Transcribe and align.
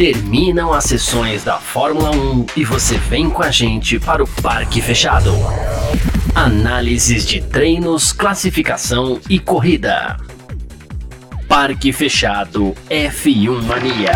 Terminam 0.00 0.72
as 0.72 0.84
sessões 0.84 1.44
da 1.44 1.58
Fórmula 1.58 2.10
1 2.10 2.46
e 2.56 2.64
você 2.64 2.96
vem 2.96 3.28
com 3.28 3.42
a 3.42 3.50
gente 3.50 4.00
para 4.00 4.24
o 4.24 4.26
Parque 4.26 4.80
Fechado. 4.80 5.30
Análises 6.34 7.26
de 7.26 7.42
treinos, 7.42 8.10
classificação 8.10 9.20
e 9.28 9.38
corrida. 9.38 10.16
Parque 11.46 11.92
Fechado 11.92 12.74
F1 12.88 13.62
Mania. 13.62 14.12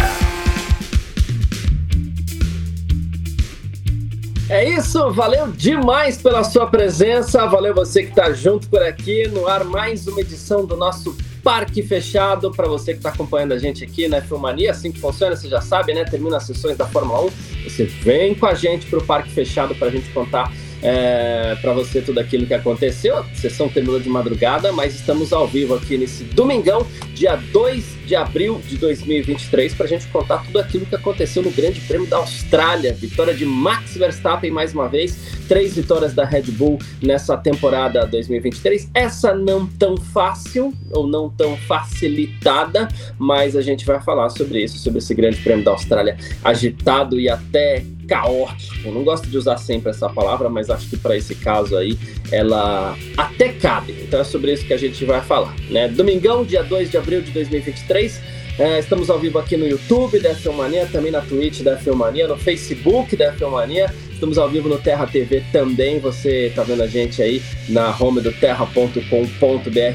É 4.49 4.71
isso, 4.71 5.13
valeu 5.13 5.53
demais 5.53 6.17
pela 6.17 6.45
sua 6.45 6.67
presença, 6.67 7.45
valeu 7.45 7.75
você 7.75 8.05
que 8.05 8.09
está 8.09 8.33
junto 8.33 8.71
por 8.71 8.83
aqui 8.83 9.29
no 9.29 9.47
ar 9.47 9.65
mais 9.65 10.07
uma 10.07 10.23
edição 10.23 10.65
do 10.65 10.79
nosso 10.79 11.15
Parque 11.45 11.83
Fechado 11.83 12.51
para 12.51 12.67
você 12.67 12.93
que 12.93 13.01
está 13.01 13.11
acompanhando 13.11 13.53
a 13.53 13.59
gente 13.59 13.85
aqui 13.85 14.09
na 14.09 14.23
Filmania, 14.23 14.71
assim 14.71 14.91
que 14.91 14.99
funciona, 14.99 15.37
você 15.37 15.47
já 15.47 15.61
sabe, 15.61 15.93
né? 15.93 16.03
Termina 16.03 16.39
as 16.39 16.45
sessões 16.45 16.75
da 16.75 16.87
Fórmula 16.87 17.27
1, 17.27 17.31
você 17.69 17.85
vem 17.85 18.35
com 18.35 18.47
a 18.47 18.55
gente 18.55 18.87
para 18.87 18.99
o 18.99 19.05
Parque 19.05 19.31
Fechado 19.31 19.75
para 19.75 19.89
a 19.89 19.91
gente 19.91 20.09
contar 20.11 20.51
é, 20.85 21.57
para 21.63 21.73
você 21.73 22.03
tudo 22.03 22.21
aquilo 22.21 22.47
que 22.47 22.53
aconteceu. 22.53 23.17
A 23.17 23.25
sessão 23.35 23.69
terminou 23.69 23.99
de 23.99 24.09
madrugada, 24.09 24.71
mas 24.71 24.95
estamos 24.95 25.33
ao 25.33 25.49
vivo 25.49 25.75
aqui 25.75 25.97
nesse 25.97 26.25
domingão, 26.25 26.87
dia 27.15 27.37
2 27.37 28.05
de 28.05 28.15
abril 28.15 28.61
de 28.69 28.77
2023, 28.77 29.75
para 29.75 29.87
a 29.87 29.89
gente 29.89 30.07
contar 30.09 30.45
tudo 30.45 30.59
aquilo 30.59 30.85
que 30.85 30.95
aconteceu 30.95 31.43
no 31.43 31.51
Grande 31.51 31.81
Prêmio 31.81 32.07
da 32.07 32.19
Austrália. 32.19 32.93
Vitória 32.93 33.33
de 33.33 33.47
Max 33.47 33.97
Verstappen 33.97 34.51
mais 34.51 34.75
uma 34.75 34.87
vez, 34.87 35.17
três 35.49 35.75
vitórias 35.75 36.13
da 36.13 36.27
Red 36.27 36.43
Bull 36.43 36.79
nessa 37.01 37.35
temporada 37.37 38.07
2023. 38.07 38.91
Essa 38.93 39.35
não 39.35 39.67
tão 39.67 39.97
fácil 39.97 40.75
ou 40.91 41.07
não 41.07 41.31
tão 41.31 41.57
facilitada, 41.57 42.89
mas 43.19 43.57
a 43.57 43.63
gente 43.63 43.87
vai 43.87 44.03
falar 44.03 44.29
sobre 44.29 44.63
isso, 44.63 44.79
sobre 44.79 44.99
esse 44.99 45.15
Grande 45.15 45.39
Prêmio 45.39 45.65
da 45.65 45.71
Austrália 45.71 46.19
agitado 46.45 47.19
e 47.19 47.31
até 47.31 47.83
caótico. 48.07 48.91
Não 48.91 49.03
gosto 49.03 49.29
de 49.29 49.37
usar 49.37 49.57
sempre 49.57 49.91
essa 49.91 50.09
palavra, 50.09 50.49
mas 50.49 50.71
acho 50.71 50.89
que 50.89 50.97
para 50.97 51.17
esse 51.17 51.35
caso 51.35 51.77
aí 51.77 51.99
ela 52.31 52.97
até 53.17 53.51
cabe. 53.51 53.95
Então 54.03 54.21
é 54.21 54.25
sobre 54.25 54.53
isso 54.53 54.67
que 54.67 54.73
a 54.73 54.79
gente 54.79 55.05
vai 55.05 55.21
falar, 55.21 55.55
né? 55.71 55.89
Domingão, 55.89 56.45
dia 56.45 56.63
2 56.63 56.91
de 56.91 56.97
abril 56.97 57.23
de 57.23 57.31
2023. 57.33 58.35
É, 58.57 58.79
estamos 58.79 59.11
ao 59.11 59.19
vivo 59.19 59.39
aqui 59.39 59.57
no 59.57 59.67
YouTube 59.67 60.21
da 60.21 60.33
Filmania, 60.33 60.87
também 60.87 61.11
na 61.11 61.21
Twitch 61.21 61.63
da 61.63 61.77
Filmania, 61.77 62.29
no 62.29 62.37
Facebook 62.37 63.17
da 63.17 63.33
Filmania. 63.33 63.93
Estamos 64.13 64.39
ao 64.39 64.49
vivo 64.49 64.69
no 64.69 64.79
Terra 64.79 65.07
TV 65.09 65.43
também. 65.53 65.99
Você 65.99 66.47
está 66.47 66.63
vendo 66.63 66.83
a 66.83 66.87
gente 66.87 67.21
aí 67.21 67.43
na 67.69 67.95
home 67.99 68.21
do 68.21 68.33
terra.com.br. 68.33 69.01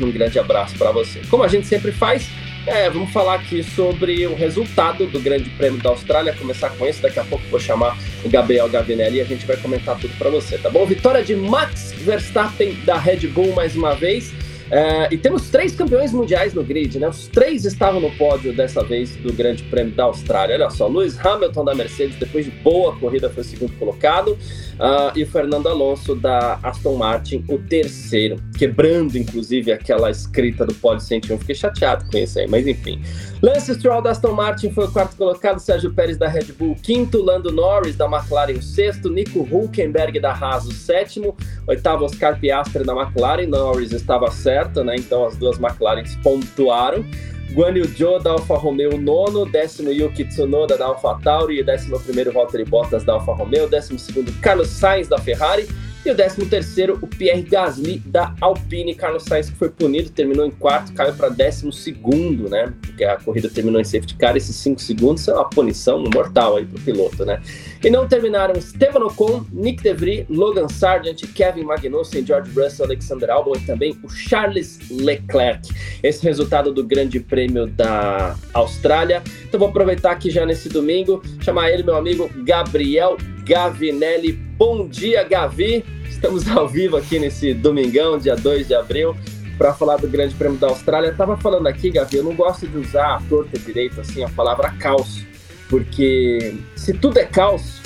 Um 0.04 0.12
grande 0.12 0.38
abraço 0.38 0.76
para 0.78 0.92
você. 0.92 1.22
Como 1.30 1.42
a 1.42 1.48
gente 1.48 1.68
sempre 1.68 1.94
faz, 1.94 2.28
é, 2.68 2.90
vamos 2.90 3.12
falar 3.12 3.36
aqui 3.36 3.64
sobre 3.64 4.26
o 4.28 4.36
resultado 4.36 5.08
do 5.08 5.20
Grande 5.20 5.50
Prêmio 5.52 5.82
da 5.82 5.90
Austrália, 5.90 6.34
começar 6.34 6.70
com 6.72 6.86
isso, 6.86 7.02
daqui 7.02 7.20
a 7.20 7.24
pouco 7.24 7.44
vou 7.50 7.60
chamar 7.60 7.98
o 8.24 8.30
Gabriel 8.30 8.70
Gavinelli 8.70 9.18
e 9.18 9.22
a 9.22 9.26
gente 9.26 9.46
vai 9.46 9.58
comentar 9.58 9.98
tudo 10.00 10.16
para 10.18 10.30
você, 10.30 10.58
tá 10.58 10.70
bom? 10.70 10.86
Vitória 10.86 11.24
de 11.24 11.36
Max 11.36 11.94
Verstappen 11.98 12.74
da 12.86 12.98
Red 12.98 13.28
Bull 13.28 13.54
mais 13.54 13.76
uma 13.76 13.96
vez. 13.96 14.34
É, 14.72 15.08
e 15.12 15.18
temos 15.18 15.50
três 15.50 15.76
campeões 15.76 16.14
mundiais 16.14 16.54
no 16.54 16.64
grid, 16.64 17.00
né? 17.00 17.08
Os 17.08 17.28
três 17.28 17.66
estavam 17.66 18.00
no 18.00 18.12
pódio 18.12 18.54
dessa 18.54 18.84
vez 18.84 19.16
do 19.16 19.34
Grande 19.34 19.64
Prêmio 19.64 19.94
da 19.94 20.04
Austrália. 20.04 20.56
Olha 20.56 20.70
só, 20.70 20.88
Lewis 20.88 21.18
Hamilton 21.26 21.66
da 21.66 21.74
Mercedes, 21.74 22.18
depois 22.18 22.46
de 22.46 22.52
boa 22.52 22.96
corrida, 22.96 23.30
foi 23.30 23.42
o 23.42 23.46
segundo 23.46 23.74
colocado. 23.80 24.34
Uh, 24.34 25.18
e 25.18 25.24
o 25.24 25.28
Fernando 25.28 25.68
Alonso 25.68 26.16
da 26.16 26.60
Aston 26.62 26.96
Martin, 26.96 27.44
o 27.48 27.58
terceiro. 27.58 28.38
Quebrando, 28.60 29.18
inclusive, 29.18 29.72
aquela 29.72 30.12
escrita 30.12 30.66
do 30.66 30.76
pódio 30.76 31.04
101. 31.04 31.40
Fiquei 31.40 31.56
chateado 31.56 32.06
com 32.12 32.18
isso 32.18 32.38
aí, 32.38 32.48
mas 32.48 32.68
enfim. 32.68 33.02
Lance 33.42 33.74
Stroll 33.74 34.02
da 34.02 34.12
Aston 34.12 34.34
Martin 34.34 34.70
foi 34.70 34.86
o 34.86 34.92
quarto 34.92 35.16
colocado. 35.16 35.60
Sérgio 35.60 35.92
Pérez 35.94 36.18
da 36.18 36.28
Red 36.28 36.52
Bull, 36.58 36.76
quinto. 36.76 37.24
Lando 37.24 37.52
Norris 37.52 37.96
da 37.96 38.06
McLaren, 38.06 38.54
o 38.54 38.62
sexto. 38.62 39.10
Nico 39.10 39.48
Hulkenberg 39.50 40.20
da 40.20 40.32
Haas, 40.32 40.66
o 40.66 40.74
sétimo. 40.74 41.36
Oitavo, 41.66 42.06
Oscar 42.06 42.40
Piastri 42.40 42.84
da 42.84 42.94
McLaren. 42.94 43.48
Norris 43.48 43.94
estava 43.94 44.30
certo 44.30 44.60
certo, 44.60 44.84
né? 44.84 44.96
Então 44.98 45.26
as 45.26 45.38
duas 45.38 45.58
McLarens 45.60 46.16
pontuaram. 46.18 47.06
Guan 47.54 47.72
Yu 47.72 47.86
Zhou 47.88 48.20
da 48.20 48.32
Alfa 48.32 48.56
Romeo 48.56 49.00
nono, 49.00 49.46
décimo 49.46 49.92
Yuki 49.92 50.24
Tsunoda 50.26 50.78
da 50.78 50.86
Alfa 50.86 51.20
Tauri, 51.24 51.64
décimo 51.64 52.00
primeiro 52.00 52.32
Valtteri 52.32 52.64
Bottas 52.64 53.04
da 53.04 53.14
Alfa 53.14 53.34
Romeo, 53.34 53.68
décimo 53.68 53.98
segundo 53.98 54.32
Carlos 54.40 54.68
Sainz 54.68 55.08
da 55.08 55.18
Ferrari 55.18 55.68
e 56.06 56.12
o 56.12 56.16
13 56.16 56.46
terceiro, 56.46 56.98
o 57.02 57.08
Pierre 57.08 57.42
Gasly 57.42 58.02
da 58.06 58.34
Alpine. 58.40 58.96
Carlos 58.96 59.24
Sainz 59.24 59.50
que 59.50 59.56
foi 59.56 59.70
punido, 59.70 60.10
terminou 60.10 60.46
em 60.46 60.52
quarto, 60.52 60.94
caiu 60.94 61.14
para 61.14 61.30
12 61.30 61.72
segundo, 61.74 62.50
né? 62.50 62.74
Porque 62.82 63.04
a 63.04 63.18
corrida 63.18 63.50
terminou 63.50 63.82
em 63.82 63.84
safety 63.84 64.16
car, 64.16 64.36
esses 64.36 64.56
5 64.56 64.82
segundos 64.82 65.24
são 65.24 65.36
uma 65.36 65.50
punição 65.50 66.04
mortal 66.14 66.58
aí 66.58 66.66
pro 66.66 66.80
piloto, 66.82 67.26
né? 67.26 67.42
E 67.84 67.90
não 67.90 68.08
terminaram 68.08 68.58
Esteban 68.58 69.06
Ocon, 69.06 69.46
Nick 69.52 69.84
DeVries, 69.84 70.26
Logan 70.30 70.68
Sargent, 70.70 71.22
Kevin 71.34 71.64
Magnussen, 71.64 72.26
George 72.26 72.52
Russell, 72.52 72.86
Alexander 72.86 73.30
Albon 73.30 73.56
e 73.56 73.60
também 73.62 73.98
o 74.04 74.10
Charles 74.10 74.80
Leclerc. 74.90 75.70
Esse 76.02 76.24
resultado 76.24 76.74
do 76.74 76.84
Grande 76.84 77.20
Prêmio 77.20 77.68
da 77.68 78.36
Austrália. 78.54 79.22
Então 79.44 79.60
vou 79.60 79.70
aproveitar 79.70 80.12
aqui 80.12 80.30
já 80.30 80.46
nesse 80.46 80.70
domingo, 80.70 81.22
chamar 81.42 81.72
ele, 81.72 81.84
meu 81.84 81.96
amigo 81.96 82.30
Gabriel 82.44 83.18
Gavinelli. 83.50 84.32
Bom 84.32 84.88
dia, 84.88 85.24
Gavi. 85.24 85.84
Estamos 86.08 86.48
ao 86.48 86.68
vivo 86.68 86.96
aqui 86.96 87.18
nesse 87.18 87.52
domingão, 87.52 88.20
dia 88.20 88.36
2 88.36 88.68
de 88.68 88.76
abril, 88.76 89.16
para 89.58 89.74
falar 89.74 89.98
do 89.98 90.08
Grande 90.08 90.36
Prêmio 90.36 90.60
da 90.60 90.68
Austrália. 90.68 91.16
Tava 91.16 91.36
falando 91.36 91.66
aqui, 91.66 91.90
Gavi, 91.90 92.18
eu 92.18 92.24
não 92.24 92.36
gosto 92.36 92.68
de 92.68 92.78
usar 92.78 93.16
a 93.16 93.22
torta 93.28 93.58
direita 93.58 94.02
assim 94.02 94.24
a 94.24 94.30
palavra 94.30 94.70
caos, 94.74 95.26
porque 95.68 96.60
se 96.76 96.94
tudo 96.94 97.18
é 97.18 97.26
caos, 97.26 97.82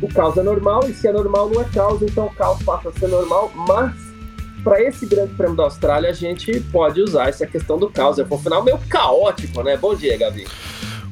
o 0.00 0.08
caos 0.08 0.38
é 0.38 0.42
normal 0.42 0.88
e 0.88 0.94
se 0.94 1.06
é 1.06 1.12
normal 1.12 1.50
não 1.50 1.60
é 1.60 1.64
caos, 1.64 2.00
então 2.00 2.24
o 2.24 2.34
caos 2.34 2.62
passa 2.62 2.88
a 2.88 2.92
ser 2.92 3.08
normal, 3.08 3.52
mas 3.54 3.92
para 4.62 4.82
esse 4.82 5.04
Grande 5.04 5.34
Prêmio 5.34 5.54
da 5.54 5.64
Austrália 5.64 6.08
a 6.08 6.14
gente 6.14 6.58
pode 6.72 7.02
usar 7.02 7.28
essa 7.28 7.46
questão 7.46 7.78
do 7.78 7.90
caos. 7.90 8.18
É 8.18 8.24
um 8.24 8.38
final 8.38 8.64
meio 8.64 8.78
caótico, 8.88 9.62
né? 9.62 9.76
Bom 9.76 9.94
dia, 9.94 10.16
Gavi. 10.16 10.46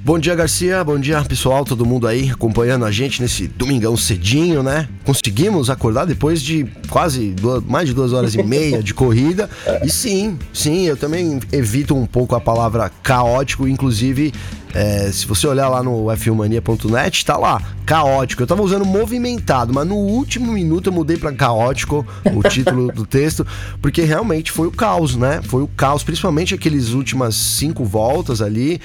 Bom 0.04 0.18
dia, 0.18 0.34
Garcia. 0.34 0.82
Bom 0.82 0.98
dia, 0.98 1.22
pessoal, 1.22 1.64
todo 1.64 1.86
mundo 1.86 2.08
aí 2.08 2.28
acompanhando 2.28 2.84
a 2.84 2.90
gente 2.90 3.22
nesse 3.22 3.46
domingão 3.46 3.96
cedinho, 3.96 4.60
né? 4.60 4.88
Conseguimos 5.04 5.70
acordar 5.70 6.06
depois 6.06 6.42
de 6.42 6.66
quase 6.88 7.28
duas, 7.28 7.62
mais 7.62 7.86
de 7.86 7.94
duas 7.94 8.12
horas 8.12 8.34
e 8.34 8.42
meia 8.42 8.82
de 8.82 8.92
corrida. 8.92 9.48
E 9.84 9.88
sim, 9.88 10.36
sim, 10.52 10.86
eu 10.86 10.96
também 10.96 11.38
evito 11.52 11.94
um 11.94 12.04
pouco 12.04 12.34
a 12.34 12.40
palavra 12.40 12.90
caótico, 13.00 13.68
inclusive. 13.68 14.34
É, 14.74 15.08
se 15.12 15.24
você 15.24 15.46
olhar 15.46 15.68
lá 15.68 15.84
no 15.84 16.06
f1mania.net, 16.06 17.24
tá 17.24 17.36
lá, 17.36 17.62
caótico. 17.86 18.42
Eu 18.42 18.46
tava 18.48 18.62
usando 18.62 18.84
movimentado, 18.84 19.72
mas 19.72 19.86
no 19.86 19.94
último 19.94 20.50
minuto 20.50 20.88
eu 20.88 20.92
mudei 20.92 21.16
para 21.16 21.30
caótico 21.32 22.04
o 22.34 22.42
título 22.48 22.90
do 22.90 23.06
texto, 23.06 23.46
porque 23.80 24.02
realmente 24.02 24.50
foi 24.50 24.66
o 24.66 24.72
caos, 24.72 25.14
né? 25.14 25.40
Foi 25.44 25.62
o 25.62 25.68
caos, 25.68 26.02
principalmente 26.02 26.54
aqueles 26.54 26.88
últimas 26.88 27.36
cinco 27.36 27.84
voltas 27.84 28.42
ali 28.42 28.80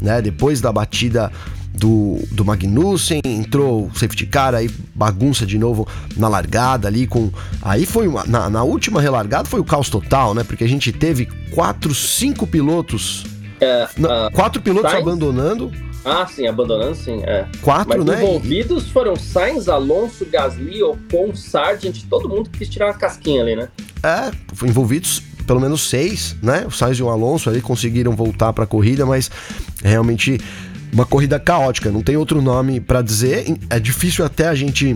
né? 0.00 0.22
Depois 0.22 0.60
da 0.60 0.72
batida 0.72 1.30
do, 1.78 2.18
do 2.32 2.44
Magnussen, 2.44 3.20
entrou 3.24 3.86
o 3.86 3.94
safety 3.94 4.26
car, 4.26 4.54
aí 4.54 4.68
bagunça 4.94 5.46
de 5.46 5.58
novo 5.58 5.86
na 6.16 6.28
largada 6.28 6.88
ali 6.88 7.06
com. 7.06 7.30
Aí 7.62 7.86
foi 7.86 8.08
uma, 8.08 8.24
na, 8.24 8.50
na 8.50 8.62
última 8.64 9.00
relargada 9.00 9.48
foi 9.48 9.60
o 9.60 9.64
caos 9.64 9.88
total, 9.88 10.34
né? 10.34 10.42
Porque 10.44 10.64
a 10.64 10.68
gente 10.68 10.92
teve 10.92 11.26
quatro, 11.54 11.94
cinco 11.94 12.46
pilotos. 12.46 13.24
É, 13.60 13.88
uh, 13.98 14.32
quatro 14.32 14.60
pilotos 14.60 14.90
Sainz? 14.90 15.06
abandonando. 15.06 15.72
Ah, 16.04 16.26
sim, 16.26 16.46
abandonando, 16.46 16.94
sim. 16.94 17.22
É. 17.24 17.46
Quatro, 17.60 17.98
Mas 17.98 18.04
né? 18.04 18.22
envolvidos 18.22 18.88
foram 18.88 19.16
Sainz, 19.16 19.68
Alonso, 19.68 20.24
Gasly, 20.24 20.82
Ocon, 20.82 21.34
Sargent, 21.34 22.04
todo 22.08 22.28
mundo 22.28 22.48
que 22.50 22.58
quis 22.58 22.68
tirar 22.68 22.86
uma 22.86 22.94
casquinha 22.94 23.42
ali, 23.42 23.56
né? 23.56 23.68
É, 24.02 24.30
envolvidos 24.64 25.22
pelo 25.48 25.60
menos 25.60 25.88
seis, 25.88 26.36
né? 26.42 26.64
O 26.66 26.70
Sainz 26.70 26.98
e 26.98 27.02
o 27.02 27.08
Alonso 27.08 27.48
ali 27.48 27.62
conseguiram 27.62 28.14
voltar 28.14 28.52
para 28.52 28.64
a 28.64 28.66
corrida, 28.66 29.06
mas 29.06 29.30
realmente 29.82 30.38
uma 30.92 31.06
corrida 31.06 31.40
caótica, 31.40 31.90
não 31.90 32.02
tem 32.02 32.16
outro 32.16 32.42
nome 32.42 32.80
para 32.80 33.00
dizer. 33.00 33.56
É 33.70 33.80
difícil 33.80 34.26
até 34.26 34.46
a 34.46 34.54
gente 34.54 34.94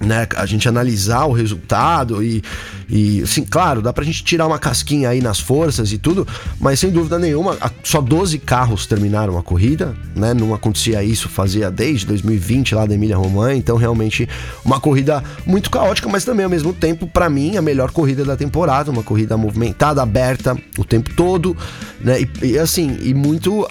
né, 0.00 0.26
a 0.36 0.44
gente 0.44 0.68
analisar 0.68 1.24
o 1.24 1.32
resultado 1.32 2.22
e, 2.22 2.42
e 2.88 3.22
assim, 3.22 3.44
claro, 3.44 3.80
dá 3.80 3.92
pra 3.92 4.04
gente 4.04 4.22
tirar 4.22 4.46
uma 4.46 4.58
casquinha 4.58 5.08
aí 5.08 5.22
nas 5.22 5.40
forças 5.40 5.90
e 5.90 5.98
tudo, 5.98 6.26
mas 6.60 6.78
sem 6.78 6.90
dúvida 6.90 7.18
nenhuma, 7.18 7.56
só 7.82 8.00
12 8.00 8.38
carros 8.38 8.86
terminaram 8.86 9.38
a 9.38 9.42
corrida, 9.42 9.96
né? 10.14 10.34
Não 10.34 10.54
acontecia 10.54 11.02
isso 11.02 11.28
fazia 11.28 11.70
desde 11.70 12.06
2020 12.06 12.74
lá 12.74 12.84
da 12.84 12.94
Emília 12.94 13.16
Romagna, 13.16 13.54
então 13.54 13.76
realmente 13.76 14.28
uma 14.64 14.78
corrida 14.78 15.24
muito 15.46 15.70
caótica, 15.70 16.08
mas 16.08 16.24
também 16.24 16.44
ao 16.44 16.50
mesmo 16.50 16.72
tempo, 16.74 17.06
para 17.06 17.30
mim, 17.30 17.56
a 17.56 17.62
melhor 17.62 17.90
corrida 17.90 18.24
da 18.24 18.36
temporada, 18.36 18.90
uma 18.90 19.02
corrida 19.02 19.36
movimentada, 19.36 20.02
aberta 20.02 20.56
o 20.78 20.84
tempo 20.84 21.14
todo, 21.14 21.56
né? 22.00 22.20
E, 22.20 22.46
e 22.46 22.58
assim, 22.58 22.98
e 23.00 23.14
muito 23.14 23.66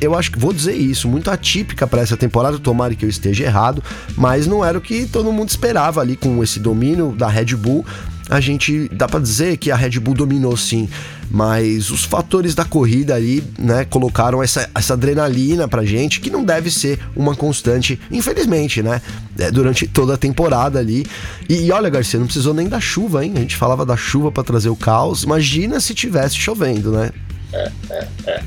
eu 0.00 0.14
acho 0.14 0.30
que 0.30 0.38
vou 0.38 0.52
dizer 0.52 0.74
isso, 0.74 1.08
muito 1.08 1.30
atípica 1.30 1.86
para 1.86 2.02
essa 2.02 2.16
temporada, 2.16 2.58
tomara 2.58 2.94
que 2.94 3.04
eu 3.04 3.08
esteja 3.08 3.44
errado, 3.44 3.82
mas 4.14 4.46
não 4.46 4.62
era 4.64 4.76
o 4.76 4.80
que 4.80 5.06
todo 5.06 5.32
mundo 5.32 5.48
esperava 5.48 5.69
esperava 5.70 6.00
ali 6.00 6.16
com 6.16 6.42
esse 6.42 6.58
domínio 6.58 7.14
da 7.16 7.28
Red 7.28 7.54
Bull 7.56 7.84
a 8.30 8.38
gente 8.38 8.88
dá 8.92 9.08
para 9.08 9.18
dizer 9.18 9.56
que 9.56 9.72
a 9.72 9.76
Red 9.76 9.98
Bull 9.98 10.14
dominou 10.14 10.56
sim, 10.56 10.88
mas 11.28 11.90
os 11.90 12.04
fatores 12.04 12.54
da 12.54 12.64
corrida 12.64 13.16
ali, 13.16 13.42
né, 13.58 13.84
colocaram 13.84 14.40
essa, 14.40 14.70
essa 14.72 14.94
adrenalina 14.94 15.66
pra 15.66 15.84
gente 15.84 16.20
que 16.20 16.30
não 16.30 16.44
deve 16.44 16.70
ser 16.70 17.00
uma 17.16 17.34
constante, 17.34 17.98
infelizmente, 18.08 18.84
né, 18.84 19.02
é, 19.36 19.50
durante 19.50 19.84
toda 19.88 20.14
a 20.14 20.16
temporada 20.16 20.78
ali. 20.78 21.04
E, 21.48 21.66
e, 21.66 21.72
olha, 21.72 21.90
Garcia, 21.90 22.20
não 22.20 22.26
precisou 22.26 22.54
nem 22.54 22.68
da 22.68 22.78
chuva, 22.78 23.24
hein? 23.24 23.32
A 23.34 23.40
gente 23.40 23.56
falava 23.56 23.84
da 23.84 23.96
chuva 23.96 24.30
para 24.30 24.44
trazer 24.44 24.68
o 24.68 24.76
caos. 24.76 25.24
Imagina 25.24 25.80
se 25.80 25.92
tivesse 25.92 26.36
chovendo, 26.36 26.92
né? 26.92 27.10
É, 27.52 27.72
é, 27.90 28.08
é. 28.26 28.40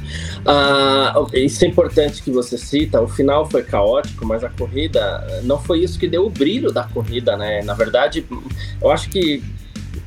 Ah, 0.46 1.14
isso 1.34 1.66
é 1.66 1.68
importante 1.68 2.24
que 2.24 2.32
você 2.32 2.58
cita. 2.58 3.02
O 3.02 3.08
final 3.08 3.50
foi 3.50 3.64
caótico, 3.64 4.26
mas 4.26 4.44
a 4.44 4.50
corrida 4.50 5.42
não 5.44 5.60
foi 5.60 5.80
isso 5.80 6.00
que 6.00 6.08
deu 6.08 6.26
o 6.26 6.30
brilho 6.30 6.72
da 6.72 6.84
corrida, 6.84 7.36
né? 7.36 7.62
Na 7.64 7.74
verdade, 7.74 8.26
eu 8.82 8.92
acho 8.92 9.10
que 9.10 9.44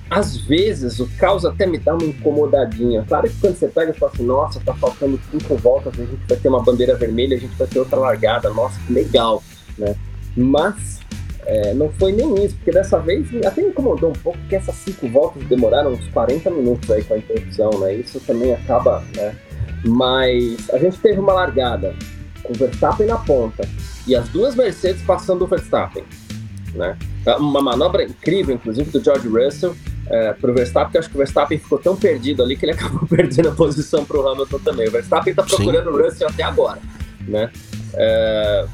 às 0.09 0.37
vezes 0.37 1.01
o 1.01 1.09
caos 1.19 1.45
até 1.45 1.67
me 1.67 1.79
dá 1.79 1.95
uma 1.95 2.05
incomodadinha. 2.05 3.05
Claro 3.09 3.29
que 3.29 3.37
quando 3.41 3.57
você 3.57 3.69
pega 3.69 3.91
e 3.91 3.99
fala 3.99 4.13
assim, 4.13 4.25
nossa, 4.25 4.61
tá 4.61 4.75
faltando 4.75 5.21
cinco 5.31 5.57
voltas, 5.57 5.95
a 5.95 6.05
gente 6.05 6.21
vai 6.29 6.39
ter 6.39 6.49
uma 6.49 6.63
bandeira 6.63 6.95
vermelha, 6.95 7.37
a 7.37 7.41
gente 7.41 7.57
vai 7.57 7.67
ter 7.67 7.79
outra 7.79 7.99
largada, 7.99 8.51
nossa, 8.51 8.79
que 8.87 8.93
legal, 8.93 9.43
né? 9.77 9.97
Mas 10.37 11.01
é, 11.47 11.73
não 11.75 11.89
foi 11.93 12.11
nem 12.11 12.45
isso, 12.45 12.57
porque 12.57 12.73
dessa 12.73 12.99
vez 12.99 13.29
até 13.45 13.63
me 13.63 13.69
incomodou 13.69 14.11
um 14.11 14.15
pouco, 14.15 14.37
porque 14.41 14.57
essas 14.57 14.75
cinco 14.75 15.09
voltas 15.09 15.45
demoraram 15.45 15.93
uns 15.93 16.09
40 16.09 16.51
minutos 16.51 16.91
aí 16.91 17.05
com 17.05 17.15
a 17.15 17.19
interrupção, 17.19 17.71
né? 17.79 17.95
Isso 17.95 18.19
também 18.21 18.53
acaba, 18.53 19.05
né? 19.15 19.37
Mas 19.85 20.69
a 20.71 20.79
gente 20.79 20.99
teve 20.99 21.21
uma 21.21 21.33
largada 21.33 21.95
com 22.43 22.53
o 22.53 22.57
Verstappen 22.57 23.07
na 23.07 23.19
ponta 23.19 23.63
e 24.09 24.17
as 24.17 24.29
duas 24.29 24.57
Mercedes 24.57 25.03
passando 25.03 25.43
o 25.43 25.47
Verstappen, 25.47 26.03
né? 26.75 26.97
Uma 27.39 27.63
manobra 27.63 28.03
incrível, 28.03 28.57
inclusive, 28.57 28.91
do 28.91 29.03
George 29.03 29.29
Russell, 29.29 29.77
é, 30.09 30.33
pro 30.33 30.53
Verstappen, 30.53 30.91
que 30.91 30.99
acho 30.99 31.09
que 31.09 31.15
o 31.15 31.19
Verstappen 31.19 31.59
ficou 31.59 31.79
tão 31.79 31.97
perdido 31.97 32.43
ali 32.43 32.57
que 32.57 32.65
ele 32.65 32.73
acabou 32.79 33.07
perdendo 33.07 33.51
a 33.51 33.53
posição 33.53 34.05
pro 34.05 34.27
Hamilton 34.29 34.59
também. 34.59 34.89
O 34.89 34.91
Verstappen 34.91 35.33
tá 35.33 35.45
procurando 35.45 35.91
Sim. 35.91 35.97
o 35.97 36.05
Russell 36.05 36.29
até 36.29 36.43
agora, 36.43 36.81
né? 37.29 37.53
É, 37.95 38.67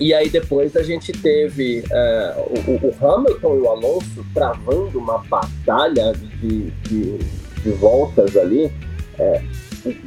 e 0.00 0.12
aí 0.12 0.28
depois 0.28 0.76
a 0.76 0.82
gente 0.82 1.12
teve 1.12 1.84
é, 1.90 2.34
o, 2.66 2.70
o, 2.70 2.94
Hamilton 3.00 3.56
e 3.56 3.60
o 3.60 3.68
Alonso 3.68 4.26
travando 4.34 4.98
uma 4.98 5.18
batalha 5.18 6.12
de, 6.12 6.70
de, 6.70 7.18
de 7.18 7.70
voltas 7.70 8.36
ali. 8.36 8.72
É, 9.18 9.42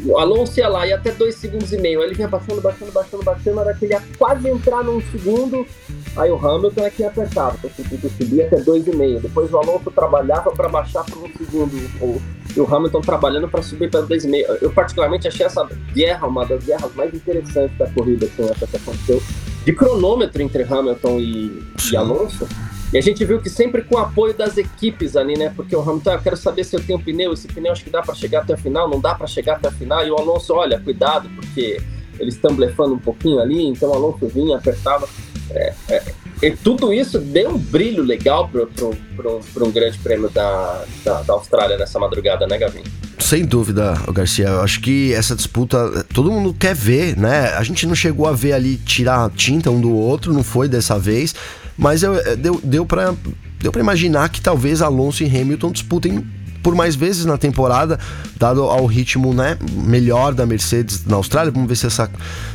o 0.06 0.18
Alonso 0.18 0.58
ia 0.60 0.70
lá, 0.70 0.88
ia 0.88 0.96
até 0.96 1.12
dois 1.12 1.36
segundos 1.36 1.74
e 1.74 1.78
meio. 1.78 2.02
Ele 2.02 2.16
vinha 2.16 2.28
baixando, 2.28 2.62
baixando, 2.62 2.92
baixando, 2.92 3.24
baixando. 3.24 3.60
Hora 3.60 3.74
que 3.74 3.86
ele 3.86 3.94
ia 3.94 4.02
quase 4.18 4.48
entrar 4.48 4.84
num 4.84 5.02
segundo, 5.12 5.66
aí 6.16 6.32
o 6.32 6.36
Hamilton 6.38 6.86
é 6.86 6.90
que 6.90 7.04
apertava. 7.04 7.58
Então, 7.64 8.10
subia 8.10 8.46
até 8.46 8.58
dois 8.58 8.88
e 8.88 8.96
meio. 8.96 9.20
Depois 9.20 9.52
o 9.52 9.58
Alonso 9.58 9.92
trabalhava 9.92 10.52
para 10.52 10.70
baixar 10.70 11.04
por 11.06 11.24
um 11.24 11.32
segundo. 11.38 11.76
E 12.56 12.60
o 12.60 12.74
Hamilton 12.74 13.02
trabalhando 13.02 13.50
para 13.50 13.62
subir 13.62 13.90
para 13.92 14.02
dois 14.02 14.24
e 14.24 14.30
meio. 14.30 14.46
Eu 14.62 14.72
particularmente 14.72 15.28
achei 15.28 15.46
essa 15.46 15.68
guerra 15.94 16.28
uma 16.28 16.46
das 16.46 16.64
guerras 16.64 16.94
mais 16.96 17.14
interessantes 17.14 17.78
da 17.78 17.90
corrida, 17.90 18.26
assim, 18.28 18.44
essa 18.44 18.66
que 18.66 18.78
aconteceu. 18.78 19.22
De 19.66 19.74
cronômetro 19.74 20.42
entre 20.42 20.64
Hamilton 20.64 21.20
e, 21.20 21.64
e 21.92 21.98
Alonso. 21.98 22.48
E 22.94 22.98
a 22.98 23.02
gente 23.02 23.26
viu 23.26 23.42
que 23.42 23.50
sempre 23.50 23.82
com 23.82 23.96
o 23.96 23.98
apoio 23.98 24.34
das 24.34 24.58
equipes 24.58 25.16
ali, 25.16 25.38
né? 25.38 25.52
Porque 25.56 25.76
o 25.76 25.82
Hamilton, 25.82 26.12
eu 26.12 26.22
quero 26.22 26.38
saber 26.38 26.64
se 26.64 26.76
eu 26.76 26.82
tenho 26.82 27.00
pneu, 27.00 27.34
esse 27.34 27.48
pneu 27.48 27.72
acho 27.72 27.84
que 27.84 27.90
dá 27.90 28.02
para 28.02 28.14
chegar 28.14 28.44
até 28.44 28.54
o 28.54 28.58
final, 28.58 28.88
não 28.88 29.02
dá 29.02 29.16
para 29.16 29.26
chegar 29.28 29.56
até 29.56 29.68
o 29.68 29.72
final. 29.72 30.06
E 30.06 30.12
o 30.12 30.16
Alonso, 30.16 30.54
olha, 30.54 30.80
cuidado, 30.80 31.28
porque 31.36 31.82
eles 32.20 32.36
estão 32.36 32.56
blefando 32.56 32.94
um 32.94 33.00
pouquinho 33.00 33.40
ali, 33.40 33.66
então 33.66 33.90
o 33.90 33.94
Alonso 33.94 34.28
vinha, 34.28 34.58
apertava. 34.58 35.10
É, 35.50 35.74
é, 35.90 36.04
e 36.42 36.52
tudo 36.52 36.94
isso 36.94 37.20
deu 37.20 37.52
um 37.52 37.58
brilho 37.58 38.04
legal 38.04 38.50
para 38.50 39.66
um 39.66 39.72
grande 39.72 39.98
prêmio 40.00 40.30
da, 40.30 40.84
da, 41.04 41.22
da, 41.22 41.34
Austrália 41.34 41.78
nessa 41.78 41.98
madrugada, 42.00 42.46
né, 42.46 42.58
Gavin? 42.58 42.84
Sem 43.18 43.46
dúvida, 43.46 43.94
Garcia. 44.14 44.48
Eu 44.48 44.62
acho 44.62 44.82
que 44.82 45.14
essa 45.14 45.36
disputa 45.36 46.06
todo 46.14 46.32
mundo 46.32 46.54
quer 46.54 46.76
ver, 46.76 47.18
né? 47.18 47.50
A 47.54 47.64
gente 47.64 47.88
não 47.88 47.96
chegou 47.96 48.28
a 48.28 48.34
ver 48.34 48.54
ali 48.54 48.78
tirar 48.78 49.32
tinta 49.32 49.72
um 49.72 49.80
do 49.80 49.92
outro, 49.92 50.34
não 50.34 50.44
foi 50.44 50.68
dessa 50.68 51.00
vez. 51.00 51.34
Mas 51.78 52.04
eu, 52.04 52.16
eh, 52.16 52.36
deu, 52.36 52.60
deu 52.64 52.86
para 52.86 53.14
deu 53.60 53.72
para 53.72 53.82
imaginar 53.82 54.30
que 54.30 54.42
talvez 54.42 54.82
Alonso 54.82 55.24
e 55.24 55.26
Hamilton 55.26 55.72
disputem 55.72 56.24
por 56.66 56.74
mais 56.74 56.96
vezes 56.96 57.26
na 57.26 57.38
temporada, 57.38 58.00
dado 58.40 58.64
ao 58.64 58.88
ritmo 58.88 59.36
né, 59.36 59.56
melhor 59.72 60.34
da 60.34 60.48
Mercedes 60.48 61.06
na 61.06 61.16
Austrália. 61.16 61.52
Vamos 61.52 61.70
ver 61.70 61.76
se 61.76 61.86
essa 61.86 62.10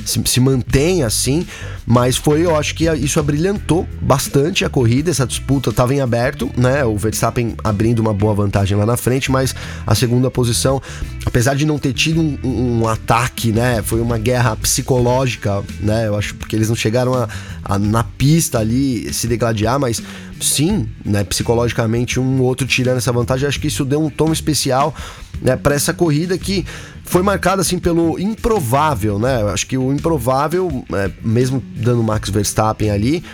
se, 0.04 0.20
se 0.24 0.40
mantém 0.40 1.04
assim. 1.04 1.46
Mas 1.86 2.16
foi, 2.16 2.44
eu 2.44 2.56
acho 2.56 2.74
que 2.74 2.90
isso 2.94 3.20
abrilhantou 3.20 3.86
bastante 4.02 4.64
a 4.64 4.68
corrida. 4.68 5.12
Essa 5.12 5.24
disputa 5.24 5.70
estava 5.70 5.94
em 5.94 6.00
aberto, 6.00 6.50
né? 6.56 6.84
O 6.84 6.96
Verstappen 6.96 7.54
abrindo 7.62 8.00
uma 8.00 8.12
boa 8.12 8.34
vantagem 8.34 8.76
lá 8.76 8.84
na 8.84 8.96
frente, 8.96 9.30
mas 9.30 9.54
a 9.86 9.94
segunda 9.94 10.28
posição, 10.28 10.82
apesar 11.24 11.54
de 11.54 11.64
não 11.64 11.78
ter 11.78 11.92
tido 11.92 12.20
um, 12.20 12.80
um 12.80 12.88
ataque, 12.88 13.52
né? 13.52 13.80
Foi 13.80 14.00
uma 14.00 14.18
guerra 14.18 14.56
psicológica, 14.56 15.62
né? 15.78 16.08
Eu 16.08 16.16
acho 16.16 16.34
porque 16.34 16.56
eles 16.56 16.68
não 16.68 16.76
chegaram 16.76 17.14
a, 17.14 17.28
a 17.64 17.78
na 17.78 18.02
pista 18.02 18.58
ali 18.58 19.12
se 19.12 19.28
degladiar, 19.28 19.78
mas 19.78 20.02
sim, 20.40 20.88
né, 21.04 21.22
psicologicamente 21.24 22.18
um 22.18 22.40
outro 22.42 22.66
tirando 22.66 22.96
essa 22.96 23.12
vantagem, 23.12 23.48
acho 23.48 23.60
que 23.60 23.68
isso 23.68 23.84
deu 23.84 24.02
um 24.02 24.10
tom 24.10 24.32
especial 24.32 24.94
né, 25.40 25.56
para 25.56 25.74
essa 25.74 25.92
corrida 25.92 26.36
que 26.38 26.64
foi 27.04 27.22
marcada 27.22 27.62
assim 27.62 27.78
pelo 27.78 28.18
improvável, 28.18 29.18
né? 29.18 29.42
Acho 29.52 29.66
que 29.66 29.76
o 29.76 29.92
improvável, 29.92 30.84
é, 30.92 31.10
mesmo 31.24 31.62
dando 31.74 32.02
Max 32.02 32.30
Verstappen 32.30 32.90
ali, 32.90 33.24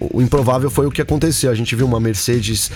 o, 0.00 0.18
o, 0.18 0.22
improvável 0.22 0.70
foi 0.70 0.86
o 0.86 0.90
que 0.90 1.02
aconteceu. 1.02 1.50
A 1.50 1.54
gente 1.54 1.76
viu 1.76 1.86
uma 1.86 2.00
Mercedes 2.00 2.70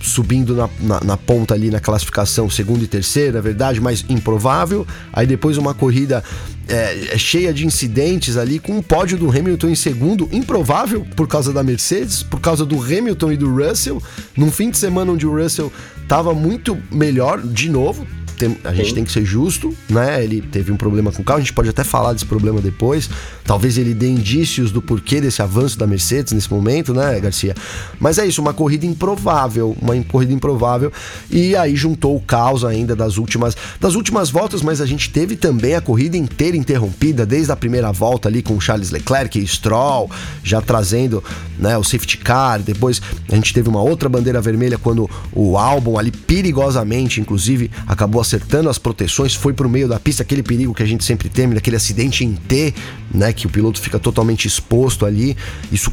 subindo 0.00 0.54
na, 0.54 0.68
na, 0.80 1.00
na, 1.00 1.16
ponta 1.16 1.54
ali 1.54 1.70
na 1.70 1.80
classificação, 1.80 2.50
segundo 2.50 2.82
e 2.82 2.86
terceiro, 2.86 3.38
é 3.38 3.40
verdade, 3.40 3.80
mas 3.80 4.04
improvável. 4.08 4.86
Aí 5.12 5.26
depois 5.26 5.56
uma 5.56 5.72
corrida 5.72 6.22
é, 6.68 7.14
é, 7.14 7.18
cheia 7.18 7.52
de 7.52 7.66
incidentes 7.66 8.36
ali, 8.36 8.58
com 8.58 8.72
um 8.72 8.82
pódio 8.82 9.16
do 9.16 9.30
Hamilton 9.30 9.68
em 9.68 9.74
segundo, 9.74 10.28
improvável 10.32 11.06
por 11.14 11.28
causa 11.28 11.52
da 11.52 11.62
Mercedes, 11.62 12.22
por 12.22 12.40
causa 12.40 12.64
do 12.64 12.80
Hamilton 12.82 13.32
e 13.32 13.36
do 13.36 13.54
Russell, 13.54 14.02
num 14.36 14.50
fim 14.50 14.70
de 14.70 14.78
semana 14.78 15.12
onde 15.12 15.26
o 15.26 15.42
Russell 15.42 15.72
estava 16.02 16.34
muito 16.34 16.76
melhor 16.90 17.40
de 17.40 17.70
novo, 17.70 18.06
tem, 18.36 18.56
a 18.64 18.72
gente 18.72 18.88
Sim. 18.90 18.94
tem 18.96 19.04
que 19.04 19.12
ser 19.12 19.24
justo, 19.24 19.74
né? 19.88 20.22
Ele 20.22 20.42
teve 20.42 20.70
um 20.70 20.76
problema 20.76 21.10
com 21.10 21.22
o 21.22 21.24
carro, 21.24 21.38
a 21.38 21.40
gente 21.40 21.52
pode 21.52 21.70
até 21.70 21.82
falar 21.82 22.12
desse 22.12 22.26
problema 22.26 22.60
depois. 22.60 23.08
Talvez 23.46 23.78
ele 23.78 23.94
dê 23.94 24.08
indícios 24.08 24.72
do 24.72 24.82
porquê 24.82 25.20
desse 25.20 25.40
avanço 25.40 25.78
da 25.78 25.86
Mercedes 25.86 26.32
nesse 26.32 26.50
momento, 26.50 26.92
né, 26.92 27.18
Garcia? 27.20 27.54
Mas 28.00 28.18
é 28.18 28.26
isso, 28.26 28.42
uma 28.42 28.52
corrida 28.52 28.84
improvável, 28.84 29.76
uma 29.80 29.94
corrida 30.04 30.32
improvável. 30.32 30.92
E 31.30 31.54
aí 31.54 31.76
juntou 31.76 32.16
o 32.16 32.20
caos 32.20 32.64
ainda 32.64 32.96
das 32.96 33.16
últimas, 33.18 33.56
das 33.80 33.94
últimas 33.94 34.30
voltas, 34.30 34.62
mas 34.62 34.80
a 34.80 34.86
gente 34.86 35.10
teve 35.10 35.36
também 35.36 35.74
a 35.74 35.80
corrida 35.80 36.16
inteira 36.16 36.56
interrompida 36.56 37.24
desde 37.24 37.52
a 37.52 37.56
primeira 37.56 37.92
volta 37.92 38.28
ali 38.28 38.42
com 38.42 38.60
Charles 38.60 38.90
Leclerc 38.90 39.38
e 39.38 39.46
Stroll 39.46 40.10
já 40.42 40.60
trazendo, 40.60 41.22
né, 41.58 41.78
o 41.78 41.84
safety 41.84 42.18
car. 42.18 42.60
Depois 42.60 43.00
a 43.30 43.34
gente 43.34 43.54
teve 43.54 43.68
uma 43.68 43.80
outra 43.80 44.08
bandeira 44.08 44.40
vermelha 44.40 44.78
quando 44.78 45.08
o 45.32 45.56
álbum 45.56 45.98
ali 45.98 46.10
perigosamente, 46.10 47.20
inclusive, 47.20 47.70
acabou 47.86 48.20
acertando 48.20 48.68
as 48.68 48.78
proteções, 48.78 49.34
foi 49.34 49.52
pro 49.52 49.68
meio 49.68 49.88
da 49.88 50.00
pista, 50.00 50.22
aquele 50.22 50.42
perigo 50.42 50.74
que 50.74 50.82
a 50.82 50.86
gente 50.86 51.04
sempre 51.04 51.28
teme, 51.28 51.54
daquele 51.54 51.76
acidente 51.76 52.24
em 52.24 52.34
T, 52.34 52.74
né? 53.16 53.32
Que 53.32 53.46
o 53.46 53.50
piloto 53.50 53.80
fica 53.80 53.98
totalmente 53.98 54.46
exposto 54.46 55.06
ali. 55.06 55.36
Isso 55.72 55.90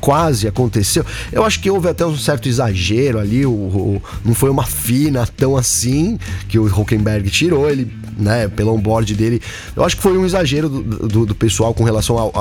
quase 0.00 0.46
aconteceu. 0.46 1.04
Eu 1.32 1.44
acho 1.44 1.60
que 1.60 1.70
houve 1.70 1.88
até 1.88 2.06
um 2.06 2.16
certo 2.16 2.48
exagero 2.48 3.18
ali, 3.18 3.44
o, 3.44 3.50
o, 3.50 4.02
não 4.24 4.34
foi 4.34 4.50
uma 4.50 4.64
fina 4.64 5.26
tão 5.26 5.56
assim 5.56 6.18
que 6.48 6.58
o 6.58 6.66
Huckenberg 6.66 7.28
tirou, 7.28 7.68
ele, 7.68 7.90
né, 8.16 8.46
pelo 8.46 8.72
onboard 8.72 9.12
dele. 9.14 9.42
Eu 9.74 9.84
acho 9.84 9.96
que 9.96 10.02
foi 10.02 10.16
um 10.16 10.24
exagero 10.24 10.68
do, 10.68 11.08
do, 11.08 11.26
do 11.26 11.34
pessoal 11.34 11.74
com 11.74 11.82
relação 11.82 12.32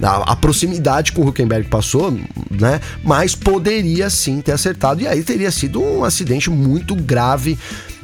à 0.00 0.36
proximidade 0.36 1.12
que 1.12 1.20
o 1.20 1.28
Huckenberg 1.28 1.68
passou, 1.68 2.10
né, 2.50 2.80
mas 3.04 3.34
poderia 3.34 4.08
sim 4.08 4.40
ter 4.40 4.52
acertado, 4.52 5.02
e 5.02 5.06
aí 5.06 5.22
teria 5.22 5.50
sido 5.50 5.82
um 5.82 6.04
acidente 6.04 6.48
muito 6.48 6.94
grave 6.94 7.58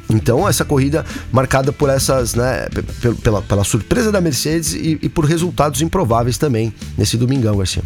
então, 0.09 0.47
essa 0.47 0.63
corrida 0.63 1.05
marcada 1.31 1.71
por 1.71 1.89
essas, 1.89 2.33
né, 2.33 2.67
pela, 3.23 3.41
pela 3.41 3.63
surpresa 3.63 4.11
da 4.11 4.21
Mercedes 4.21 4.73
e, 4.73 4.99
e 5.01 5.09
por 5.09 5.25
resultados 5.25 5.81
improváveis 5.81 6.37
também 6.37 6.73
nesse 6.97 7.17
domingão, 7.17 7.57
Garcia. 7.57 7.83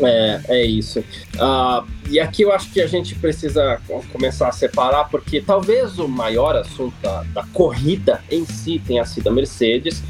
É, 0.00 0.40
é 0.48 0.66
isso. 0.66 1.00
Uh, 1.00 1.86
e 2.08 2.18
aqui 2.18 2.42
eu 2.42 2.52
acho 2.52 2.70
que 2.70 2.80
a 2.80 2.86
gente 2.86 3.14
precisa 3.14 3.80
começar 4.12 4.48
a 4.48 4.52
separar, 4.52 5.08
porque 5.08 5.40
talvez 5.40 5.98
o 5.98 6.08
maior 6.08 6.56
assunto 6.56 6.94
da, 7.02 7.22
da 7.32 7.44
corrida 7.52 8.22
em 8.30 8.44
si 8.44 8.80
tenha 8.84 9.04
sido 9.04 9.28
a 9.28 9.32
Mercedes, 9.32 10.02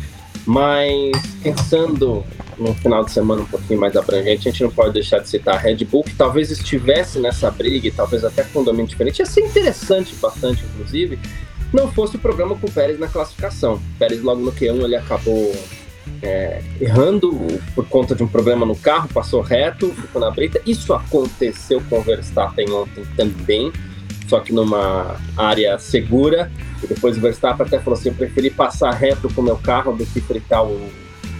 mas 0.46 1.12
pensando 1.42 2.24
no 2.58 2.74
final 2.74 3.04
de 3.04 3.10
semana 3.10 3.42
um 3.42 3.46
pouquinho 3.46 3.80
mais 3.80 3.96
abrangente, 3.96 4.48
a 4.48 4.50
gente 4.50 4.62
não 4.62 4.70
pode 4.70 4.92
deixar 4.92 5.18
de 5.18 5.28
citar 5.28 5.56
a 5.56 5.58
Red 5.58 5.84
Bull, 5.84 6.04
que 6.04 6.14
talvez 6.14 6.50
estivesse 6.50 7.18
nessa 7.18 7.50
briga 7.50 7.88
e 7.88 7.90
talvez 7.90 8.24
até 8.24 8.44
com 8.44 8.60
um 8.60 8.64
domínio 8.64 8.86
diferente. 8.86 9.18
Ia 9.18 9.26
ser 9.26 9.40
interessante 9.40 10.14
bastante, 10.16 10.64
inclusive, 10.64 11.18
não 11.74 11.90
fosse 11.90 12.16
o 12.16 12.18
programa 12.18 12.56
com 12.56 12.66
o 12.66 12.70
Pérez 12.70 12.98
na 12.98 13.08
classificação. 13.08 13.74
O 13.74 13.98
Pérez 13.98 14.22
logo 14.22 14.40
no 14.40 14.52
Q1 14.52 14.84
ele 14.84 14.96
acabou 14.96 15.52
é, 16.22 16.62
errando 16.80 17.32
por 17.74 17.86
conta 17.88 18.14
de 18.14 18.22
um 18.22 18.28
problema 18.28 18.64
no 18.64 18.76
carro, 18.76 19.08
passou 19.12 19.40
reto, 19.40 19.88
ficou 19.90 20.20
na 20.20 20.30
brita. 20.30 20.60
Isso 20.64 20.94
aconteceu 20.94 21.82
com 21.90 21.98
o 21.98 22.02
Verstappen 22.02 22.70
ontem 22.70 23.04
também, 23.16 23.72
só 24.28 24.40
que 24.40 24.52
numa 24.52 25.16
área 25.36 25.76
segura. 25.78 26.50
E 26.82 26.86
depois 26.86 27.16
o 27.16 27.20
Verstappen 27.20 27.66
até 27.66 27.80
falou 27.80 27.98
assim: 27.98 28.10
eu 28.10 28.14
preferi 28.14 28.50
passar 28.50 28.92
reto 28.92 29.28
com 29.34 29.40
o 29.40 29.44
meu 29.44 29.56
carro 29.56 29.96
do 29.96 30.06
que 30.06 30.20
fritar 30.20 30.64
o, 30.64 30.88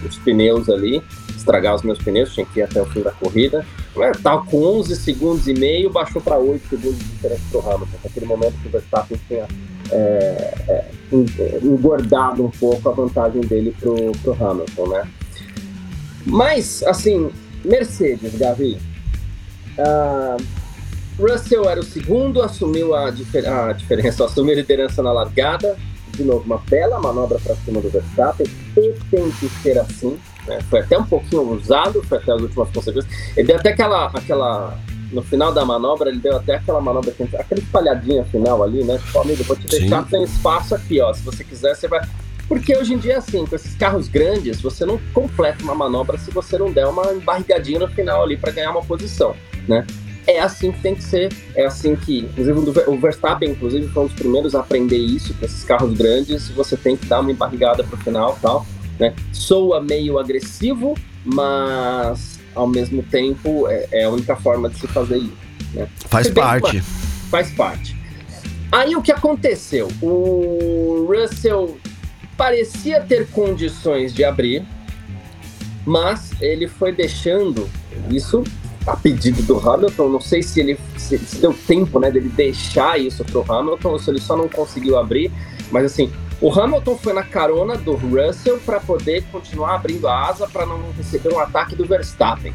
os 0.05 0.17
pneus 0.17 0.69
ali, 0.69 1.01
estragar 1.35 1.75
os 1.75 1.81
meus 1.81 1.97
pneus, 1.99 2.33
tinha 2.33 2.45
que 2.45 2.59
ir 2.59 2.63
até 2.63 2.81
o 2.81 2.85
fim 2.85 3.01
da 3.01 3.11
corrida. 3.11 3.65
Estava 4.13 4.43
com 4.43 4.61
11 4.79 4.95
segundos 4.97 5.47
e 5.47 5.53
meio, 5.53 5.89
baixou 5.89 6.21
para 6.21 6.37
8 6.37 6.67
segundos 6.67 6.99
de 6.99 7.05
diferença 7.05 7.41
para 7.49 7.59
o 7.59 7.71
Hamilton. 7.71 7.97
Naquele 8.03 8.25
momento 8.25 8.55
que 8.61 8.67
o 8.67 8.71
Verstappen 8.71 9.17
tinha 9.27 9.47
é, 9.91 10.53
é, 10.67 10.85
engordado 11.61 12.45
um 12.45 12.49
pouco 12.49 12.89
a 12.89 12.91
vantagem 12.91 13.41
dele 13.41 13.75
pro, 13.79 14.11
pro 14.23 14.33
Hamilton, 14.33 14.87
né? 14.87 15.07
Mas, 16.25 16.83
assim, 16.83 17.31
Mercedes, 17.63 18.35
Gavi. 18.35 18.77
Uh, 19.77 20.43
Russell 21.19 21.69
era 21.69 21.79
o 21.79 21.83
segundo, 21.83 22.41
assumiu 22.41 22.95
a, 22.95 23.09
difer 23.11 23.47
a 23.47 23.71
diferença, 23.73 24.25
assumiu 24.25 24.53
a 24.53 24.57
liderança 24.57 25.01
na 25.03 25.11
largada. 25.11 25.77
De 26.11 26.23
novo, 26.23 26.43
uma 26.45 26.57
bela 26.69 26.99
manobra 26.99 27.37
para 27.39 27.55
cima 27.57 27.81
do 27.81 27.89
Verstappen. 27.89 28.47
E 28.77 28.93
tem 29.11 29.31
que 29.31 29.49
ser 29.61 29.77
assim. 29.77 30.17
Né? 30.47 30.59
Foi 30.69 30.79
até 30.79 30.97
um 30.97 31.03
pouquinho 31.03 31.41
usado, 31.53 32.01
foi 32.03 32.17
até 32.17 32.31
as 32.31 32.41
últimas 32.41 32.69
consequências. 32.69 33.05
Ele 33.35 33.47
deu 33.47 33.57
até 33.57 33.69
aquela, 33.69 34.07
aquela 34.07 34.79
no 35.11 35.21
final 35.21 35.51
da 35.53 35.65
manobra, 35.65 36.09
ele 36.09 36.19
deu 36.19 36.35
até 36.35 36.55
aquela 36.55 36.81
manobra, 36.81 37.13
aquela 37.39 37.61
espalhadinha 37.61 38.23
final 38.25 38.63
ali, 38.63 38.83
né? 38.83 38.97
Tipo, 38.97 39.19
amigo, 39.19 39.43
vou 39.43 39.55
te 39.55 39.67
deixar 39.67 40.03
Sim. 40.03 40.09
sem 40.09 40.23
espaço 40.23 40.75
aqui, 40.75 41.01
ó. 41.01 41.13
Se 41.13 41.21
você 41.23 41.43
quiser, 41.43 41.75
você 41.75 41.87
vai. 41.87 42.07
Porque 42.47 42.75
hoje 42.75 42.93
em 42.93 42.97
dia, 42.97 43.17
assim, 43.17 43.45
com 43.45 43.55
esses 43.55 43.75
carros 43.75 44.07
grandes, 44.07 44.61
você 44.61 44.85
não 44.85 44.99
completa 45.13 45.63
uma 45.63 45.73
manobra 45.73 46.17
se 46.17 46.29
você 46.31 46.57
não 46.57 46.71
der 46.71 46.85
uma 46.85 47.13
embarrigadinha 47.13 47.79
no 47.79 47.87
final 47.87 48.23
ali 48.23 48.37
para 48.37 48.51
ganhar 48.51 48.71
uma 48.71 48.83
posição, 48.83 49.35
né? 49.67 49.85
É 50.27 50.39
assim 50.39 50.71
que 50.71 50.81
tem 50.81 50.95
que 50.95 51.03
ser, 51.03 51.31
é 51.55 51.65
assim 51.65 51.95
que, 51.95 52.19
inclusive 52.19 52.81
o 52.87 52.97
Verstappen, 52.97 53.51
inclusive, 53.51 53.87
foi 53.89 54.03
um 54.03 54.07
dos 54.07 54.15
primeiros 54.15 54.55
a 54.55 54.59
aprender 54.59 54.97
isso, 54.97 55.35
com 55.35 55.45
esses 55.45 55.63
carros 55.63 55.93
grandes, 55.93 56.49
você 56.49 56.75
tem 56.75 56.97
que 56.97 57.05
dar 57.05 57.19
uma 57.19 57.31
embarrigada 57.31 57.83
pro 57.83 57.97
final 57.97 58.37
tal, 58.41 58.65
né? 58.99 59.13
Soa 59.31 59.81
meio 59.81 60.17
agressivo, 60.17 60.95
mas 61.23 62.34
ao 62.55 62.67
mesmo 62.67 63.03
tempo 63.03 63.67
é, 63.67 63.87
é 63.91 64.03
a 64.05 64.09
única 64.09 64.35
forma 64.35 64.69
de 64.69 64.79
se 64.79 64.87
fazer 64.87 65.17
isso. 65.17 65.37
Né? 65.73 65.87
Faz 66.07 66.29
parte. 66.29 66.81
Faz 67.29 67.51
parte. 67.51 67.95
Aí 68.71 68.95
o 68.95 69.01
que 69.01 69.11
aconteceu? 69.11 69.87
O 70.01 71.07
Russell 71.07 71.77
parecia 72.35 73.01
ter 73.01 73.27
condições 73.27 74.13
de 74.13 74.23
abrir, 74.23 74.65
mas 75.85 76.31
ele 76.41 76.67
foi 76.67 76.91
deixando 76.91 77.69
isso 78.09 78.43
a 78.85 78.95
pedido 78.95 79.41
do 79.43 79.57
Hamilton. 79.57 80.09
Não 80.09 80.21
sei 80.21 80.41
se 80.41 80.59
ele 80.59 80.77
se, 80.97 81.17
se 81.17 81.37
deu 81.37 81.53
tempo 81.53 81.99
né, 81.99 82.11
dele 82.11 82.29
deixar 82.29 82.99
isso 82.99 83.23
para 83.23 83.39
o 83.39 83.51
Hamilton 83.51 83.89
ou 83.89 83.99
se 83.99 84.09
ele 84.09 84.19
só 84.19 84.35
não 84.35 84.49
conseguiu 84.49 84.97
abrir. 84.97 85.31
Mas 85.71 85.85
assim, 85.85 86.11
o 86.41 86.51
Hamilton 86.51 86.97
foi 86.97 87.13
na 87.13 87.23
carona 87.23 87.77
do 87.77 87.95
Russell 87.95 88.59
para 88.59 88.79
poder 88.79 89.23
continuar 89.31 89.75
abrindo 89.75 90.07
a 90.07 90.27
asa 90.27 90.47
para 90.47 90.65
não 90.65 90.91
receber 90.91 91.33
um 91.33 91.39
ataque 91.39 91.75
do 91.75 91.85
Verstappen. 91.85 92.53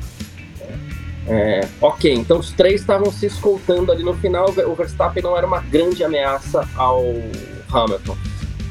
É, 1.26 1.66
ok, 1.80 2.12
então 2.12 2.38
os 2.38 2.50
três 2.52 2.80
estavam 2.80 3.10
se 3.12 3.26
escoltando 3.26 3.92
ali 3.92 4.02
no 4.02 4.14
final. 4.14 4.48
O 4.48 4.74
Verstappen 4.74 5.22
não 5.22 5.36
era 5.36 5.46
uma 5.46 5.60
grande 5.60 6.02
ameaça 6.02 6.68
ao 6.76 7.04
Hamilton. 7.72 8.16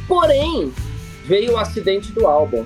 Porém, 0.08 0.74
veio 1.26 1.54
o 1.54 1.58
acidente 1.58 2.12
do 2.12 2.28
Albon. 2.28 2.66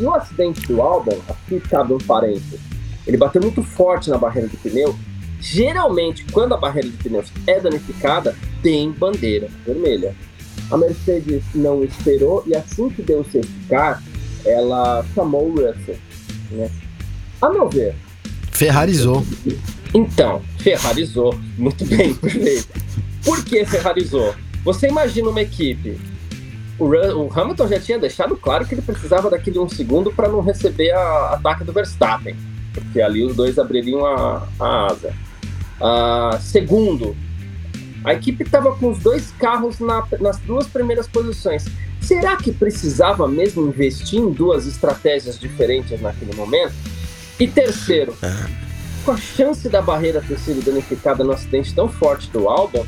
E 0.00 0.04
o 0.04 0.14
acidente 0.14 0.66
do 0.66 0.80
Albon, 0.80 1.18
aqui 1.28 1.60
cabe 1.60 1.92
um 1.92 1.98
parênteses, 1.98 2.60
ele 3.06 3.16
bateu 3.16 3.42
muito 3.42 3.62
forte 3.62 4.10
na 4.10 4.18
barreira 4.18 4.48
de 4.48 4.56
pneu. 4.56 4.96
Geralmente, 5.40 6.24
quando 6.32 6.54
a 6.54 6.56
barreira 6.56 6.88
de 6.88 6.96
pneus 6.96 7.32
é 7.46 7.60
danificada, 7.60 8.34
tem 8.62 8.90
bandeira 8.90 9.48
vermelha. 9.66 10.14
A 10.72 10.76
Mercedes 10.78 11.44
não 11.54 11.84
esperou 11.84 12.42
e 12.46 12.56
assim 12.56 12.88
que 12.88 13.02
deu 13.02 13.20
o 13.20 13.24
safety 13.24 13.52
car, 13.68 14.02
ela 14.42 15.04
chamou 15.14 15.48
o 15.48 15.50
Russell. 15.50 15.98
Né? 16.50 16.70
A 17.42 17.50
meu 17.50 17.68
ver. 17.68 17.94
Ferrarizou. 18.52 19.22
Então, 19.92 20.40
ferrarizou. 20.58 21.38
Muito 21.58 21.84
bem, 21.84 22.14
perfeito. 22.14 22.68
Por 23.22 23.44
que 23.44 23.66
ferrarizou? 23.66 24.34
Você 24.64 24.88
imagina 24.88 25.28
uma 25.28 25.42
equipe. 25.42 26.00
O, 26.78 26.86
o, 26.86 27.30
Hamilton 27.38 27.68
já 27.68 27.78
tinha 27.78 27.98
deixado 27.98 28.34
claro 28.34 28.64
que 28.64 28.74
ele 28.74 28.80
precisava 28.80 29.28
daquele 29.28 29.58
um 29.58 29.68
segundo 29.68 30.10
para 30.10 30.28
não 30.28 30.40
receber 30.40 30.92
a 30.92 31.34
ataque 31.34 31.64
do 31.64 31.72
Verstappen, 31.72 32.34
porque 32.72 33.02
ali 33.02 33.22
os 33.22 33.36
dois 33.36 33.58
abririam 33.58 34.06
a, 34.06 34.48
a 34.58 34.86
asa. 34.86 35.14
Uh, 35.78 36.40
segundo, 36.40 37.14
a 38.04 38.12
equipe 38.12 38.42
estava 38.42 38.74
com 38.74 38.90
os 38.90 38.98
dois 38.98 39.32
carros 39.38 39.78
na, 39.78 40.06
nas 40.20 40.38
duas 40.38 40.66
primeiras 40.66 41.06
posições. 41.06 41.64
Será 42.00 42.36
que 42.36 42.50
precisava 42.50 43.28
mesmo 43.28 43.66
investir 43.66 44.18
em 44.18 44.30
duas 44.30 44.66
estratégias 44.66 45.38
diferentes 45.38 46.00
naquele 46.00 46.34
momento? 46.34 46.74
E 47.38 47.46
terceiro, 47.46 48.14
é. 48.22 48.50
com 49.04 49.12
a 49.12 49.16
chance 49.16 49.68
da 49.68 49.80
barreira 49.80 50.22
ter 50.26 50.38
sido 50.38 50.64
danificada 50.64 51.22
no 51.22 51.32
acidente 51.32 51.74
tão 51.74 51.88
forte 51.88 52.28
do 52.30 52.48
Albon, 52.48 52.84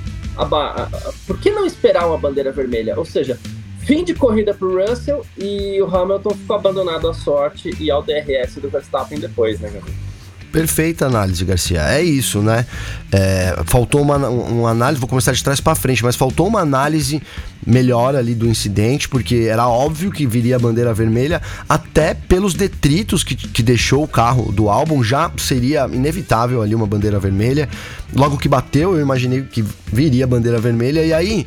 por 1.26 1.38
que 1.38 1.50
não 1.50 1.64
esperar 1.64 2.06
uma 2.06 2.18
bandeira 2.18 2.50
vermelha? 2.50 2.99
Ou 2.99 3.04
seja, 3.04 3.38
fim 3.80 4.02
de 4.04 4.14
corrida 4.14 4.52
para 4.52 4.66
o 4.66 4.85
Russell 4.85 5.25
e 5.38 5.80
o 5.80 5.87
Hamilton 5.87 6.30
ficou 6.30 6.56
abandonado 6.56 7.09
à 7.09 7.14
sorte 7.14 7.71
e 7.80 7.90
ao 7.90 8.02
DRS 8.02 8.56
do 8.56 8.68
Verstappen 8.68 9.18
depois, 9.18 9.61
né, 9.61 9.71
Gabriel? 9.71 10.13
Perfeita 10.55 11.07
análise, 11.07 11.45
Garcia. 11.45 11.81
É 11.81 12.01
isso, 12.01 12.41
né? 12.41 12.65
É, 13.11 13.61
faltou 13.67 14.01
uma, 14.01 14.17
uma 14.29 14.71
análise, 14.71 15.01
vou 15.01 15.09
começar 15.09 15.33
de 15.33 15.43
trás 15.43 15.59
para 15.59 15.75
frente, 15.75 16.05
mas 16.05 16.15
faltou 16.15 16.47
uma 16.47 16.61
análise 16.61 17.21
melhor 17.67 18.15
ali 18.15 18.37
do 18.37 18.47
incidente, 18.47 19.09
porque 19.09 19.49
era 19.51 19.67
óbvio 19.67 20.13
que 20.13 20.25
viria 20.25 20.55
a 20.55 20.59
bandeira 20.61 20.95
vermelha, 20.95 21.43
até 21.69 22.15
pelos 22.15 22.55
detritos 22.55 23.25
que, 23.25 23.35
que 23.35 23.65
deixou 23.65 24.05
o 24.05 24.07
carro 24.07 24.53
do 24.53 24.69
álbum, 24.69 25.03
já 25.03 25.29
seria 25.39 25.89
inevitável 25.93 26.63
ali 26.63 26.73
uma 26.73 26.87
bandeira 26.87 27.19
vermelha. 27.19 27.69
Logo 28.15 28.39
que 28.39 28.49
bateu, 28.49 28.95
eu 28.95 29.01
imaginei 29.01 29.43
que 29.43 29.65
viria 29.93 30.23
a 30.23 30.29
bandeira 30.29 30.61
vermelha, 30.61 31.05
e 31.05 31.13
aí 31.13 31.45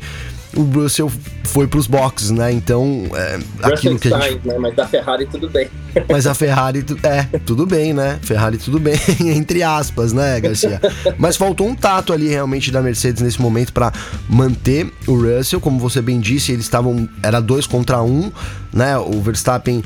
o 0.58 0.62
Russell 0.64 1.10
foi 1.44 1.68
para 1.68 1.78
os 1.78 1.86
boxes, 1.86 2.30
né? 2.30 2.52
Então, 2.52 3.04
é, 3.14 3.38
aquilo 3.62 3.96
que 3.96 4.12
a 4.12 4.18
gente... 4.18 4.46
né? 4.46 4.58
Mas 4.58 4.74
da 4.74 4.86
Ferrari 4.88 5.24
tudo 5.26 5.48
bem. 5.48 5.68
Mas 6.10 6.26
a 6.26 6.34
Ferrari, 6.34 6.84
é, 7.04 7.38
tudo 7.38 7.64
bem, 7.64 7.94
né? 7.94 8.18
Ferrari 8.20 8.58
tudo 8.58 8.80
bem, 8.80 8.98
entre 9.24 9.62
aspas, 9.62 10.12
né, 10.12 10.40
Garcia? 10.40 10.80
Mas 11.16 11.36
faltou 11.36 11.68
um 11.68 11.76
tato 11.76 12.12
ali 12.12 12.28
realmente 12.28 12.72
da 12.72 12.82
Mercedes 12.82 13.22
nesse 13.22 13.40
momento 13.40 13.72
para 13.72 13.92
manter 14.28 14.92
o 15.06 15.14
Russell, 15.14 15.60
como 15.60 15.78
você 15.78 16.02
bem 16.02 16.18
disse, 16.18 16.50
eles 16.50 16.64
estavam, 16.64 17.08
era 17.22 17.40
dois 17.40 17.64
contra 17.64 18.02
um, 18.02 18.32
né? 18.72 18.98
O 18.98 19.22
Verstappen 19.22 19.82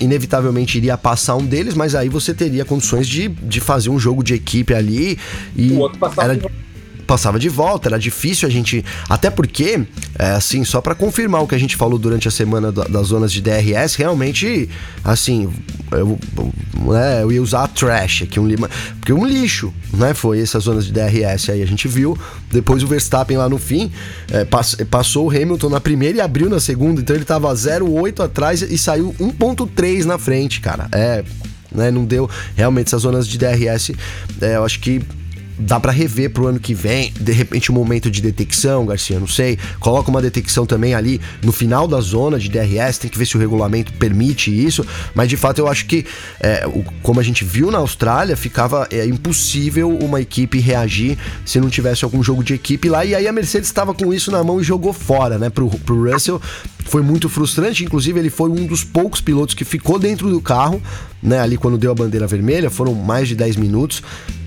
inevitavelmente 0.00 0.78
iria 0.78 0.96
passar 0.96 1.36
um 1.36 1.44
deles, 1.44 1.74
mas 1.74 1.94
aí 1.94 2.08
você 2.08 2.32
teria 2.32 2.64
condições 2.64 3.06
de, 3.06 3.28
de 3.28 3.60
fazer 3.60 3.90
um 3.90 3.98
jogo 3.98 4.24
de 4.24 4.32
equipe 4.32 4.72
ali 4.72 5.18
e 5.54 5.72
o 5.72 5.78
outro 5.78 5.98
passava 5.98 6.32
era 6.32 6.40
passava 7.10 7.40
de 7.40 7.48
volta, 7.48 7.88
era 7.88 7.98
difícil 7.98 8.46
a 8.46 8.50
gente. 8.50 8.84
Até 9.08 9.30
porque, 9.30 9.84
é, 10.16 10.30
assim, 10.30 10.62
só 10.62 10.80
para 10.80 10.94
confirmar 10.94 11.42
o 11.42 11.48
que 11.48 11.56
a 11.56 11.58
gente 11.58 11.74
falou 11.74 11.98
durante 11.98 12.28
a 12.28 12.30
semana 12.30 12.70
da, 12.70 12.84
das 12.84 13.08
zonas 13.08 13.32
de 13.32 13.42
DRS, 13.42 13.96
realmente, 13.96 14.70
assim, 15.02 15.52
eu, 15.90 16.16
né, 16.78 17.24
eu 17.24 17.32
ia 17.32 17.42
usar 17.42 17.66
trash 17.66 18.22
aqui, 18.22 18.38
um 18.38 18.46
lima. 18.46 18.70
Porque 19.00 19.12
um 19.12 19.26
lixo, 19.26 19.74
né? 19.92 20.14
Foi 20.14 20.40
essas 20.40 20.62
zonas 20.62 20.86
de 20.86 20.92
DRS 20.92 21.50
aí, 21.50 21.60
a 21.60 21.66
gente 21.66 21.88
viu. 21.88 22.16
Depois 22.48 22.80
o 22.84 22.86
Verstappen 22.86 23.36
lá 23.36 23.48
no 23.48 23.58
fim 23.58 23.90
é, 24.30 24.44
pass, 24.44 24.76
passou 24.88 25.26
o 25.26 25.30
Hamilton 25.30 25.68
na 25.68 25.80
primeira 25.80 26.18
e 26.18 26.20
abriu 26.20 26.48
na 26.48 26.60
segunda, 26.60 27.00
então 27.00 27.16
ele 27.16 27.24
tava 27.24 27.52
0,8 27.52 28.24
atrás 28.24 28.62
e 28.62 28.78
saiu 28.78 29.12
1,3 29.18 30.04
na 30.04 30.16
frente, 30.16 30.60
cara. 30.60 30.86
É. 30.92 31.24
Né, 31.72 31.90
não 31.90 32.04
deu 32.04 32.30
realmente 32.54 32.86
essas 32.86 33.02
zonas 33.02 33.26
de 33.26 33.36
DRS. 33.36 33.90
É, 34.40 34.56
eu 34.56 34.64
acho 34.64 34.78
que 34.78 35.02
dá 35.60 35.78
para 35.78 35.92
rever 35.92 36.30
pro 36.30 36.46
ano 36.46 36.58
que 36.58 36.74
vem, 36.74 37.12
de 37.20 37.32
repente 37.32 37.70
um 37.70 37.74
momento 37.74 38.10
de 38.10 38.20
detecção, 38.20 38.86
Garcia, 38.86 39.20
não 39.20 39.26
sei. 39.26 39.58
Coloca 39.78 40.10
uma 40.10 40.22
detecção 40.22 40.64
também 40.66 40.94
ali 40.94 41.20
no 41.42 41.52
final 41.52 41.86
da 41.86 42.00
zona 42.00 42.38
de 42.38 42.48
DRS, 42.48 42.98
tem 42.98 43.10
que 43.10 43.18
ver 43.18 43.26
se 43.26 43.36
o 43.36 43.40
regulamento 43.40 43.92
permite 43.94 44.50
isso, 44.50 44.84
mas 45.14 45.28
de 45.28 45.36
fato 45.36 45.58
eu 45.58 45.68
acho 45.68 45.86
que, 45.86 46.06
é, 46.40 46.66
o, 46.66 46.84
como 47.02 47.20
a 47.20 47.22
gente 47.22 47.44
viu 47.44 47.70
na 47.70 47.78
Austrália, 47.78 48.36
ficava 48.36 48.88
é, 48.90 49.04
impossível 49.06 49.96
uma 49.98 50.20
equipe 50.20 50.58
reagir 50.58 51.18
se 51.44 51.60
não 51.60 51.68
tivesse 51.68 52.04
algum 52.04 52.22
jogo 52.22 52.42
de 52.42 52.54
equipe 52.54 52.88
lá, 52.88 53.04
e 53.04 53.14
aí 53.14 53.28
a 53.28 53.32
Mercedes 53.32 53.68
estava 53.68 53.92
com 53.92 54.12
isso 54.12 54.30
na 54.30 54.42
mão 54.42 54.60
e 54.60 54.64
jogou 54.64 54.92
fora, 54.92 55.38
né, 55.38 55.50
pro, 55.50 55.68
pro 55.68 56.10
Russell. 56.10 56.40
Foi 56.86 57.02
muito 57.02 57.28
frustrante, 57.28 57.84
inclusive 57.84 58.18
ele 58.18 58.30
foi 58.30 58.48
um 58.48 58.66
dos 58.66 58.82
poucos 58.82 59.20
pilotos 59.20 59.54
que 59.54 59.64
ficou 59.64 59.98
dentro 59.98 60.30
do 60.30 60.40
carro, 60.40 60.82
né, 61.22 61.38
ali 61.38 61.56
quando 61.56 61.76
deu 61.76 61.92
a 61.92 61.94
bandeira 61.94 62.26
vermelha, 62.26 62.70
foram 62.70 62.94
mais 62.94 63.28
de 63.28 63.34
10 63.34 63.56
minutos. 63.56 64.02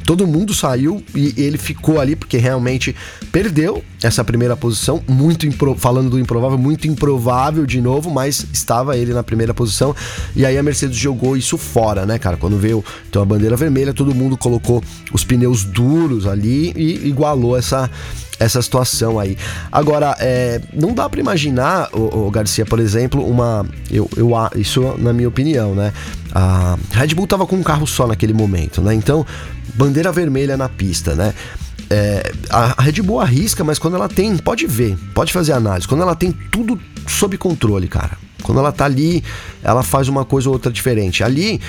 Todo 0.05 0.27
mundo 0.27 0.53
saiu 0.53 1.03
e 1.15 1.33
ele 1.37 1.57
ficou 1.57 1.99
ali 1.99 2.15
porque 2.15 2.37
realmente 2.37 2.95
perdeu 3.31 3.83
essa 4.01 4.23
primeira 4.23 4.55
posição, 4.55 5.01
muito 5.07 5.47
impro, 5.47 5.75
falando 5.75 6.09
do 6.09 6.19
improvável, 6.19 6.57
muito 6.57 6.87
improvável 6.87 7.65
de 7.65 7.81
novo, 7.81 8.11
mas 8.11 8.45
estava 8.51 8.97
ele 8.97 9.13
na 9.13 9.23
primeira 9.23 9.53
posição 9.53 9.95
e 10.35 10.45
aí 10.45 10.57
a 10.57 10.63
Mercedes 10.63 10.97
jogou 10.97 11.37
isso 11.37 11.57
fora, 11.57 12.05
né, 12.05 12.19
cara? 12.19 12.37
Quando 12.37 12.57
veio 12.57 12.83
então 13.09 13.21
a 13.21 13.25
bandeira 13.25 13.55
vermelha, 13.55 13.93
todo 13.93 14.13
mundo 14.13 14.37
colocou 14.37 14.83
os 15.13 15.23
pneus 15.23 15.63
duros 15.63 16.27
ali 16.27 16.73
e 16.75 17.07
igualou 17.07 17.57
essa 17.57 17.89
essa 18.39 18.61
situação 18.61 19.19
aí. 19.19 19.37
Agora, 19.71 20.15
é, 20.19 20.61
não 20.73 20.93
dá 20.93 21.09
para 21.09 21.19
imaginar, 21.19 21.89
o, 21.93 22.27
o, 22.27 22.31
Garcia, 22.31 22.65
por 22.65 22.79
exemplo, 22.79 23.25
uma. 23.25 23.65
Eu, 23.91 24.09
eu, 24.15 24.31
isso 24.55 24.95
na 24.97 25.13
minha 25.13 25.27
opinião, 25.27 25.75
né? 25.75 25.93
A 26.33 26.77
Red 26.91 27.13
Bull 27.15 27.27
tava 27.27 27.45
com 27.45 27.55
um 27.55 27.63
carro 27.63 27.85
só 27.85 28.07
naquele 28.07 28.33
momento, 28.33 28.81
né? 28.81 28.93
Então, 28.93 29.25
bandeira 29.75 30.11
vermelha 30.11 30.57
na 30.57 30.67
pista, 30.69 31.15
né? 31.15 31.33
É, 31.89 32.31
a 32.49 32.81
Red 32.81 33.01
Bull 33.01 33.19
arrisca, 33.19 33.63
mas 33.63 33.77
quando 33.77 33.95
ela 33.95 34.09
tem, 34.09 34.35
pode 34.37 34.65
ver, 34.65 34.97
pode 35.13 35.31
fazer 35.31 35.53
análise, 35.53 35.87
quando 35.87 36.01
ela 36.01 36.15
tem 36.15 36.31
tudo 36.31 36.79
sob 37.07 37.37
controle, 37.37 37.87
cara. 37.87 38.17
Quando 38.41 38.59
ela 38.59 38.71
tá 38.71 38.85
ali, 38.85 39.23
ela 39.63 39.83
faz 39.83 40.07
uma 40.07 40.25
coisa 40.25 40.49
ou 40.49 40.53
outra 40.53 40.71
diferente. 40.71 41.23
Ali, 41.23 41.61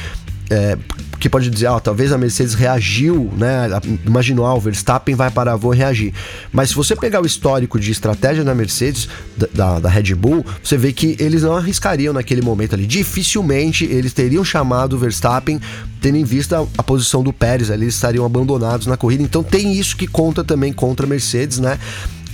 é, 0.50 0.76
que 1.18 1.28
pode 1.28 1.48
dizer, 1.48 1.68
ah, 1.68 1.80
talvez 1.80 2.12
a 2.12 2.18
Mercedes 2.18 2.54
reagiu, 2.54 3.32
né? 3.36 3.68
Imaginou, 4.04 4.44
ah, 4.44 4.54
o 4.54 4.60
Verstappen 4.60 5.14
vai 5.14 5.30
parar, 5.30 5.56
vou 5.56 5.72
reagir. 5.72 6.12
Mas 6.52 6.70
se 6.70 6.74
você 6.74 6.94
pegar 6.94 7.22
o 7.22 7.26
histórico 7.26 7.80
de 7.80 7.90
estratégia 7.90 8.44
da 8.44 8.54
Mercedes, 8.54 9.08
da, 9.54 9.80
da, 9.80 9.88
Red 9.88 10.14
Bull, 10.14 10.44
você 10.62 10.76
vê 10.76 10.92
que 10.92 11.16
eles 11.18 11.42
não 11.42 11.56
arriscariam 11.56 12.12
naquele 12.12 12.42
momento 12.42 12.74
ali. 12.74 12.86
Dificilmente 12.86 13.84
eles 13.84 14.12
teriam 14.12 14.44
chamado 14.44 14.96
o 14.96 14.98
Verstappen, 14.98 15.58
tendo 16.00 16.18
em 16.18 16.24
vista 16.24 16.66
a 16.76 16.82
posição 16.82 17.22
do 17.22 17.32
Pérez 17.32 17.70
ali, 17.70 17.84
eles 17.84 17.94
estariam 17.94 18.26
abandonados 18.26 18.86
na 18.86 18.96
corrida. 18.96 19.22
Então 19.22 19.42
tem 19.42 19.72
isso 19.72 19.96
que 19.96 20.06
conta 20.06 20.44
também 20.44 20.72
contra 20.72 21.06
a 21.06 21.08
Mercedes, 21.08 21.58
né? 21.58 21.78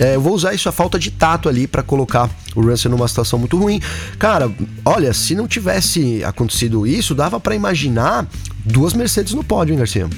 É, 0.01 0.15
eu 0.15 0.21
vou 0.21 0.33
usar 0.33 0.51
isso 0.51 0.67
a 0.67 0.71
falta 0.71 0.97
de 0.97 1.11
tato 1.11 1.47
ali 1.47 1.67
para 1.67 1.83
colocar 1.83 2.27
o 2.55 2.61
Russell 2.61 2.89
numa 2.89 3.07
situação 3.07 3.37
muito 3.37 3.55
ruim. 3.55 3.79
Cara, 4.17 4.51
olha, 4.83 5.13
se 5.13 5.35
não 5.35 5.47
tivesse 5.47 6.23
acontecido 6.23 6.87
isso, 6.87 7.13
dava 7.13 7.39
para 7.39 7.53
imaginar 7.53 8.27
duas 8.65 8.93
Mercedes 8.93 9.35
no 9.35 9.43
pódio, 9.43 9.73
hein, 9.73 9.77
Garcia? 9.77 10.09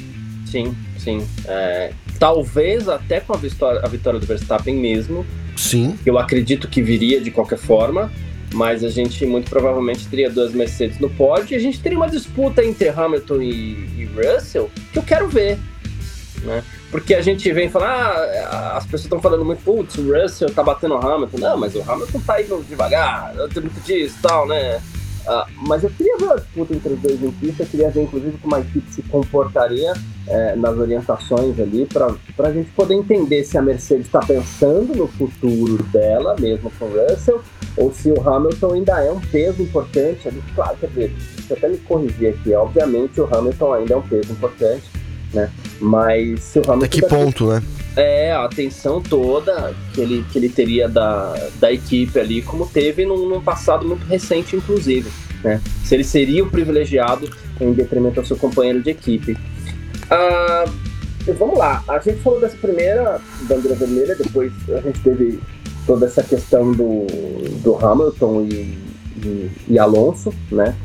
Sim, 0.49 0.73
sim. 0.97 1.27
É, 1.45 1.91
talvez 2.17 2.87
até 2.87 3.19
com 3.19 3.33
a 3.33 3.37
vitória, 3.37 3.81
a 3.83 3.87
vitória 3.89 4.21
do 4.21 4.25
Verstappen 4.25 4.73
mesmo. 4.73 5.25
Sim. 5.57 5.99
Eu 6.05 6.17
acredito 6.17 6.69
que 6.69 6.81
viria 6.81 7.19
de 7.19 7.29
qualquer 7.29 7.59
forma 7.59 8.09
mas 8.53 8.83
a 8.83 8.89
gente 8.89 9.25
muito 9.25 9.49
provavelmente 9.49 10.05
teria 10.07 10.29
duas 10.29 10.53
Mercedes 10.53 10.99
no 10.99 11.09
pódio 11.09 11.55
e 11.55 11.55
a 11.55 11.59
gente 11.59 11.79
teria 11.79 11.97
uma 11.97 12.07
disputa 12.07 12.63
entre 12.63 12.87
Hamilton 12.87 13.41
e, 13.41 13.49
e 13.97 14.09
Russell 14.15 14.69
que 14.91 14.99
eu 14.99 15.03
quero 15.03 15.27
ver, 15.27 15.57
né? 16.43 16.63
Porque 16.93 17.15
a 17.15 17.23
gente 17.23 17.51
vem 17.51 17.71
falar, 17.71 18.15
ah, 18.51 18.77
as 18.77 18.83
pessoas 18.83 19.05
estão 19.05 19.19
falando 19.19 19.43
muito, 19.43 19.63
putz, 19.63 19.97
o 19.97 20.13
Russell 20.13 20.53
tá 20.53 20.61
batendo 20.61 20.93
o 20.93 20.97
Hamilton. 20.99 21.39
Não, 21.39 21.57
mas 21.57 21.73
o 21.73 21.81
Hamilton 21.81 22.19
tá 22.19 22.39
indo 22.39 22.63
devagar, 22.69 23.33
tem 23.51 23.63
muito 23.63 23.81
disso 23.83 24.15
e 24.19 24.21
tal, 24.21 24.47
né? 24.47 24.79
Uh, 25.25 25.49
mas 25.67 25.83
eu 25.83 25.89
queria 25.89 26.15
ver 26.17 26.33
a 26.33 26.35
disputa 26.35 26.75
entre 26.75 26.93
os 26.93 26.99
dois 26.99 27.23
em 27.23 27.31
pista, 27.31 27.63
eu 27.63 27.67
queria 27.67 27.89
ver 27.89 28.03
inclusive 28.03 28.37
como 28.37 28.55
a 28.55 28.59
equipe 28.59 28.91
se 28.91 29.01
comportaria 29.03 29.93
é, 30.27 30.55
nas 30.55 30.77
orientações 30.77 31.59
ali, 31.59 31.87
para 31.87 32.13
a 32.47 32.53
gente 32.53 32.69
poder 32.71 32.93
entender 32.93 33.43
se 33.43 33.57
a 33.57 33.61
Mercedes 33.63 34.05
está 34.05 34.19
pensando 34.19 34.93
no 34.93 35.07
futuro 35.07 35.81
dela, 35.85 36.35
mesmo 36.39 36.69
com 36.77 36.85
o 36.85 37.09
Russell, 37.09 37.41
ou 37.75 37.91
se 37.91 38.11
o 38.11 38.29
Hamilton 38.29 38.73
ainda 38.73 39.03
é 39.03 39.11
um 39.11 39.19
peso 39.19 39.63
importante 39.63 40.27
ali. 40.27 40.43
Claro, 40.53 40.77
quer 40.77 40.87
dizer, 40.87 41.15
deixa 41.37 41.53
eu 41.53 41.57
até 41.57 41.69
me 41.69 41.77
corrigir 41.77 42.35
aqui, 42.35 42.53
obviamente 42.53 43.19
o 43.19 43.35
Hamilton 43.35 43.73
ainda 43.73 43.93
é 43.95 43.97
um 43.97 44.07
peso 44.07 44.31
importante, 44.31 44.83
né? 45.33 45.49
Mas 45.79 46.41
se 46.41 46.59
o 46.59 46.61
Hamilton. 46.61 46.85
Até 46.85 46.87
que 46.87 47.01
ponto, 47.07 47.47
né? 47.47 47.63
É, 47.95 48.31
a 48.31 48.45
atenção 48.45 49.01
toda 49.01 49.73
que 49.93 50.01
ele, 50.01 50.25
que 50.31 50.37
ele 50.39 50.49
teria 50.49 50.87
da, 50.89 51.35
da 51.59 51.71
equipe 51.71 52.19
ali, 52.19 52.41
como 52.41 52.65
teve 52.65 53.05
num, 53.05 53.27
num 53.27 53.41
passado 53.41 53.85
muito 53.85 54.05
recente, 54.05 54.55
inclusive. 54.55 55.11
Né? 55.43 55.61
Se 55.83 55.93
ele 55.93 56.03
seria 56.03 56.43
o 56.43 56.49
privilegiado 56.49 57.29
em 57.59 57.71
detrimento 57.73 58.19
ao 58.19 58.25
seu 58.25 58.37
companheiro 58.37 58.81
de 58.81 58.89
equipe. 58.89 59.37
Ah, 60.09 60.65
vamos 61.37 61.57
lá, 61.57 61.83
a 61.87 61.99
gente 61.99 62.19
falou 62.21 62.39
dessa 62.39 62.57
primeira 62.57 63.19
bandeira 63.43 63.75
vermelha, 63.75 64.15
depois 64.15 64.51
a 64.69 64.81
gente 64.81 64.99
teve 64.99 65.39
toda 65.85 66.05
essa 66.05 66.23
questão 66.23 66.71
do, 66.71 67.05
do 67.61 67.75
Hamilton 67.85 68.47
e, 68.49 68.77
e, 69.23 69.51
e 69.69 69.79
Alonso, 69.79 70.33
né? 70.51 70.75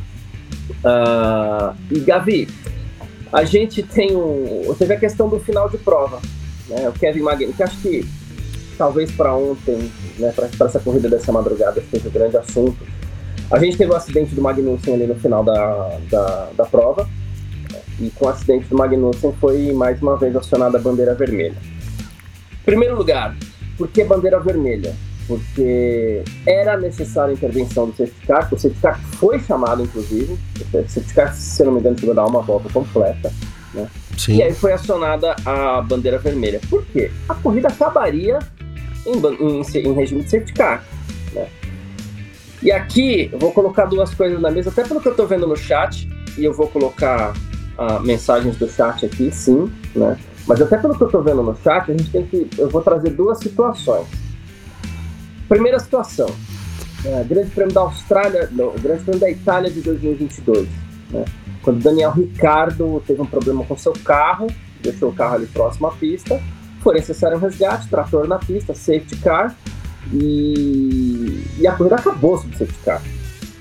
Ah, 0.84 1.74
e 1.90 2.00
Gavi, 2.00 2.48
a 3.32 3.44
gente 3.44 3.82
tem 3.82 4.16
um. 4.16 4.74
Teve 4.78 4.94
a 4.94 4.98
questão 4.98 5.28
do 5.28 5.38
final 5.38 5.68
de 5.68 5.78
prova. 5.78 6.20
Né? 6.68 6.88
O 6.88 6.92
Kevin 6.92 7.20
Magnussen, 7.20 7.54
que 7.54 7.62
acho 7.62 7.80
que 7.80 8.08
talvez 8.76 9.10
para 9.10 9.34
ontem, 9.34 9.90
né, 10.18 10.32
para 10.32 10.66
essa 10.66 10.78
corrida 10.78 11.08
dessa 11.08 11.32
madrugada, 11.32 11.82
seja 11.90 12.08
o 12.08 12.10
grande 12.10 12.36
assunto. 12.36 12.86
A 13.50 13.58
gente 13.58 13.76
teve 13.76 13.90
o 13.90 13.94
um 13.94 13.96
acidente 13.96 14.34
do 14.34 14.42
Magnussen 14.42 14.94
ali 14.94 15.06
no 15.06 15.14
final 15.14 15.42
da, 15.42 15.98
da, 16.10 16.50
da 16.56 16.64
prova. 16.64 17.08
E 18.00 18.10
com 18.10 18.26
o 18.26 18.28
acidente 18.28 18.68
do 18.68 18.76
Magnussen 18.76 19.32
foi 19.40 19.72
mais 19.72 20.00
uma 20.00 20.16
vez 20.16 20.36
acionada 20.36 20.78
a 20.78 20.80
bandeira 20.80 21.14
vermelha. 21.14 21.56
Primeiro 22.64 22.96
lugar, 22.96 23.36
por 23.76 23.88
que 23.88 24.04
bandeira 24.04 24.38
vermelha? 24.38 24.94
Porque 25.28 26.24
era 26.46 26.76
necessária 26.78 27.32
a 27.32 27.34
intervenção 27.34 27.90
do 27.90 27.96
safety 27.96 28.26
car, 28.26 28.48
o 28.50 28.58
safety 28.58 28.80
car 28.80 29.00
foi 29.18 29.38
chamado, 29.38 29.82
inclusive. 29.82 30.32
O 30.32 30.88
safety 30.88 31.14
car, 31.14 31.34
se 31.34 31.62
não 31.62 31.72
me 31.72 31.80
engano, 31.80 31.98
chegou 31.98 32.12
a 32.12 32.16
dar 32.16 32.26
uma 32.26 32.40
volta 32.40 32.68
completa. 32.72 33.30
Né? 33.74 33.86
Sim. 34.16 34.36
E 34.36 34.42
aí 34.42 34.54
foi 34.54 34.72
acionada 34.72 35.36
a 35.44 35.82
bandeira 35.82 36.18
vermelha. 36.18 36.60
Por 36.70 36.84
quê? 36.86 37.10
A 37.28 37.34
corrida 37.34 37.68
acabaria 37.68 38.38
em, 39.06 39.18
em, 39.18 39.60
em 39.60 39.92
regime 39.92 40.22
de 40.22 40.30
safety 40.30 40.54
car. 40.54 40.82
Né? 41.34 41.46
E 42.62 42.72
aqui 42.72 43.28
eu 43.30 43.38
vou 43.38 43.52
colocar 43.52 43.84
duas 43.84 44.14
coisas 44.14 44.40
na 44.40 44.50
mesa, 44.50 44.70
até 44.70 44.82
pelo 44.82 45.00
que 45.00 45.08
eu 45.08 45.12
estou 45.12 45.26
vendo 45.26 45.46
no 45.46 45.56
chat, 45.56 46.08
e 46.38 46.44
eu 46.44 46.54
vou 46.54 46.68
colocar 46.68 47.32
uh, 47.78 48.00
mensagens 48.02 48.56
do 48.56 48.68
chat 48.68 49.04
aqui, 49.04 49.30
sim, 49.30 49.70
né? 49.94 50.18
Mas 50.46 50.62
até 50.62 50.78
pelo 50.78 50.96
que 50.96 51.02
eu 51.02 51.08
estou 51.08 51.22
vendo 51.22 51.42
no 51.42 51.54
chat, 51.62 51.90
a 51.90 51.94
gente 51.94 52.10
tem 52.10 52.26
que. 52.26 52.48
Eu 52.56 52.70
vou 52.70 52.80
trazer 52.80 53.10
duas 53.10 53.38
situações. 53.38 54.06
Primeira 55.48 55.78
situação. 55.78 56.28
É, 57.04 57.24
Grande 57.24 57.50
Prêmio 57.50 57.72
da 57.72 57.82
Austrália, 57.82 58.48
não, 58.52 58.72
Grande 58.72 59.04
Prêmio 59.04 59.20
da 59.20 59.30
Itália 59.30 59.70
de 59.70 59.80
2022. 59.80 60.68
Né? 61.10 61.24
Quando 61.62 61.82
Daniel 61.82 62.10
Ricardo 62.10 63.02
teve 63.06 63.20
um 63.20 63.26
problema 63.26 63.64
com 63.64 63.76
seu 63.76 63.92
carro, 64.04 64.48
deixou 64.82 65.10
o 65.10 65.14
carro 65.14 65.36
ali 65.36 65.46
próximo 65.46 65.86
à 65.86 65.92
pista, 65.92 66.40
foi 66.80 66.94
necessário 66.94 67.36
um 67.36 67.40
resgate, 67.40 67.88
trator 67.88 68.26
na 68.26 68.38
pista, 68.38 68.74
safety 68.74 69.16
car, 69.16 69.54
e, 70.12 71.44
e 71.58 71.66
a 71.66 71.72
corrida 71.72 71.96
acabou 71.96 72.38
sob 72.38 72.56
safety 72.56 72.78
car. 72.84 73.02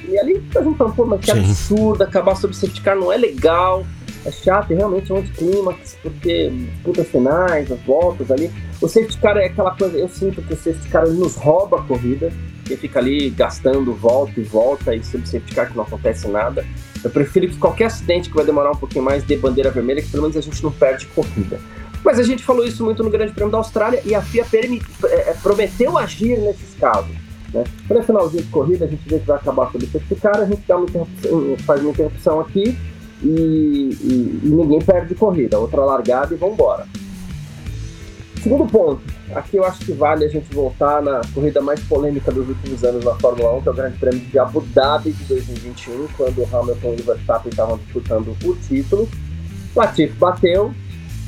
E 0.08 0.18
ali 0.18 0.42
a 0.56 0.62
gente 0.62 0.78
falou, 0.78 0.94
pô, 0.94 1.06
mas 1.06 1.20
que 1.20 1.32
Sim. 1.32 1.40
absurdo, 1.40 2.04
acabar 2.04 2.36
sob 2.36 2.56
safety 2.56 2.82
car 2.82 2.96
não 2.96 3.12
é 3.12 3.18
legal, 3.18 3.86
é 4.26 4.32
chato, 4.32 4.72
e 4.72 4.76
realmente 4.76 5.12
é 5.12 5.16
um 5.16 5.20
anticlímax, 5.20 5.98
porque 6.02 6.50
disputas 6.50 7.08
finais, 7.08 7.72
as 7.72 7.80
voltas 7.82 8.32
ali. 8.32 8.52
O 8.82 8.88
safety 8.88 9.18
car 9.18 9.38
é 9.38 9.46
aquela 9.46 9.76
coisa, 9.76 9.98
eu 9.98 10.08
sinto 10.08 10.42
que 10.42 10.54
o 10.54 10.58
safety 10.58 10.88
car 10.90 11.08
nos 11.08 11.36
rouba 11.36 11.80
a 11.80 11.84
corrida, 11.84 12.32
e 12.70 12.76
fica 12.76 13.00
ali 13.00 13.30
gastando 13.30 13.94
volta 13.94 14.40
e 14.40 14.44
volta, 14.44 14.96
e 14.96 15.04
sob 15.04 15.28
safety 15.28 15.56
car 15.56 15.70
que 15.70 15.76
não 15.76 15.84
acontece 15.84 16.28
nada. 16.28 16.66
Eu 17.04 17.10
prefiro 17.10 17.48
que 17.48 17.58
qualquer 17.58 17.86
acidente 17.86 18.30
que 18.30 18.36
vai 18.36 18.46
demorar 18.46 18.72
um 18.72 18.76
pouquinho 18.76 19.04
mais 19.04 19.24
dê 19.24 19.38
bandeira 19.38 19.72
vermelha, 19.72 20.02
que 20.02 20.10
pelo 20.10 20.24
menos 20.24 20.38
a 20.38 20.42
gente 20.42 20.62
não 20.64 20.72
perde 20.72 21.06
corrida. 21.08 21.60
Mas 22.04 22.20
a 22.20 22.24
gente 22.24 22.44
falou 22.44 22.66
isso 22.66 22.84
muito 22.84 23.04
no 23.04 23.10
Grande 23.10 23.34
Prêmio 23.34 23.52
da 23.52 23.58
Austrália 23.58 24.02
e 24.06 24.14
a 24.14 24.22
FIA 24.22 24.46
é, 24.54 25.30
é, 25.30 25.34
prometeu 25.42 25.98
agir 25.98 26.38
nesses 26.38 26.76
casos. 26.80 27.16
Né? 27.54 27.64
Para 27.88 28.04
finalzinho 28.04 28.44
de 28.44 28.50
corrida, 28.50 28.86
a 28.86 28.88
gente 28.88 29.08
vê 29.08 29.20
que 29.20 29.26
vai 29.26 29.38
acabar 29.38 29.72
sobre 29.72 29.88
esse 29.94 30.16
cara, 30.16 30.44
a 30.44 30.46
gente 30.46 30.62
dá 30.68 30.78
uma 30.78 30.88
faz 31.66 31.82
uma 31.82 31.90
interrupção 31.90 32.40
aqui 32.40 32.78
e, 33.24 33.28
e, 33.28 34.40
e 34.44 34.50
ninguém 34.50 34.80
perde 34.80 35.16
corrida. 35.16 35.58
Outra 35.58 35.84
largada 35.84 36.34
e 36.34 36.38
vamos 36.38 36.54
embora. 36.56 36.86
Segundo 38.48 38.66
ponto, 38.66 39.02
aqui 39.36 39.58
eu 39.58 39.66
acho 39.66 39.80
que 39.80 39.92
vale 39.92 40.24
a 40.24 40.30
gente 40.30 40.56
voltar 40.56 41.02
na 41.02 41.20
corrida 41.34 41.60
mais 41.60 41.82
polêmica 41.82 42.32
dos 42.32 42.48
últimos 42.48 42.82
anos 42.82 43.04
na 43.04 43.14
Fórmula 43.16 43.58
1, 43.58 43.62
que 43.62 43.68
é 43.68 43.72
o 43.72 43.76
Grande 43.76 43.98
Prêmio 43.98 44.22
de 44.22 44.40
Abu 44.40 44.62
Dhabi 44.62 45.12
de 45.12 45.26
2021, 45.26 46.08
quando 46.16 46.48
Hamilton 46.56 46.96
e 46.98 47.02
Verstappen 47.02 47.50
estavam 47.50 47.78
disputando 47.78 48.38
o 48.46 48.56
título. 48.56 49.10
Latifi 49.76 50.14
bateu, 50.14 50.74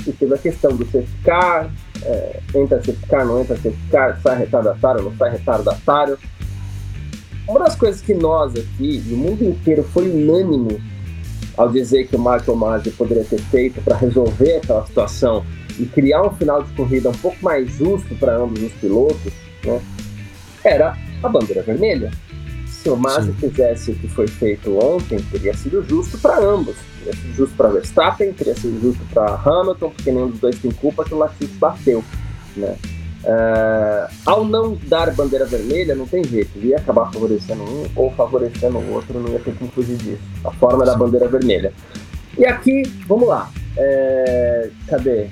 e 0.08 0.14
teve 0.14 0.34
a 0.34 0.38
questão 0.38 0.74
do 0.74 0.86
safety 0.86 1.12
car, 1.26 1.70
é, 2.04 2.40
entra 2.56 2.78
safety 2.78 3.06
car, 3.08 3.26
não 3.26 3.42
entra 3.42 3.58
safety 3.58 3.90
car, 3.92 4.18
sai 4.22 4.38
retardatário, 4.38 5.04
não 5.04 5.18
sai 5.18 5.32
retardatário. 5.32 6.18
Uma 7.50 7.60
das 7.60 7.76
coisas 7.76 8.00
que 8.00 8.14
nós 8.14 8.54
aqui, 8.54 9.04
e 9.06 9.14
o 9.14 9.18
mundo 9.18 9.44
inteiro, 9.44 9.84
foi 9.84 10.10
unânime 10.10 10.82
ao 11.58 11.68
dizer 11.68 12.08
que 12.08 12.16
o 12.16 12.20
Michael 12.20 12.56
Masi 12.56 12.92
poderia 12.92 13.26
ter 13.26 13.42
feito 13.42 13.82
para 13.82 13.98
resolver 13.98 14.62
aquela 14.64 14.86
situação 14.86 15.44
e 15.80 15.86
criar 15.86 16.24
um 16.24 16.32
final 16.32 16.62
de 16.62 16.72
corrida 16.74 17.10
um 17.10 17.14
pouco 17.14 17.38
mais 17.42 17.72
justo 17.72 18.14
para 18.16 18.36
ambos 18.36 18.62
os 18.62 18.74
pilotos, 18.74 19.34
né, 19.66 19.82
era 20.64 20.98
a 21.24 21.30
bandeira 21.30 21.62
vermelha. 21.64 22.12
se 22.68 22.90
o 22.90 22.96
Masi 22.96 23.34
fizesse 23.34 23.92
o 23.92 23.96
que 23.96 24.08
foi 24.08 24.28
feito 24.28 24.78
ontem, 24.78 25.20
teria 25.32 25.54
sido 25.54 25.84
justo 25.84 26.18
para 26.18 26.40
ambos. 26.40 26.78
Teria 27.00 27.14
sido 27.14 27.34
justo 27.34 27.56
para 27.58 27.70
Verstappen, 27.70 28.32
teria 28.32 28.56
sido 28.56 28.80
justo 28.82 29.02
para 29.14 29.36
Hamilton, 29.36 29.90
porque 29.90 30.12
nenhum 30.12 30.30
dos 30.30 30.40
dois 30.40 30.58
tem 30.60 30.72
culpa 30.72 31.04
que 31.04 31.14
o 31.14 31.18
Latifi 31.18 31.54
bateu. 31.56 32.04
Né? 32.56 32.78
Uh, 33.22 34.14
ao 34.26 34.46
não 34.46 34.78
dar 34.88 35.14
bandeira 35.14 35.46
vermelha, 35.46 35.94
não 35.94 36.08
tem 36.08 36.24
jeito, 36.24 36.58
ia 36.60 36.78
acabar 36.78 37.12
favorecendo 37.12 37.64
um 37.64 37.86
ou 37.98 38.12
favorecendo 38.12 38.78
o 38.78 38.94
outro, 38.94 39.20
não 39.20 39.30
ia 39.30 39.40
ter 39.40 39.54
como 39.56 39.70
fugir 39.72 39.98
disso. 39.98 40.22
A 40.46 40.52
forma 40.52 40.86
da 40.86 40.96
bandeira 40.96 41.28
vermelha. 41.28 41.74
E 42.38 42.46
aqui, 42.46 42.84
vamos 43.08 43.28
lá. 43.28 43.52
É, 43.76 44.70
cadê? 44.88 45.28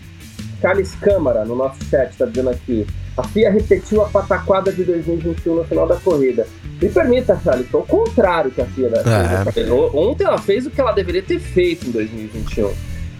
Carlos 0.61 0.93
Câmara, 0.95 1.45
no 1.45 1.55
nosso 1.55 1.83
chat, 1.89 2.11
está 2.11 2.25
dizendo 2.25 2.49
aqui. 2.49 2.85
A 3.15 3.23
FIA 3.23 3.51
repetiu 3.51 4.01
a 4.01 4.09
pataquada 4.09 4.71
de 4.71 4.83
2021 4.83 5.55
no 5.55 5.63
final 5.63 5.87
da 5.87 5.95
corrida. 5.95 6.47
Me 6.81 6.89
permita, 6.89 7.39
Charles, 7.43 7.67
o 7.73 7.81
contrário 7.81 8.51
que 8.51 8.61
a 8.61 8.65
FIA 8.65 8.87
é. 8.87 9.71
Ontem 9.71 10.23
ela 10.23 10.37
fez 10.37 10.67
o 10.67 10.69
que 10.69 10.79
ela 10.79 10.91
deveria 10.91 11.23
ter 11.23 11.39
feito 11.39 11.87
em 11.87 11.91
2021. 11.91 12.71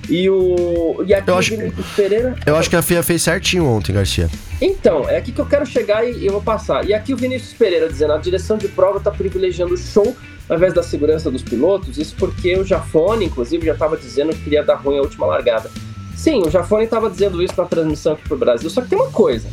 E 0.10 0.30
o. 0.30 1.04
E 1.06 1.14
aqui 1.14 1.30
eu 1.30 1.38
acho, 1.38 1.54
Pereira. 1.96 2.36
Eu 2.46 2.56
acho 2.56 2.70
que 2.70 2.76
a 2.76 2.82
FIA 2.82 3.04
fez 3.04 3.24
certinho 3.24 3.66
ontem, 3.66 3.94
Garcia. 3.94 4.30
Então, 4.62 5.08
é 5.10 5.18
aqui 5.18 5.32
que 5.32 5.42
eu 5.42 5.46
quero 5.46 5.66
chegar 5.66 6.08
e 6.08 6.26
eu 6.26 6.32
vou 6.32 6.42
passar. 6.42 6.86
E 6.86 6.94
aqui 6.94 7.14
o 7.14 7.18
Vinícius 7.18 7.54
Pereira 7.54 7.90
dizendo: 7.90 8.14
a 8.14 8.18
direção 8.18 8.58
de 8.58 8.68
prova 8.70 9.00
está 9.00 9.12
privilegiando 9.12 9.74
o 9.74 9.78
show 9.78 10.16
ao 10.50 10.56
invés 10.56 10.74
da 10.74 10.82
segurança 10.82 11.30
dos 11.30 11.44
pilotos. 11.44 11.98
Isso 11.98 12.16
porque 12.18 12.56
o 12.56 12.64
Jafone, 12.64 13.26
inclusive, 13.26 13.66
já 13.66 13.74
estava 13.74 13.98
dizendo 13.98 14.30
que 14.30 14.44
queria 14.44 14.64
dar 14.64 14.76
ruim 14.76 14.98
a 14.98 15.02
última 15.02 15.26
largada. 15.26 15.70
Sim, 16.18 16.42
o 16.42 16.50
Jafone 16.50 16.86
estava 16.86 17.10
dizendo 17.10 17.42
isso 17.44 17.54
na 17.56 17.66
transmissão 17.66 18.14
aqui 18.14 18.24
para 18.24 18.36
o 18.36 18.40
Brasil. 18.40 18.70
Só 18.72 18.82
que 18.82 18.90
tem 18.90 18.98
uma 18.98 19.12
coisa: 19.12 19.48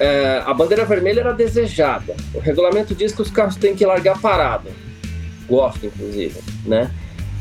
é, 0.00 0.42
a 0.44 0.52
bandeira 0.52 0.84
vermelha 0.84 1.20
era 1.20 1.32
desejada. 1.32 2.16
O 2.34 2.40
regulamento 2.40 2.94
diz 2.94 3.14
que 3.14 3.22
os 3.22 3.30
carros 3.30 3.54
têm 3.54 3.74
que 3.74 3.86
largar 3.86 4.20
parado. 4.20 4.68
Gosto, 5.48 5.86
inclusive, 5.86 6.40
né? 6.64 6.90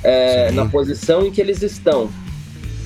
É, 0.03 0.51
na 0.51 0.67
posição 0.67 1.25
em 1.25 1.31
que 1.31 1.41
eles 1.41 1.63
estão. 1.63 2.09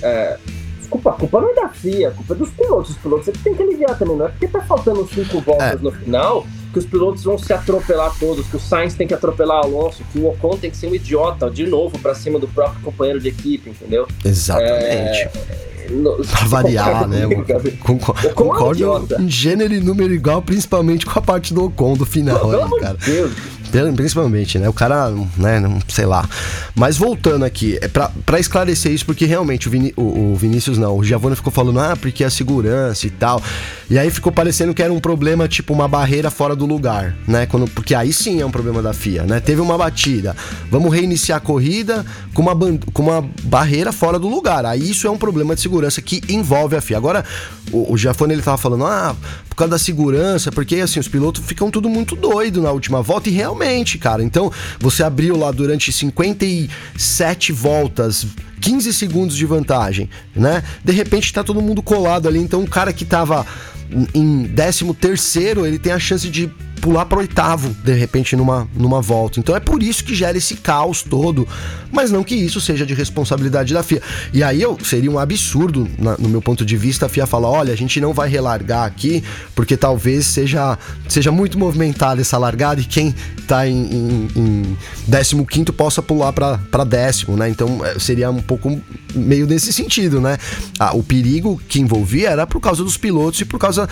É, 0.02 0.38
desculpa, 0.80 1.10
a 1.10 1.14
culpa 1.14 1.42
não 1.42 1.50
é 1.50 1.54
da 1.54 1.68
FIA, 1.68 2.08
a 2.08 2.12
culpa 2.12 2.34
é 2.34 2.38
dos 2.38 2.50
pilotos. 2.52 2.92
Os 2.92 2.98
pilotos 2.98 3.26
você 3.26 3.34
tem 3.44 3.54
que 3.54 3.62
aliviar 3.62 3.98
também, 4.00 4.16
não 4.16 4.26
é 4.26 4.30
porque 4.30 4.48
tá 4.48 4.62
faltando 4.62 5.06
cinco 5.14 5.42
voltas 5.42 5.74
é. 5.74 5.84
no 5.84 5.92
final 5.92 6.48
que 6.72 6.80
os 6.80 6.86
pilotos 6.86 7.24
vão 7.24 7.38
se 7.38 7.52
atropelar 7.52 8.14
todos, 8.20 8.48
que 8.48 8.56
o 8.56 8.60
Sainz 8.60 8.94
tem 8.94 9.08
que 9.08 9.14
atropelar 9.14 9.62
o 9.62 9.66
Alonso, 9.66 10.04
que 10.12 10.20
o 10.20 10.28
Ocon 10.28 10.58
tem 10.58 10.70
que 10.70 10.78
ser 10.78 10.88
um 10.88 10.96
idiota 10.96 11.50
de 11.50 11.66
novo 11.66 11.98
para 12.00 12.14
cima 12.14 12.40
do 12.40 12.48
próprio 12.48 12.82
companheiro 12.82 13.20
de 13.20 13.30
equipe, 13.30 13.70
entendeu? 13.70 14.08
Exatamente. 14.24 14.78
É, 14.78 15.32
pra 16.30 16.46
variar, 16.46 17.08
né? 17.08 17.22
Concordo, 17.82 18.30
concordo 18.36 19.16
em 19.20 19.30
gênero 19.30 19.74
e 19.74 19.80
número 19.80 20.14
igual, 20.14 20.42
principalmente 20.42 21.06
com 21.06 21.18
a 21.18 21.22
parte 21.22 21.54
do 21.54 21.66
Ocon 21.66 21.96
do 21.96 22.06
final, 22.06 22.50
Pelo 22.50 22.64
aí, 22.64 22.80
cara. 22.80 22.98
Deus. 23.04 23.32
Principalmente, 23.96 24.58
né? 24.58 24.68
O 24.68 24.74
cara, 24.74 25.12
né? 25.38 25.62
Sei 25.88 26.06
lá. 26.06 26.28
Mas 26.76 26.98
voltando 26.98 27.46
aqui, 27.46 27.78
é 27.82 27.88
pra 27.88 28.40
esclarecer 28.40 28.92
isso, 28.92 29.06
porque 29.06 29.26
realmente 29.26 29.68
o, 29.68 29.72
Vini, 29.72 29.94
o, 29.96 30.32
o 30.32 30.36
Vinícius 30.36 30.78
não, 30.78 30.98
o 30.98 31.04
Giovanni 31.04 31.36
ficou 31.36 31.52
falando, 31.52 31.80
ah, 31.80 31.96
porque 31.96 32.24
a 32.24 32.30
segurança 32.30 33.06
e 33.06 33.10
tal. 33.10 33.42
E 33.90 33.98
aí 33.98 34.10
ficou 34.10 34.32
parecendo 34.32 34.74
que 34.74 34.82
era 34.82 34.92
um 34.92 35.00
problema, 35.00 35.48
tipo, 35.48 35.74
uma 35.74 35.88
barreira 35.88 36.30
fora 36.30 36.56
do 36.56 36.66
lugar, 36.66 37.16
né? 37.28 37.46
Quando, 37.46 37.70
porque 37.70 37.94
aí 37.94 38.12
sim 38.12 38.42
é 38.42 38.46
um 38.46 38.52
problema 38.52 38.82
da 38.82 38.94
FIA, 38.94 39.24
né? 39.24 39.40
Teve 39.40 39.62
uma 39.62 39.78
batida, 39.78 40.36
vamos 40.70 40.94
reiniciar 40.94 41.38
a 41.38 41.42
corrida 41.42 42.06
com 42.34 42.42
uma, 42.42 42.56
com 42.94 43.04
uma 43.04 43.30
barreira 43.44 43.92
fora 43.92 44.18
do 44.18 44.28
lugar. 44.28 44.66
Aí 44.66 44.90
isso 44.90 45.08
é 45.08 45.10
um 45.10 45.18
problema 45.18 45.56
de 45.56 45.62
segurança 45.62 46.02
que 46.02 46.22
envolve 46.30 46.76
a 46.76 46.82
FIA. 46.82 46.98
Agora, 46.98 47.26
o, 47.72 47.94
o 47.94 47.98
ele 48.32 48.42
tava 48.42 48.58
falando, 48.58 48.86
ah, 48.86 49.16
causa 49.60 49.72
da 49.72 49.80
segurança, 49.80 50.52
porque 50.52 50.78
assim, 50.78 51.00
os 51.00 51.08
pilotos 51.08 51.44
ficam 51.46 51.70
tudo 51.70 51.90
muito 51.90 52.16
doido 52.16 52.62
na 52.62 52.72
última 52.72 53.02
volta, 53.02 53.30
e 53.30 53.32
realmente, 53.32 53.98
cara. 53.98 54.24
Então, 54.24 54.52
você 54.80 55.04
abriu 55.04 55.38
lá 55.38 55.52
durante 55.52 55.92
57 55.92 57.52
voltas. 57.52 58.26
15 58.62 58.94
segundos 58.94 59.38
de 59.38 59.46
vantagem, 59.46 60.10
né? 60.36 60.62
De 60.84 60.92
repente 60.92 61.32
tá 61.32 61.44
todo 61.44 61.62
mundo 61.62 61.82
colado 61.82 62.28
ali, 62.28 62.40
então 62.40 62.62
o 62.62 62.68
cara 62.68 62.92
que 62.92 63.06
tava 63.06 63.46
em 64.14 64.48
13 64.48 64.94
terceiro, 64.96 65.66
ele 65.66 65.80
tem 65.80 65.94
a 65.94 66.00
chance 66.00 66.30
de 66.30 66.52
pular 66.80 67.06
para 67.06 67.20
oitavo, 67.20 67.70
de 67.84 67.94
repente, 67.94 68.36
numa, 68.36 68.68
numa 68.76 69.02
volta. 69.02 69.40
Então 69.40 69.56
é 69.56 69.60
por 69.60 69.84
isso 69.84 70.04
que 70.04 70.16
gera 70.16 70.38
esse 70.38 70.56
caos 70.56 71.04
todo, 71.04 71.48
mas 71.92 72.12
não 72.12 72.24
que 72.24 72.36
isso 72.36 72.60
seja 72.60 72.86
de 72.86 72.94
responsabilidade 72.94 73.74
da 73.74 73.84
FIA. 73.84 74.02
E 74.34 74.44
aí 74.44 74.62
eu, 74.62 74.78
seria 74.84 75.12
um 75.12 75.20
absurdo, 75.20 75.88
na, 75.98 76.18
no 76.18 76.30
meu 76.30 76.42
ponto 76.42 76.66
de 76.66 76.78
vista, 76.78 77.06
a 77.06 77.10
FIA 77.10 77.26
falar: 77.26 77.50
olha, 77.50 77.74
a 77.74 77.78
gente 77.78 78.00
não 78.00 78.14
vai 78.14 78.30
relargar 78.30 78.86
aqui, 78.86 79.24
porque 79.56 79.76
talvez 79.78 80.26
seja, 80.26 80.78
seja 81.08 81.32
muito 81.32 81.58
movimentada 81.58 82.22
essa 82.22 82.38
largada 82.38 82.82
e 82.82 82.86
quem 82.86 83.14
tá 83.48 83.68
em, 83.68 84.28
em, 84.36 84.78
em 85.16 85.46
15 85.46 85.66
possa 85.72 86.02
pular 86.02 86.32
para 86.32 86.84
décimo, 86.84 87.36
né? 87.36 87.50
Então 87.50 87.84
é, 87.86 87.98
seria 88.00 88.30
um 88.30 88.42
pouco 88.42 88.80
meio 89.14 89.48
nesse 89.48 89.74
sentido, 89.74 90.22
né? 90.22 90.38
Ah, 90.80 90.96
o 90.96 91.04
perigo 91.04 91.60
que 91.68 91.80
envolvia 91.80 92.30
era 92.30 92.48
por 92.48 92.60
causa 92.60 92.84
dos 92.84 92.98
pilotos 92.98 93.42
e 93.42 93.46
por 93.46 93.60
causa 93.60 93.90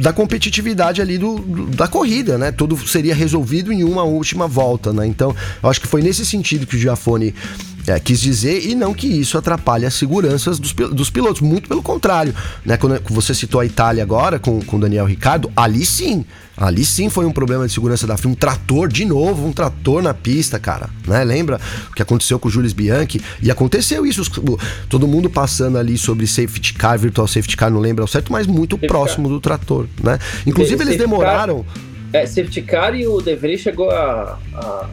da 0.00 0.12
competitividade 0.12 1.02
ali 1.02 1.18
do, 1.18 1.38
do, 1.38 1.66
da 1.66 1.88
corrida, 1.88 2.38
né? 2.38 2.52
Tudo 2.52 2.76
seria 2.86 3.14
resolvido 3.14 3.72
em 3.72 3.82
uma 3.82 4.04
última 4.04 4.46
volta, 4.46 4.92
né? 4.92 5.06
Então, 5.06 5.34
eu 5.62 5.68
acho 5.68 5.80
que 5.80 5.88
foi 5.88 6.02
nesse 6.02 6.24
sentido 6.24 6.66
que 6.66 6.76
o 6.76 6.78
Giafone 6.78 7.34
é, 7.88 7.98
quis 7.98 8.20
dizer, 8.20 8.66
e 8.66 8.74
não 8.74 8.92
que 8.92 9.06
isso 9.06 9.38
atrapalhe 9.38 9.86
as 9.86 9.94
seguranças 9.94 10.58
dos, 10.58 10.72
dos 10.72 11.08
pilotos, 11.08 11.40
muito 11.40 11.68
pelo 11.68 11.82
contrário. 11.82 12.34
Né? 12.64 12.76
Quando 12.76 13.00
você 13.08 13.34
citou 13.34 13.60
a 13.60 13.66
Itália 13.66 14.02
agora 14.02 14.38
com 14.38 14.60
o 14.60 14.78
Daniel 14.78 15.06
Ricardo, 15.06 15.50
ali 15.56 15.86
sim, 15.86 16.24
ali 16.56 16.84
sim 16.84 17.08
foi 17.08 17.24
um 17.24 17.32
problema 17.32 17.66
de 17.66 17.72
segurança 17.72 18.06
da 18.06 18.16
FIA, 18.16 18.30
um 18.30 18.34
trator, 18.34 18.88
de 18.88 19.04
novo, 19.04 19.46
um 19.46 19.52
trator 19.52 20.02
na 20.02 20.12
pista, 20.12 20.58
cara. 20.58 20.90
Né? 21.06 21.24
Lembra 21.24 21.60
o 21.90 21.94
que 21.94 22.02
aconteceu 22.02 22.38
com 22.38 22.48
o 22.48 22.50
Jules 22.50 22.72
Bianchi? 22.72 23.22
E 23.42 23.50
aconteceu 23.50 24.04
isso, 24.04 24.22
todo 24.88 25.08
mundo 25.08 25.30
passando 25.30 25.78
ali 25.78 25.96
sobre 25.96 26.26
safety 26.26 26.74
car, 26.74 26.98
virtual 26.98 27.26
safety 27.26 27.56
car, 27.56 27.70
não 27.70 27.80
lembra 27.80 28.04
ao 28.04 28.08
certo, 28.08 28.30
mas 28.32 28.46
muito 28.46 28.76
safety 28.76 28.86
próximo 28.86 29.28
car. 29.28 29.32
do 29.32 29.40
trator, 29.40 29.86
né? 30.02 30.18
Inclusive 30.46 30.82
eles 30.84 30.98
demoraram... 30.98 31.64
Car, 31.64 31.88
é, 32.12 32.26
safety 32.26 32.62
car 32.62 32.94
e 32.94 33.06
o 33.06 33.20
De 33.20 33.34
Vries 33.36 33.60
chegou 33.60 33.90
a, 33.90 34.38
a 34.54 34.88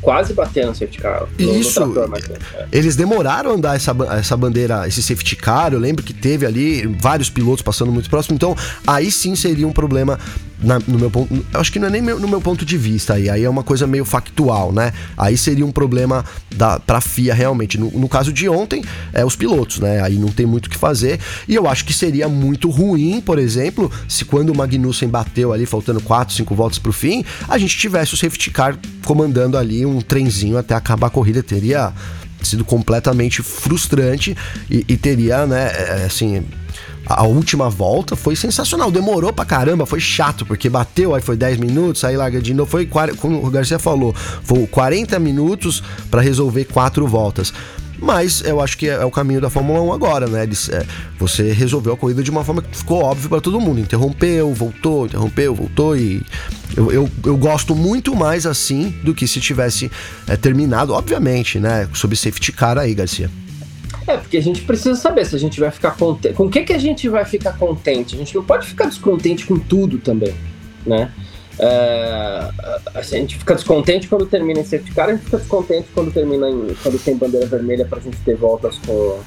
quase 0.00 0.32
batendo 0.32 0.68
no 0.68 0.74
safety 0.74 0.98
car. 0.98 1.26
No, 1.38 1.58
Isso. 1.58 1.80
No 1.80 1.92
trator, 1.92 2.08
mas, 2.10 2.24
é. 2.24 2.66
Eles 2.72 2.96
demoraram 2.96 3.50
a 3.50 3.54
andar 3.54 3.76
essa, 3.76 3.94
essa 4.18 4.36
bandeira, 4.36 4.86
esse 4.86 5.02
safety 5.02 5.36
car. 5.36 5.72
Eu 5.72 5.78
lembro 5.78 6.02
que 6.02 6.12
teve 6.12 6.46
ali 6.46 6.86
vários 7.00 7.30
pilotos 7.30 7.62
passando 7.62 7.92
muito 7.92 8.08
próximo. 8.08 8.34
Então, 8.34 8.56
aí 8.86 9.10
sim 9.10 9.34
seria 9.34 9.66
um 9.66 9.72
problema 9.72 10.18
na, 10.62 10.78
no 10.86 10.98
meu 10.98 11.10
ponto. 11.10 11.44
Acho 11.54 11.72
que 11.72 11.78
não 11.78 11.88
é 11.88 11.90
nem 11.90 12.02
meu, 12.02 12.18
no 12.18 12.28
meu 12.28 12.40
ponto 12.40 12.64
de 12.64 12.76
vista 12.76 13.14
aí. 13.14 13.28
Aí 13.28 13.44
é 13.44 13.50
uma 13.50 13.62
coisa 13.62 13.86
meio 13.86 14.04
factual, 14.04 14.72
né? 14.72 14.92
Aí 15.16 15.36
seria 15.36 15.64
um 15.64 15.72
problema 15.72 16.24
da, 16.54 16.78
pra 16.78 17.00
FIA 17.00 17.34
realmente. 17.34 17.78
No, 17.78 17.90
no 17.90 18.08
caso 18.08 18.32
de 18.32 18.48
ontem, 18.48 18.84
é 19.12 19.24
os 19.24 19.36
pilotos, 19.36 19.78
né? 19.80 20.02
Aí 20.02 20.16
não 20.16 20.28
tem 20.28 20.46
muito 20.46 20.66
o 20.66 20.70
que 20.70 20.76
fazer. 20.76 21.18
E 21.48 21.54
eu 21.54 21.66
acho 21.66 21.84
que 21.84 21.92
seria 21.92 22.28
muito 22.28 22.68
ruim, 22.70 23.20
por 23.20 23.38
exemplo, 23.38 23.90
se 24.08 24.24
quando 24.24 24.50
o 24.50 24.56
Magnussen 24.56 25.08
bateu 25.08 25.52
ali, 25.52 25.66
faltando 25.66 26.00
4, 26.00 26.34
5 26.34 26.54
voltas 26.54 26.78
pro 26.78 26.92
fim, 26.92 27.24
a 27.48 27.58
gente 27.58 27.76
tivesse 27.76 28.14
o 28.14 28.16
safety 28.16 28.50
car 28.50 28.78
comandando 29.10 29.58
ali 29.58 29.84
um 29.84 30.00
trenzinho 30.00 30.56
até 30.56 30.72
acabar 30.72 31.08
a 31.08 31.10
corrida. 31.10 31.42
Teria 31.42 31.92
sido 32.40 32.64
completamente 32.64 33.42
frustrante 33.42 34.36
e, 34.70 34.84
e 34.88 34.96
teria, 34.96 35.48
né, 35.48 35.66
é, 35.66 36.04
assim, 36.06 36.44
a 37.04 37.24
última 37.24 37.68
volta 37.68 38.14
foi 38.14 38.36
sensacional. 38.36 38.88
Demorou 38.88 39.32
pra 39.32 39.44
caramba, 39.44 39.84
foi 39.84 39.98
chato, 39.98 40.46
porque 40.46 40.70
bateu, 40.70 41.12
aí 41.12 41.20
foi 41.20 41.36
10 41.36 41.58
minutos, 41.58 42.04
aí 42.04 42.16
larga 42.16 42.40
de 42.40 42.54
novo. 42.54 42.70
Foi, 42.70 42.86
como 42.86 43.44
o 43.44 43.50
Garcia 43.50 43.80
falou, 43.80 44.14
foi 44.14 44.64
40 44.68 45.18
minutos 45.18 45.82
para 46.08 46.20
resolver 46.20 46.66
quatro 46.66 47.04
voltas. 47.08 47.52
Mas 48.00 48.42
eu 48.42 48.60
acho 48.60 48.78
que 48.78 48.88
é, 48.88 49.04
o 49.04 49.10
caminho 49.10 49.40
da 49.40 49.50
Fórmula 49.50 49.80
1 49.82 49.92
agora, 49.92 50.26
né? 50.26 50.42
Eles, 50.42 50.68
é, 50.70 50.86
você 51.18 51.52
resolveu 51.52 51.92
a 51.92 51.96
corrida 51.96 52.22
de 52.22 52.30
uma 52.30 52.42
forma 52.42 52.62
que 52.62 52.76
ficou 52.76 53.02
óbvio 53.02 53.28
para 53.28 53.40
todo 53.40 53.60
mundo. 53.60 53.78
Interrompeu, 53.78 54.52
voltou, 54.54 55.06
interrompeu, 55.06 55.54
voltou 55.54 55.96
e. 55.96 56.22
Eu, 56.76 56.90
eu, 56.90 57.10
eu 57.26 57.36
gosto 57.36 57.74
muito 57.74 58.14
mais 58.14 58.46
assim 58.46 58.94
do 59.02 59.12
que 59.12 59.26
se 59.26 59.40
tivesse 59.40 59.90
é, 60.26 60.36
terminado, 60.36 60.94
obviamente, 60.94 61.58
né? 61.58 61.88
Sob 61.92 62.16
safety 62.16 62.52
car 62.52 62.78
aí, 62.78 62.94
Garcia. 62.94 63.30
É, 64.06 64.16
porque 64.16 64.36
a 64.36 64.42
gente 64.42 64.62
precisa 64.62 64.94
saber 64.94 65.26
se 65.26 65.36
a 65.36 65.38
gente 65.38 65.60
vai 65.60 65.70
ficar 65.70 65.92
contente. 65.92 66.34
Com 66.34 66.46
o 66.46 66.50
que, 66.50 66.62
que 66.62 66.72
a 66.72 66.78
gente 66.78 67.08
vai 67.08 67.24
ficar 67.24 67.52
contente? 67.52 68.14
A 68.14 68.18
gente 68.18 68.34
não 68.34 68.42
pode 68.42 68.66
ficar 68.66 68.86
descontente 68.86 69.44
com 69.44 69.58
tudo 69.58 69.98
também, 69.98 70.34
né? 70.86 71.10
É, 71.62 72.50
a 72.94 73.02
gente 73.02 73.36
fica 73.36 73.54
descontente 73.54 74.08
quando 74.08 74.24
termina 74.24 74.60
em 74.60 74.64
safety 74.64 74.92
car, 74.92 75.10
a 75.10 75.12
gente 75.12 75.24
fica 75.24 75.36
descontente 75.36 75.88
quando 75.94 76.10
termina 76.10 76.48
em, 76.48 76.74
quando 76.82 76.98
tem 77.04 77.14
bandeira 77.14 77.46
vermelha 77.46 77.84
para 77.84 77.98
a 77.98 78.00
gente 78.00 78.16
ter 78.18 78.34
voltas 78.34 78.78
com, 78.78 79.20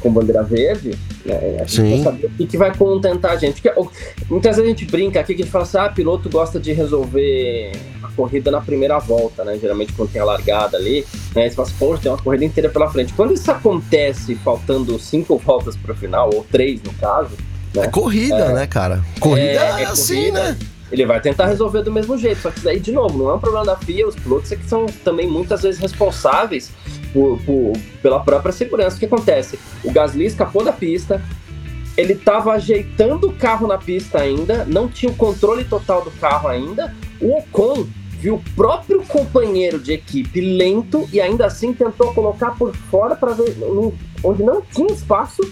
com 0.00 0.12
bandeira 0.12 0.44
verde. 0.44 0.96
Né? 1.24 1.56
A 1.56 1.64
gente 1.64 1.72
Sim. 1.72 2.04
saber 2.04 2.26
o 2.26 2.30
que, 2.30 2.46
que 2.46 2.56
vai 2.56 2.72
contentar 2.76 3.32
a 3.32 3.36
gente. 3.36 3.60
Porque, 3.60 3.90
muitas 4.30 4.54
vezes 4.56 4.72
a 4.72 4.76
gente 4.76 4.88
brinca 4.88 5.18
aqui 5.18 5.34
que 5.34 5.42
a 5.42 5.44
gente 5.44 5.52
fala 5.52 5.64
assim: 5.64 5.78
ah, 5.78 5.88
piloto 5.88 6.30
gosta 6.30 6.60
de 6.60 6.72
resolver 6.72 7.72
a 8.04 8.08
corrida 8.12 8.52
na 8.52 8.60
primeira 8.60 8.96
volta, 9.00 9.44
né? 9.44 9.58
Geralmente 9.60 9.92
quando 9.92 10.12
tem 10.12 10.22
a 10.22 10.24
largada 10.24 10.76
ali, 10.76 11.04
né? 11.34 11.48
Você 11.48 11.56
fala 11.56 11.66
assim, 11.66 11.76
poxa, 11.76 12.02
tem 12.02 12.12
uma 12.12 12.22
corrida 12.22 12.44
inteira 12.44 12.70
pela 12.70 12.88
frente. 12.88 13.12
Quando 13.14 13.34
isso 13.34 13.50
acontece 13.50 14.36
faltando 14.36 14.96
cinco 15.00 15.36
voltas 15.38 15.76
para 15.76 15.92
o 15.92 15.96
final, 15.96 16.30
ou 16.32 16.46
três 16.48 16.80
no 16.84 16.92
caso. 16.94 17.36
Né? 17.74 17.86
É 17.86 17.88
corrida, 17.88 18.36
é, 18.36 18.52
né, 18.52 18.66
cara? 18.68 19.04
Corrida 19.18 19.42
é, 19.42 19.82
é 19.82 19.84
assim, 19.86 20.14
corrida, 20.14 20.52
né? 20.52 20.58
Ele 20.90 21.06
vai 21.06 21.20
tentar 21.20 21.46
resolver 21.46 21.82
do 21.82 21.92
mesmo 21.92 22.18
jeito. 22.18 22.40
Só 22.40 22.50
que 22.50 22.60
daí, 22.60 22.80
de 22.80 22.92
novo, 22.92 23.16
não 23.16 23.30
é 23.30 23.34
um 23.34 23.38
problema 23.38 23.64
da 23.64 23.76
FIA, 23.76 24.06
os 24.06 24.16
pilotos 24.16 24.50
é 24.52 24.56
que 24.56 24.66
são 24.66 24.86
também 25.04 25.28
muitas 25.28 25.62
vezes 25.62 25.80
responsáveis 25.80 26.72
por, 27.12 27.38
por, 27.42 27.72
pela 28.02 28.20
própria 28.20 28.52
segurança. 28.52 28.96
O 28.96 28.98
que 28.98 29.06
acontece? 29.06 29.58
O 29.84 29.92
Gasly 29.92 30.26
escapou 30.26 30.64
da 30.64 30.72
pista, 30.72 31.22
ele 31.96 32.14
estava 32.14 32.52
ajeitando 32.52 33.28
o 33.28 33.32
carro 33.32 33.66
na 33.66 33.78
pista 33.78 34.20
ainda, 34.20 34.64
não 34.64 34.88
tinha 34.88 35.10
o 35.12 35.16
controle 35.16 35.64
total 35.64 36.02
do 36.02 36.10
carro 36.12 36.48
ainda. 36.48 36.94
O 37.20 37.38
Ocon 37.38 37.86
viu 38.12 38.34
o 38.34 38.44
próprio 38.54 39.02
companheiro 39.02 39.78
de 39.78 39.92
equipe 39.92 40.40
lento 40.40 41.08
e 41.12 41.20
ainda 41.20 41.46
assim 41.46 41.72
tentou 41.72 42.12
colocar 42.12 42.50
por 42.52 42.74
fora 42.90 43.16
para 43.16 43.32
ver 43.32 43.56
onde 44.22 44.42
não 44.42 44.60
tinha 44.60 44.92
espaço 44.92 45.42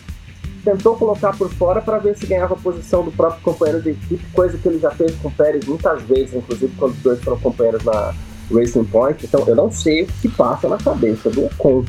tentou 0.69 0.97
colocar 0.97 1.35
por 1.35 1.51
fora 1.55 1.81
para 1.81 1.99
ver 1.99 2.17
se 2.17 2.27
ganhava 2.27 2.55
a 2.55 2.57
posição 2.57 3.03
do 3.03 3.11
próprio 3.11 3.41
companheiro 3.43 3.81
de 3.81 3.91
equipe, 3.91 4.23
coisa 4.33 4.59
que 4.59 4.69
ele 4.69 4.79
já 4.79 4.91
fez 4.91 5.15
com 5.17 5.29
o 5.29 5.31
Pérez 5.31 5.65
muitas 5.65 6.03
vezes, 6.03 6.35
inclusive 6.35 6.73
quando 6.77 6.93
os 6.93 6.99
dois 6.99 7.21
foram 7.21 7.39
companheiros 7.39 7.83
na 7.85 8.15
Racing 8.53 8.85
Point. 8.85 9.25
Então 9.25 9.45
eu 9.47 9.57
não 9.57 9.71
sei 9.71 10.03
o 10.03 10.07
que 10.07 10.29
passa 10.29 10.69
na 10.69 10.77
cabeça 10.77 11.31
do 11.31 11.47
Ocon. 11.47 11.85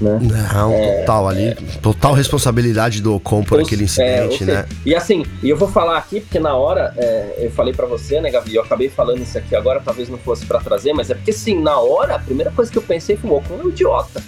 Né? 0.00 0.18
Não, 0.52 0.72
é, 0.72 1.00
total 1.00 1.28
ali, 1.28 1.44
é, 1.44 1.54
total 1.80 2.14
responsabilidade 2.14 3.00
do 3.00 3.14
Ocon 3.14 3.44
por 3.44 3.60
aquele 3.60 3.84
incidente, 3.84 4.42
é, 4.42 4.46
né? 4.46 4.66
E 4.84 4.92
assim, 4.92 5.24
e 5.40 5.48
eu 5.48 5.56
vou 5.56 5.68
falar 5.68 5.98
aqui 5.98 6.20
porque 6.20 6.40
na 6.40 6.56
hora 6.56 6.92
é, 6.96 7.34
eu 7.38 7.50
falei 7.52 7.72
para 7.72 7.86
você, 7.86 8.20
né, 8.20 8.28
Gavi? 8.28 8.56
Eu 8.56 8.62
acabei 8.62 8.88
falando 8.88 9.22
isso 9.22 9.38
aqui 9.38 9.54
agora, 9.54 9.80
talvez 9.84 10.08
não 10.08 10.18
fosse 10.18 10.46
para 10.46 10.58
trazer, 10.58 10.92
mas 10.94 11.10
é 11.10 11.14
porque 11.14 11.32
sim, 11.32 11.60
na 11.60 11.78
hora 11.78 12.16
a 12.16 12.18
primeira 12.18 12.50
coisa 12.50 12.72
que 12.72 12.78
eu 12.78 12.82
pensei 12.82 13.16
foi 13.16 13.30
o 13.30 13.34
Ocon 13.34 13.60
é 13.60 13.66
um 13.66 13.68
idiota. 13.68 14.20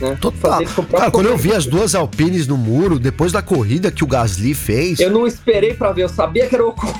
Né? 0.00 0.16
Total. 0.20 0.62
Cara, 0.90 1.10
quando 1.10 1.26
eu 1.26 1.36
vi 1.36 1.52
as 1.52 1.66
duas 1.66 1.94
Alpines 1.94 2.46
no 2.46 2.56
muro, 2.56 2.98
depois 2.98 3.32
da 3.32 3.42
corrida 3.42 3.90
que 3.90 4.04
o 4.04 4.06
Gasly 4.06 4.54
fez. 4.54 4.98
Eu 5.00 5.10
não 5.10 5.26
esperei 5.26 5.74
para 5.74 5.92
ver, 5.92 6.02
eu 6.02 6.08
sabia 6.08 6.46
que 6.46 6.54
era 6.54 6.64
o 6.64 6.68
Ocon. 6.68 6.92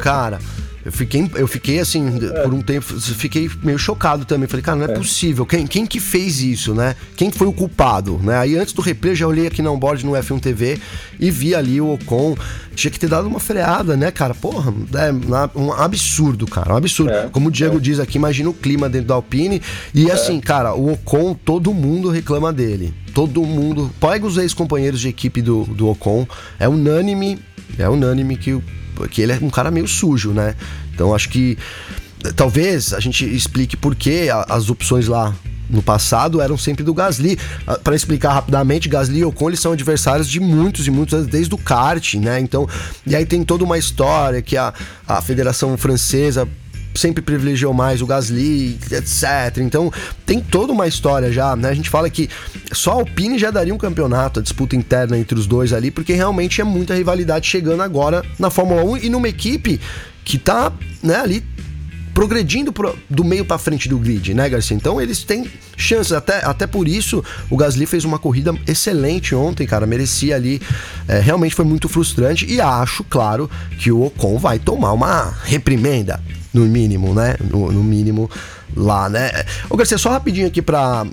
Cara. 0.00 0.38
Eu 0.84 0.90
fiquei, 0.90 1.30
eu 1.36 1.46
fiquei 1.46 1.78
assim, 1.78 2.18
é. 2.18 2.42
por 2.42 2.52
um 2.52 2.60
tempo, 2.60 3.00
fiquei 3.00 3.48
meio 3.62 3.78
chocado 3.78 4.24
também. 4.24 4.48
Falei, 4.48 4.62
cara, 4.62 4.78
não 4.78 4.86
é, 4.86 4.92
é, 4.92 4.94
possível. 4.94 5.46
Quem, 5.46 5.66
quem 5.66 5.86
que 5.86 6.00
fez 6.00 6.40
isso, 6.40 6.74
né? 6.74 6.96
Quem 7.16 7.30
foi 7.30 7.46
o 7.46 7.52
culpado, 7.52 8.18
né? 8.22 8.36
Aí 8.36 8.56
antes 8.56 8.72
do 8.74 8.82
replay, 8.82 9.12
eu 9.12 9.16
já 9.16 9.26
olhei 9.26 9.46
aqui 9.46 9.62
na 9.62 9.70
onboard 9.70 10.04
no 10.04 10.12
F1 10.12 10.40
TV 10.40 10.78
e 11.20 11.30
vi 11.30 11.54
ali 11.54 11.80
o 11.80 11.92
Ocon. 11.92 12.36
Tinha 12.74 12.90
que 12.90 12.98
ter 12.98 13.08
dado 13.08 13.28
uma 13.28 13.38
freada, 13.38 13.96
né, 13.96 14.10
cara? 14.10 14.34
Porra, 14.34 14.72
é 14.94 15.58
um 15.58 15.72
absurdo, 15.72 16.46
cara. 16.46 16.74
Um 16.74 16.76
absurdo. 16.76 17.12
É, 17.12 17.28
Como 17.28 17.48
o 17.48 17.52
Diego 17.52 17.76
é. 17.76 17.80
diz 17.80 18.00
aqui, 18.00 18.16
imagina 18.16 18.50
o 18.50 18.54
clima 18.54 18.88
dentro 18.88 19.08
da 19.08 19.14
Alpine. 19.14 19.62
E 19.94 20.10
é. 20.10 20.12
assim, 20.12 20.40
cara, 20.40 20.74
o 20.74 20.92
Ocon, 20.92 21.34
todo 21.34 21.72
mundo 21.72 22.10
reclama 22.10 22.52
dele. 22.52 22.92
Todo 23.14 23.42
mundo. 23.44 23.90
Pega 24.00 24.26
os 24.26 24.36
ex-companheiros 24.36 25.00
de 25.00 25.08
equipe 25.08 25.40
do, 25.42 25.64
do 25.64 25.88
Ocon. 25.88 26.26
É 26.58 26.68
unânime. 26.68 27.38
É 27.78 27.88
unânime 27.88 28.36
que 28.36 28.52
o 28.52 28.62
que 29.10 29.22
ele 29.22 29.32
é 29.32 29.38
um 29.40 29.50
cara 29.50 29.70
meio 29.70 29.86
sujo, 29.88 30.32
né? 30.32 30.54
Então 30.94 31.14
acho 31.14 31.28
que 31.28 31.58
talvez 32.36 32.92
a 32.92 33.00
gente 33.00 33.24
explique 33.24 33.76
por 33.76 33.94
que 33.94 34.28
as 34.48 34.70
opções 34.70 35.08
lá 35.08 35.34
no 35.68 35.82
passado 35.82 36.40
eram 36.40 36.58
sempre 36.58 36.84
do 36.84 36.92
Gasly. 36.92 37.38
Ah, 37.66 37.78
Para 37.78 37.96
explicar 37.96 38.34
rapidamente, 38.34 38.88
Gasly 38.88 39.20
e 39.20 39.24
Ocon 39.24 39.48
eles 39.48 39.60
são 39.60 39.72
adversários 39.72 40.28
de 40.28 40.38
muitos 40.38 40.86
e 40.86 40.90
muitos 40.90 41.14
anos, 41.14 41.26
desde 41.26 41.54
o 41.54 41.58
kart, 41.58 42.14
né? 42.14 42.38
Então, 42.38 42.68
e 43.06 43.16
aí 43.16 43.24
tem 43.24 43.42
toda 43.42 43.64
uma 43.64 43.78
história 43.78 44.42
que 44.42 44.56
a, 44.56 44.72
a 45.08 45.20
Federação 45.22 45.76
Francesa 45.76 46.46
sempre 46.94 47.22
privilegiou 47.22 47.72
mais 47.72 48.02
o 48.02 48.06
Gasly, 48.06 48.78
etc. 48.90 49.58
Então 49.58 49.92
tem 50.26 50.40
toda 50.40 50.72
uma 50.72 50.86
história 50.86 51.32
já, 51.32 51.56
né? 51.56 51.68
A 51.68 51.74
gente 51.74 51.90
fala 51.90 52.08
que 52.10 52.28
só 52.72 52.92
a 52.92 52.94
Alpine 52.94 53.38
já 53.38 53.50
daria 53.50 53.74
um 53.74 53.78
campeonato, 53.78 54.40
a 54.40 54.42
disputa 54.42 54.76
interna 54.76 55.18
entre 55.18 55.38
os 55.38 55.46
dois 55.46 55.72
ali, 55.72 55.90
porque 55.90 56.12
realmente 56.12 56.60
é 56.60 56.64
muita 56.64 56.94
rivalidade 56.94 57.46
chegando 57.46 57.82
agora 57.82 58.24
na 58.38 58.50
Fórmula 58.50 58.84
1 58.84 58.96
e 58.98 59.08
numa 59.08 59.28
equipe 59.28 59.80
que 60.24 60.38
tá, 60.38 60.72
né, 61.02 61.16
ali 61.16 61.44
progredindo 62.14 62.72
pro, 62.72 62.96
do 63.08 63.24
meio 63.24 63.44
para 63.44 63.58
frente 63.58 63.88
do 63.88 63.98
grid, 63.98 64.34
né, 64.34 64.48
Garcia? 64.48 64.76
Então 64.76 65.00
eles 65.00 65.24
têm 65.24 65.50
chances, 65.76 66.12
até, 66.12 66.44
até 66.44 66.66
por 66.66 66.86
isso 66.86 67.24
o 67.48 67.56
Gasly 67.56 67.86
fez 67.86 68.04
uma 68.04 68.18
corrida 68.18 68.54
excelente 68.66 69.34
ontem, 69.34 69.66
cara, 69.66 69.86
merecia 69.86 70.36
ali, 70.36 70.60
é, 71.08 71.18
realmente 71.18 71.54
foi 71.54 71.64
muito 71.64 71.88
frustrante 71.88 72.46
e 72.46 72.60
acho, 72.60 73.02
claro, 73.04 73.50
que 73.78 73.90
o 73.90 74.04
Ocon 74.04 74.38
vai 74.38 74.58
tomar 74.58 74.92
uma 74.92 75.34
reprimenda 75.44 76.20
no 76.52 76.64
mínimo, 76.66 77.14
né? 77.14 77.36
No, 77.40 77.72
no 77.72 77.82
mínimo 77.82 78.30
lá, 78.76 79.08
né? 79.08 79.30
Ô, 79.68 79.76
Garcia, 79.76 79.98
só 79.98 80.10
rapidinho 80.10 80.46
aqui 80.46 80.60
pra 80.60 81.06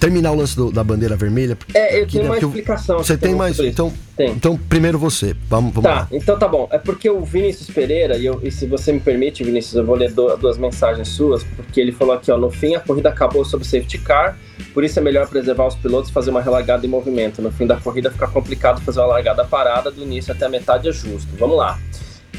terminar 0.00 0.32
o 0.32 0.34
lance 0.34 0.56
do, 0.56 0.72
da 0.72 0.82
bandeira 0.82 1.14
vermelha. 1.14 1.56
É, 1.74 2.00
eu 2.00 2.06
tenho 2.06 2.24
uma 2.24 2.38
explicação. 2.38 2.98
Você 2.98 3.18
tem 3.18 3.34
mais? 3.34 3.58
Então, 3.58 3.92
tem. 4.16 4.30
então, 4.30 4.56
primeiro 4.56 4.98
você. 4.98 5.36
Vamos, 5.48 5.74
vamos 5.74 5.90
tá, 5.90 5.94
lá. 5.94 6.08
então 6.10 6.38
tá 6.38 6.48
bom. 6.48 6.66
É 6.72 6.78
porque 6.78 7.10
o 7.10 7.22
Vinícius 7.22 7.68
Pereira, 7.68 8.16
e, 8.16 8.24
eu, 8.24 8.40
e 8.42 8.50
se 8.50 8.66
você 8.66 8.92
me 8.92 9.00
permite, 9.00 9.44
Vinícius, 9.44 9.74
eu 9.74 9.84
vou 9.84 9.94
ler 9.94 10.10
do, 10.12 10.34
duas 10.38 10.56
mensagens 10.56 11.08
suas, 11.08 11.44
porque 11.44 11.78
ele 11.80 11.92
falou 11.92 12.14
aqui, 12.14 12.32
ó, 12.32 12.38
no 12.38 12.50
fim 12.50 12.74
a 12.74 12.80
corrida 12.80 13.10
acabou 13.10 13.44
sob 13.44 13.62
safety 13.64 13.98
car, 13.98 14.38
por 14.72 14.82
isso 14.82 14.98
é 14.98 15.02
melhor 15.02 15.28
preservar 15.28 15.66
os 15.66 15.74
pilotos 15.74 16.08
e 16.08 16.12
fazer 16.12 16.30
uma 16.30 16.40
relargada 16.40 16.86
em 16.86 16.88
movimento. 16.88 17.42
No 17.42 17.52
fim 17.52 17.66
da 17.66 17.76
corrida 17.76 18.10
fica 18.10 18.26
complicado 18.26 18.80
fazer 18.80 19.00
uma 19.00 19.06
largada 19.08 19.44
parada, 19.44 19.90
do 19.90 20.02
início 20.02 20.32
até 20.32 20.46
a 20.46 20.48
metade 20.48 20.88
é 20.88 20.92
justo. 20.92 21.28
Vamos 21.38 21.58
lá. 21.58 21.78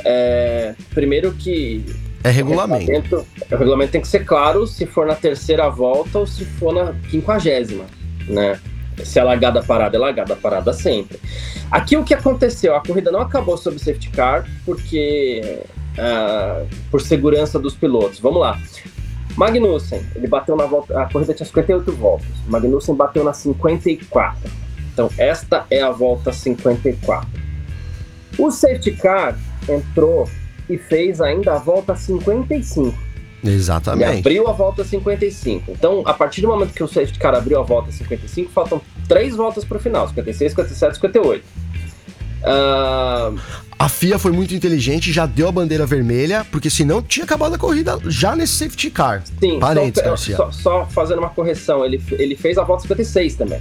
É, 0.03 0.73
primeiro 0.95 1.31
que 1.33 1.85
é 2.23 2.29
regulamento. 2.29 2.83
O 2.83 2.93
regulamento. 2.93 3.27
O 3.51 3.55
regulamento 3.55 3.91
tem 3.91 4.01
que 4.01 4.07
ser 4.07 4.25
claro 4.25 4.67
se 4.67 4.85
for 4.85 5.05
na 5.05 5.15
terceira 5.15 5.69
volta 5.69 6.19
ou 6.19 6.27
se 6.27 6.45
for 6.45 6.73
na 6.73 6.93
quinquagésima, 7.09 7.85
né? 8.27 8.59
Se 9.03 9.19
é 9.19 9.23
largada 9.23 9.63
parada, 9.63 9.97
é 9.97 9.99
largada 9.99 10.35
parada 10.35 10.73
sempre. 10.73 11.19
Aqui 11.71 11.97
o 11.97 12.03
que 12.03 12.13
aconteceu? 12.13 12.75
A 12.75 12.81
corrida 12.81 13.11
não 13.11 13.21
acabou 13.21 13.57
sob 13.57 13.79
safety 13.79 14.09
car 14.09 14.47
porque 14.65 15.63
uh, 15.97 16.67
por 16.89 17.01
segurança 17.01 17.57
dos 17.57 17.73
pilotos. 17.75 18.19
Vamos 18.19 18.41
lá. 18.41 18.59
Magnussen, 19.35 20.01
ele 20.15 20.27
bateu 20.27 20.55
na 20.55 20.65
volta. 20.65 21.01
A 21.01 21.09
corrida 21.09 21.33
tinha 21.33 21.45
58 21.45 21.91
voltas. 21.93 22.27
Magnussen 22.47 22.95
bateu 22.95 23.23
na 23.23 23.33
54. 23.33 24.51
Então, 24.93 25.09
esta 25.17 25.65
é 25.69 25.81
a 25.81 25.89
volta 25.89 26.31
54. 26.33 27.27
O 28.37 28.51
safety 28.51 28.91
car 28.91 29.37
entrou 29.69 30.29
e 30.71 30.77
fez 30.77 31.21
ainda 31.21 31.53
a 31.53 31.57
volta 31.57 31.95
55. 31.95 32.97
Exatamente. 33.43 34.15
E 34.15 34.19
abriu 34.19 34.47
a 34.47 34.51
volta 34.51 34.83
55. 34.83 35.71
Então, 35.71 36.03
a 36.05 36.13
partir 36.13 36.41
do 36.41 36.47
momento 36.47 36.73
que 36.73 36.83
o 36.83 36.87
safety 36.87 37.17
car 37.17 37.33
abriu 37.35 37.59
a 37.59 37.63
volta 37.63 37.91
55, 37.91 38.51
faltam 38.51 38.81
três 39.07 39.35
voltas 39.35 39.65
para 39.65 39.77
o 39.77 39.79
final: 39.79 40.07
56, 40.07 40.51
57, 40.51 40.95
58. 40.95 41.43
Uh... 42.43 43.39
A 43.77 43.89
FIA 43.89 44.19
foi 44.19 44.31
muito 44.31 44.53
inteligente, 44.53 45.11
já 45.11 45.25
deu 45.25 45.47
a 45.47 45.51
bandeira 45.51 45.87
vermelha, 45.87 46.45
porque 46.51 46.69
senão 46.69 47.01
tinha 47.01 47.23
acabado 47.23 47.55
a 47.55 47.57
corrida 47.57 47.97
já 48.05 48.35
nesse 48.35 48.53
safety 48.53 48.91
car. 48.91 49.23
Sim, 49.39 49.59
só, 50.35 50.51
só, 50.51 50.51
só, 50.51 50.85
fazendo 50.85 51.17
uma 51.17 51.29
correção, 51.29 51.83
ele, 51.83 51.99
ele 52.11 52.35
fez 52.35 52.59
a 52.59 52.63
volta 52.63 52.83
56 52.83 53.33
também. 53.35 53.59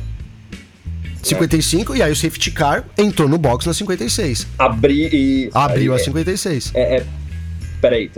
55 1.22 1.94
é. 1.94 1.98
e 1.98 2.02
aí 2.02 2.12
o 2.12 2.16
safety 2.16 2.50
car 2.50 2.84
entrou 2.96 3.28
no 3.28 3.38
box 3.38 3.66
na 3.66 3.74
56. 3.74 4.46
Abri 4.58 5.08
e 5.12 5.50
abriu 5.52 5.92
aí, 5.92 6.00
a 6.00 6.04
56. 6.04 6.72
É, 6.74 6.96
é 6.96 7.06
peraí, 7.80 8.10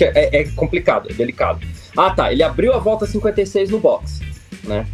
é, 0.00 0.40
é 0.40 0.44
complicado, 0.50 1.10
é 1.10 1.12
delicado. 1.12 1.60
Ah, 1.96 2.10
tá, 2.10 2.32
ele 2.32 2.42
abriu 2.42 2.72
a 2.72 2.78
volta 2.78 3.06
56 3.06 3.70
no 3.70 3.78
box, 3.78 4.20
né? 4.64 4.86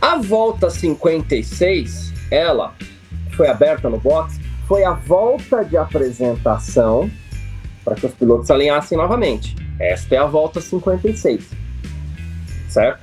A 0.00 0.16
volta 0.16 0.68
56, 0.68 2.12
ela 2.30 2.74
foi 3.36 3.48
aberta 3.48 3.88
no 3.88 4.00
box, 4.00 4.40
foi 4.66 4.84
a 4.84 4.92
volta 4.92 5.64
de 5.64 5.76
apresentação 5.76 7.10
para 7.84 7.94
que 7.94 8.06
os 8.06 8.12
pilotos 8.12 8.50
alinhassem 8.50 8.98
novamente. 8.98 9.54
Esta 9.78 10.14
é 10.14 10.18
a 10.18 10.26
volta 10.26 10.60
56. 10.60 11.50
Certo? 12.68 13.01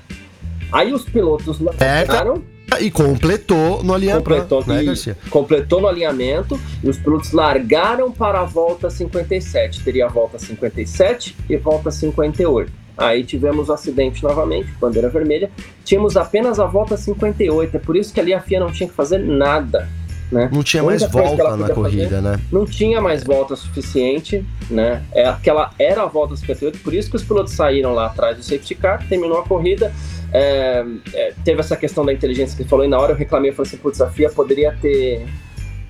Aí 0.71 0.93
os 0.93 1.03
pilotos 1.03 1.59
largaram. 1.59 2.43
E 2.79 2.91
completou 2.91 3.83
no 3.83 3.95
alinhamento. 3.95 4.29
Completou, 4.29 4.65
né, 4.67 4.83
Garcia? 4.83 5.17
completou 5.29 5.81
no 5.81 5.87
alinhamento 5.87 6.59
e 6.83 6.89
os 6.89 6.97
pilotos 6.97 7.31
largaram 7.31 8.11
para 8.11 8.41
a 8.41 8.45
volta 8.45 8.89
57. 8.89 9.83
Teria 9.83 10.05
a 10.05 10.09
volta 10.09 10.37
57 10.37 11.35
e 11.49 11.57
volta 11.57 11.89
58. 11.89 12.71
Aí 12.95 13.23
tivemos 13.23 13.69
o 13.69 13.73
acidente 13.73 14.21
novamente, 14.21 14.71
bandeira 14.79 15.09
vermelha. 15.09 15.49
Tínhamos 15.83 16.15
apenas 16.15 16.59
a 16.59 16.65
volta 16.65 16.95
58. 16.95 17.77
É 17.77 17.79
por 17.79 17.95
isso 17.95 18.13
que 18.13 18.19
ali 18.19 18.33
a 18.33 18.41
FIA 18.41 18.59
não 18.59 18.71
tinha 18.71 18.87
que 18.87 18.95
fazer 18.95 19.17
nada. 19.17 19.89
Né? 20.31 20.47
Não 20.51 20.61
tinha 20.61 20.83
mais 20.83 21.01
volta 21.09 21.57
na 21.57 21.69
corrida, 21.69 22.03
fazer, 22.03 22.21
né? 22.21 22.39
Não 22.51 22.63
tinha 22.63 23.01
mais 23.01 23.23
volta 23.23 23.55
suficiente, 23.55 24.45
né? 24.69 25.03
É, 25.11 25.27
aquela 25.27 25.71
era 25.79 26.03
a 26.03 26.05
volta 26.05 26.35
58, 26.35 26.79
por 26.79 26.93
isso 26.93 27.09
que 27.09 27.15
os 27.15 27.23
pilotos 27.23 27.53
saíram 27.53 27.93
lá 27.93 28.07
atrás 28.07 28.37
do 28.37 28.43
safety 28.43 28.75
car, 28.75 29.03
terminou 29.09 29.39
a 29.39 29.43
corrida. 29.43 29.91
É, 30.31 30.85
é, 31.13 31.33
teve 31.43 31.59
essa 31.59 31.75
questão 31.75 32.05
da 32.05 32.13
inteligência 32.13 32.55
que 32.55 32.61
ele 32.61 32.69
falou, 32.69 32.85
e 32.85 32.87
na 32.87 32.99
hora 32.99 33.13
eu 33.13 33.17
reclamei, 33.17 33.49
eu 33.49 33.55
falei 33.55 33.69
assim, 33.69 33.77
putz, 33.77 33.99
a 33.99 34.09
FIA 34.11 34.29
poderia 34.29 34.77
ter, 34.79 35.25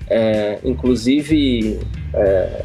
é, 0.08 0.58
inclusive, 0.64 1.78
é, 2.14 2.64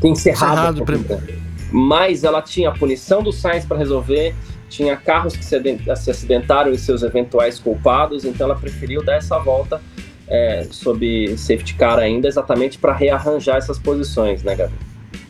ter 0.00 0.08
encerrado, 0.08 0.82
encerrado 0.82 1.44
mas 1.70 2.24
ela 2.24 2.42
tinha 2.42 2.70
a 2.70 2.72
punição 2.72 3.22
do 3.22 3.32
Sainz 3.32 3.64
para 3.64 3.76
resolver, 3.76 4.34
tinha 4.68 4.96
carros 4.96 5.36
que 5.36 5.44
se, 5.44 5.56
se 5.96 6.10
acidentaram 6.10 6.72
e 6.72 6.78
seus 6.78 7.04
eventuais 7.04 7.60
culpados, 7.60 8.24
então 8.24 8.46
ela 8.46 8.56
preferiu 8.56 9.04
dar 9.04 9.14
essa 9.14 9.38
volta 9.38 9.80
é, 10.28 10.66
sob 10.70 11.36
safety 11.36 11.74
car 11.74 11.98
ainda, 11.98 12.28
exatamente 12.28 12.78
para 12.78 12.92
rearranjar 12.92 13.56
essas 13.56 13.78
posições, 13.78 14.42
né, 14.42 14.54
Gabi? 14.54 14.74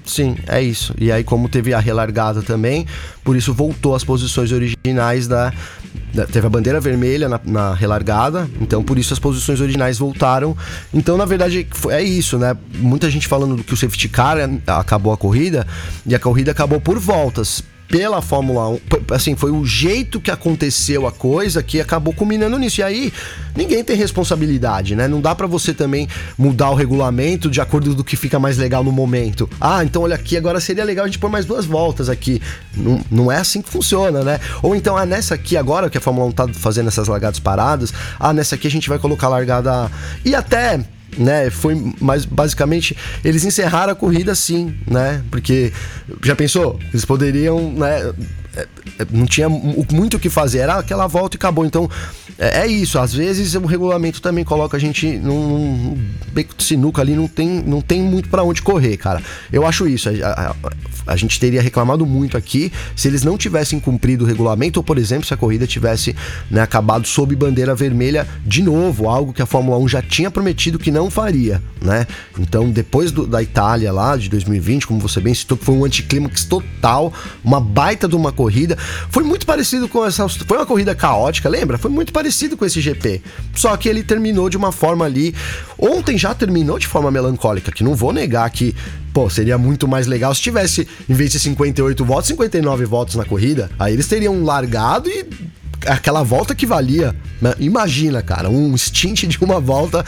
Sim, 0.04 0.36
é 0.46 0.62
isso. 0.62 0.94
E 0.98 1.10
aí, 1.10 1.24
como 1.24 1.48
teve 1.48 1.72
a 1.72 1.78
relargada 1.78 2.42
também, 2.42 2.86
por 3.22 3.36
isso 3.36 3.54
voltou 3.54 3.94
às 3.94 4.04
posições 4.04 4.52
originais 4.52 5.26
da. 5.26 5.50
da 6.12 6.26
teve 6.26 6.46
a 6.46 6.50
bandeira 6.50 6.78
vermelha 6.78 7.26
na, 7.26 7.40
na, 7.42 7.74
relargada, 7.74 8.48
então 8.60 8.82
por 8.84 8.98
isso 8.98 9.14
as 9.14 9.18
posições 9.18 9.62
originais 9.62 9.98
voltaram. 9.98 10.54
Então, 10.92 11.16
na 11.16 11.24
verdade, 11.24 11.66
é 11.88 12.02
isso, 12.02 12.38
né? 12.38 12.54
Muita 12.74 13.10
gente 13.10 13.26
falando 13.26 13.64
que 13.64 13.72
o 13.72 13.76
safety 13.76 14.10
car 14.10 14.36
acabou 14.66 15.10
a 15.10 15.16
corrida, 15.16 15.66
e 16.06 16.14
a 16.14 16.18
corrida 16.18 16.50
acabou 16.50 16.80
por 16.80 16.98
voltas 16.98 17.64
pela 17.88 18.20
Fórmula 18.22 18.68
1. 18.68 18.80
Assim, 19.12 19.36
foi 19.36 19.50
o 19.50 19.64
jeito 19.64 20.20
que 20.20 20.30
aconteceu 20.30 21.06
a 21.06 21.12
coisa 21.12 21.62
que 21.62 21.80
acabou 21.80 22.12
culminando 22.12 22.58
nisso. 22.58 22.80
E 22.80 22.82
aí, 22.82 23.12
ninguém 23.54 23.84
tem 23.84 23.96
responsabilidade, 23.96 24.96
né? 24.96 25.06
Não 25.06 25.20
dá 25.20 25.34
para 25.34 25.46
você 25.46 25.72
também 25.72 26.08
mudar 26.36 26.70
o 26.70 26.74
regulamento 26.74 27.50
de 27.50 27.60
acordo 27.60 27.94
do 27.94 28.04
que 28.04 28.16
fica 28.16 28.38
mais 28.38 28.58
legal 28.58 28.82
no 28.82 28.92
momento. 28.92 29.48
Ah, 29.60 29.84
então 29.84 30.02
olha 30.02 30.14
aqui, 30.14 30.36
agora 30.36 30.60
seria 30.60 30.84
legal 30.84 31.04
a 31.04 31.08
gente 31.08 31.18
pôr 31.18 31.30
mais 31.30 31.44
duas 31.44 31.66
voltas 31.66 32.08
aqui. 32.08 32.40
Não, 32.76 33.00
não 33.10 33.32
é 33.32 33.38
assim 33.38 33.62
que 33.62 33.68
funciona, 33.68 34.22
né? 34.22 34.40
Ou 34.62 34.74
então, 34.74 34.96
ah, 34.96 35.06
nessa 35.06 35.34
aqui 35.34 35.56
agora 35.56 35.88
que 35.90 35.98
a 35.98 36.00
Fórmula 36.00 36.26
1 36.26 36.32
tá 36.32 36.48
fazendo 36.48 36.88
essas 36.88 37.08
largadas 37.08 37.38
paradas, 37.38 37.92
ah, 38.18 38.32
nessa 38.32 38.54
aqui 38.54 38.66
a 38.66 38.70
gente 38.70 38.88
vai 38.88 38.98
colocar 38.98 39.28
largada. 39.28 39.90
E 40.24 40.34
até 40.34 40.80
né? 41.18 41.50
Foi 41.50 41.74
mais 42.00 42.24
basicamente 42.24 42.96
eles 43.24 43.44
encerraram 43.44 43.92
a 43.92 43.96
corrida 43.96 44.34
sim, 44.34 44.74
né? 44.86 45.22
Porque 45.30 45.72
já 46.22 46.34
pensou? 46.36 46.78
Eles 46.92 47.04
poderiam, 47.04 47.72
né? 47.72 48.12
Não 49.10 49.26
tinha 49.26 49.48
muito 49.48 50.16
o 50.16 50.20
que 50.20 50.30
fazer, 50.30 50.58
era 50.58 50.78
aquela 50.78 51.06
volta 51.06 51.36
e 51.36 51.38
acabou. 51.38 51.64
Então, 51.64 51.88
é, 52.38 52.62
é, 52.62 52.66
isso. 52.66 52.98
Às 52.98 53.14
vezes 53.14 53.54
o 53.54 53.66
regulamento 53.66 54.20
também 54.20 54.44
coloca 54.44 54.76
a 54.76 54.80
gente 54.80 55.18
num, 55.18 55.48
num 55.48 56.04
beco 56.32 56.54
de 56.56 56.64
sinuca 56.64 57.02
ali, 57.02 57.14
não 57.14 57.28
tem, 57.28 57.48
não 57.48 57.80
tem 57.80 58.02
muito 58.02 58.28
para 58.28 58.42
onde 58.42 58.62
correr, 58.62 58.96
cara. 58.96 59.22
Eu 59.52 59.66
acho 59.66 59.86
isso. 59.86 60.08
A, 60.08 60.54
a, 61.06 61.12
a, 61.12 61.16
gente 61.16 61.38
teria 61.38 61.62
reclamado 61.62 62.04
muito 62.06 62.36
aqui 62.36 62.72
se 62.96 63.08
eles 63.08 63.22
não 63.22 63.36
tivessem 63.36 63.78
cumprido 63.78 64.24
o 64.24 64.26
regulamento, 64.26 64.80
ou, 64.80 64.84
por 64.84 64.98
exemplo, 64.98 65.26
se 65.26 65.34
a 65.34 65.36
corrida 65.36 65.66
tivesse 65.66 66.14
né, 66.50 66.60
acabado 66.60 67.06
sob 67.06 67.34
bandeira 67.36 67.74
vermelha 67.74 68.26
de 68.44 68.62
novo, 68.62 69.08
algo 69.08 69.32
que 69.32 69.42
a 69.42 69.46
Fórmula 69.46 69.78
1 69.78 69.88
já 69.88 70.02
tinha 70.02 70.30
prometido 70.30 70.78
que 70.78 70.90
não 70.90 71.10
faria, 71.10 71.62
né? 71.80 72.06
Então, 72.38 72.70
depois 72.70 73.12
do, 73.12 73.26
da 73.26 73.42
Itália 73.42 73.92
lá, 73.92 74.16
de 74.16 74.28
2020, 74.28 74.86
como 74.86 75.00
você 75.00 75.20
bem 75.20 75.34
citou, 75.34 75.56
que 75.56 75.64
foi 75.64 75.74
um 75.74 75.84
anticlímax 75.84 76.44
total, 76.44 77.12
uma 77.44 77.60
baita 77.60 78.08
de 78.08 78.16
uma 78.16 78.32
corrida. 78.32 78.43
Foi 79.10 79.22
muito 79.22 79.46
parecido 79.46 79.88
com 79.88 80.04
essa. 80.04 80.28
Foi 80.28 80.56
uma 80.56 80.66
corrida 80.66 80.94
caótica, 80.94 81.48
lembra? 81.48 81.78
Foi 81.78 81.90
muito 81.90 82.12
parecido 82.12 82.56
com 82.56 82.64
esse 82.64 82.80
GP. 82.80 83.22
Só 83.54 83.76
que 83.76 83.88
ele 83.88 84.02
terminou 84.02 84.48
de 84.48 84.56
uma 84.56 84.72
forma 84.72 85.04
ali. 85.04 85.34
Ontem 85.78 86.16
já 86.16 86.34
terminou 86.34 86.78
de 86.78 86.86
forma 86.86 87.10
melancólica, 87.10 87.72
que 87.72 87.84
não 87.84 87.94
vou 87.94 88.12
negar 88.12 88.48
que 88.50 88.74
pô, 89.12 89.30
seria 89.30 89.56
muito 89.56 89.86
mais 89.86 90.08
legal 90.08 90.34
se 90.34 90.42
tivesse, 90.42 90.88
em 91.08 91.14
vez 91.14 91.30
de 91.30 91.38
58 91.38 92.04
votos, 92.04 92.26
59 92.26 92.84
votos 92.84 93.14
na 93.14 93.24
corrida. 93.24 93.70
Aí 93.78 93.92
eles 93.92 94.08
teriam 94.08 94.42
largado 94.42 95.08
e 95.08 95.24
aquela 95.86 96.22
volta 96.22 96.54
que 96.54 96.66
valia. 96.66 97.14
Né? 97.40 97.54
Imagina, 97.60 98.22
cara, 98.22 98.50
um 98.50 98.76
stint 98.76 99.24
de 99.24 99.38
uma 99.38 99.60
volta 99.60 100.04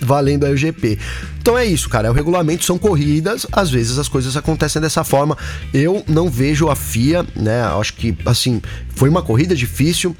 valendo 0.00 0.44
aí 0.44 0.52
o 0.52 0.56
GP. 0.56 0.98
Então 1.40 1.56
é 1.56 1.64
isso, 1.64 1.88
cara. 1.88 2.08
É 2.08 2.10
o 2.10 2.14
regulamento 2.14 2.64
são 2.64 2.78
corridas, 2.78 3.46
às 3.50 3.70
vezes 3.70 3.98
as 3.98 4.08
coisas 4.08 4.36
acontecem 4.36 4.80
dessa 4.80 5.02
forma. 5.02 5.36
Eu 5.72 6.04
não 6.06 6.28
vejo 6.28 6.68
a 6.68 6.76
FIA, 6.76 7.26
né? 7.34 7.62
Acho 7.62 7.94
que 7.94 8.16
assim, 8.26 8.60
foi 8.90 9.08
uma 9.08 9.22
corrida 9.22 9.54
difícil, 9.56 10.14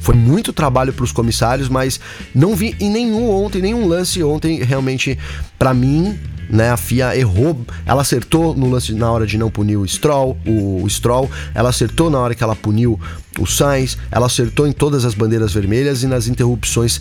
foi 0.00 0.14
muito 0.14 0.52
trabalho 0.52 0.92
para 0.92 1.04
os 1.04 1.12
comissários, 1.12 1.68
mas 1.68 1.98
não 2.34 2.54
vi 2.54 2.76
em 2.78 2.90
nenhum 2.90 3.30
ontem, 3.30 3.62
nenhum 3.62 3.86
lance 3.88 4.22
ontem 4.22 4.62
realmente 4.62 5.18
para 5.58 5.72
mim 5.72 6.18
né? 6.48 6.70
A 6.70 6.76
FIA 6.76 7.16
errou, 7.16 7.60
ela 7.84 8.02
acertou 8.02 8.54
no 8.54 8.70
lance 8.70 8.92
na 8.92 9.10
hora 9.10 9.26
de 9.26 9.36
não 9.36 9.50
punir 9.50 9.76
o 9.76 9.86
Stroll, 9.86 10.36
o 10.46 10.88
Stroll, 10.88 11.28
ela 11.52 11.70
acertou 11.70 12.08
na 12.08 12.20
hora 12.20 12.36
que 12.36 12.44
ela 12.44 12.54
puniu 12.54 13.00
o 13.36 13.46
Sainz, 13.46 13.98
ela 14.12 14.26
acertou 14.26 14.66
em 14.66 14.72
todas 14.72 15.04
as 15.04 15.12
bandeiras 15.12 15.52
vermelhas 15.52 16.04
e 16.04 16.06
nas 16.06 16.28
interrupções 16.28 17.00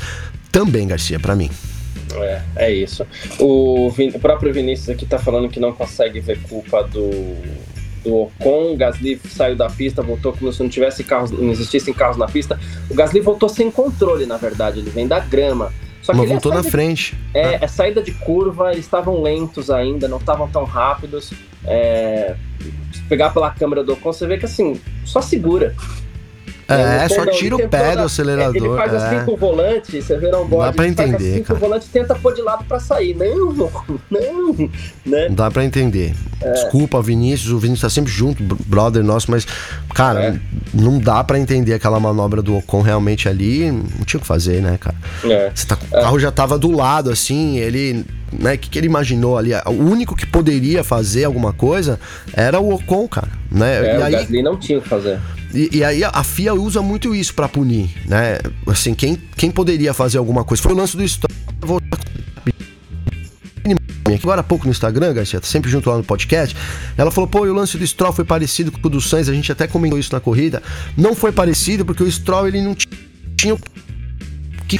também, 0.51 0.87
Garcia, 0.87 1.19
para 1.19 1.35
mim. 1.35 1.51
É, 2.15 2.41
é 2.55 2.71
isso. 2.73 3.05
O, 3.39 3.89
Vin, 3.89 4.09
o 4.09 4.19
próprio 4.19 4.53
Vinícius 4.53 4.89
aqui 4.89 5.05
tá 5.05 5.19
falando 5.19 5.49
que 5.49 5.59
não 5.59 5.73
consegue 5.73 6.19
ver 6.19 6.39
culpa 6.43 6.83
do, 6.83 7.09
do 8.03 8.15
Ocon. 8.15 8.73
O 8.73 8.77
Gasly 8.77 9.19
saiu 9.29 9.55
da 9.55 9.69
pista, 9.69 10.01
voltou 10.01 10.33
como 10.33 10.51
se 10.51 10.61
não 10.61 10.69
tivesse 10.69 11.03
carros, 11.03 11.31
não 11.31 11.51
existissem 11.51 11.93
carros 11.93 12.17
na 12.17 12.27
pista. 12.27 12.59
O 12.89 12.93
Gasly 12.93 13.19
voltou 13.19 13.49
sem 13.49 13.69
controle, 13.69 14.25
na 14.25 14.37
verdade. 14.37 14.79
Ele 14.79 14.89
vem 14.89 15.07
da 15.07 15.19
grama. 15.19 15.71
Só 16.01 16.11
que 16.11 16.19
Mas 16.19 16.29
voltou 16.29 16.53
na 16.53 16.61
frente. 16.61 17.17
É, 17.33 17.63
é, 17.65 17.67
saída 17.67 17.99
de 17.99 18.11
curva, 18.11 18.71
eles 18.71 18.85
estavam 18.85 19.23
lentos 19.23 19.71
ainda, 19.71 20.07
não 20.07 20.19
estavam 20.19 20.47
tão 20.47 20.63
rápidos. 20.63 21.33
É, 21.65 22.35
se 22.93 23.01
pegar 23.09 23.31
pela 23.31 23.49
câmera 23.49 23.83
do 23.83 23.93
Ocon, 23.93 24.13
você 24.13 24.27
vê 24.27 24.37
que 24.37 24.45
assim, 24.45 24.79
só 25.03 25.19
segura. 25.19 25.75
É, 26.67 27.05
é 27.05 27.09
só 27.09 27.25
tira 27.27 27.55
o 27.55 27.69
pé 27.69 27.95
do 27.95 28.03
acelerador. 28.03 28.55
Ele 28.55 28.75
faz 28.75 28.93
assim 28.93 29.15
é. 29.17 29.19
com 29.23 29.33
o 29.33 29.37
volante, 29.37 30.01
você 30.01 30.17
vê 30.17 30.31
não 30.31 30.47
board, 30.47 30.71
Dá 30.71 30.73
pra 30.73 30.87
entender, 30.87 31.33
assim 31.33 31.43
cara. 31.43 31.57
o 31.57 31.61
volante 31.61 31.87
tenta 31.91 32.15
pôr 32.15 32.33
de 32.33 32.41
lado 32.41 32.65
pra 32.65 32.79
sair. 32.79 33.15
Não, 33.15 33.53
não, 34.09 34.69
né? 35.05 35.29
Dá 35.29 35.51
pra 35.51 35.63
entender. 35.63 36.15
É. 36.41 36.51
Desculpa, 36.53 37.01
Vinícius, 37.01 37.51
o 37.51 37.59
Vinícius 37.59 37.81
tá 37.81 37.89
sempre 37.89 38.11
junto, 38.11 38.43
brother 38.65 39.03
nosso, 39.03 39.29
mas, 39.29 39.45
cara, 39.93 40.23
é. 40.23 40.39
não 40.73 40.97
dá 40.97 41.23
pra 41.23 41.37
entender 41.37 41.73
aquela 41.73 41.99
manobra 41.99 42.41
do 42.41 42.57
Ocon 42.57 42.81
realmente 42.81 43.29
ali, 43.29 43.71
não 43.71 44.03
tinha 44.05 44.17
o 44.17 44.21
que 44.21 44.27
fazer, 44.27 44.61
né, 44.61 44.77
cara? 44.79 44.95
É. 45.23 45.51
Você 45.53 45.67
tá, 45.67 45.77
o 45.91 45.91
carro 45.91 46.19
já 46.19 46.31
tava 46.31 46.57
do 46.57 46.71
lado, 46.71 47.11
assim, 47.11 47.57
ele 47.57 48.05
né? 48.31 48.55
O 48.55 48.57
que, 48.57 48.69
que, 48.69 48.79
ele 48.79 48.87
imaginou 48.87 49.37
ali? 49.37 49.51
O 49.67 49.83
único 49.83 50.15
que 50.15 50.25
poderia 50.25 50.83
fazer 50.83 51.25
alguma 51.25 51.53
coisa 51.53 51.99
era 52.33 52.59
o 52.59 52.73
Ocon, 52.73 53.07
cara. 53.07 53.29
Né? 53.51 53.75
É, 53.75 53.95
e 53.95 53.97
o 53.99 54.03
aí, 54.03 54.11
Gasly 54.11 54.43
não 54.43 54.57
tinha 54.57 54.79
o 54.79 54.81
que 54.81 54.89
fazer. 54.89 55.19
E, 55.55 55.77
e, 55.77 55.83
aí 55.85 56.03
a 56.03 56.23
FIA 56.23 56.53
usa 56.53 56.81
muito 56.81 57.15
isso 57.15 57.33
para 57.33 57.47
punir, 57.47 57.89
né? 58.05 58.39
Assim, 58.67 58.93
quem, 58.93 59.17
quem 59.37 59.49
poderia 59.49 59.93
fazer 59.93 60.17
alguma 60.17 60.43
coisa? 60.43 60.61
Foi 60.61 60.73
o 60.73 60.75
lance 60.75 60.97
do 60.97 61.07
Stroll. 61.07 61.81
Agora 64.21 64.41
há 64.41 64.43
pouco 64.43 64.65
no 64.65 64.71
Instagram, 64.71 65.13
Garcia, 65.13 65.39
sempre 65.41 65.71
junto 65.71 65.89
lá 65.89 65.97
no 65.97 66.03
podcast. 66.03 66.55
Ela 66.97 67.09
falou: 67.09 67.27
pô, 67.27 67.39
o 67.39 67.53
lance 67.53 67.77
do 67.77 67.87
Stroll 67.87 68.11
foi 68.11 68.25
parecido 68.25 68.71
com 68.71 68.85
o 68.85 68.89
do 68.89 68.99
Sainz, 68.99 69.29
a 69.29 69.33
gente 69.33 69.49
até 69.51 69.65
comentou 69.65 69.97
isso 69.97 70.13
na 70.13 70.19
corrida. 70.19 70.61
Não 70.97 71.15
foi 71.15 71.31
parecido 71.31 71.85
porque 71.85 72.03
o 72.03 72.11
Stroll 72.11 72.49
ele 72.49 72.61
não 72.61 72.75
tinha 72.75 73.57
que 74.67 74.79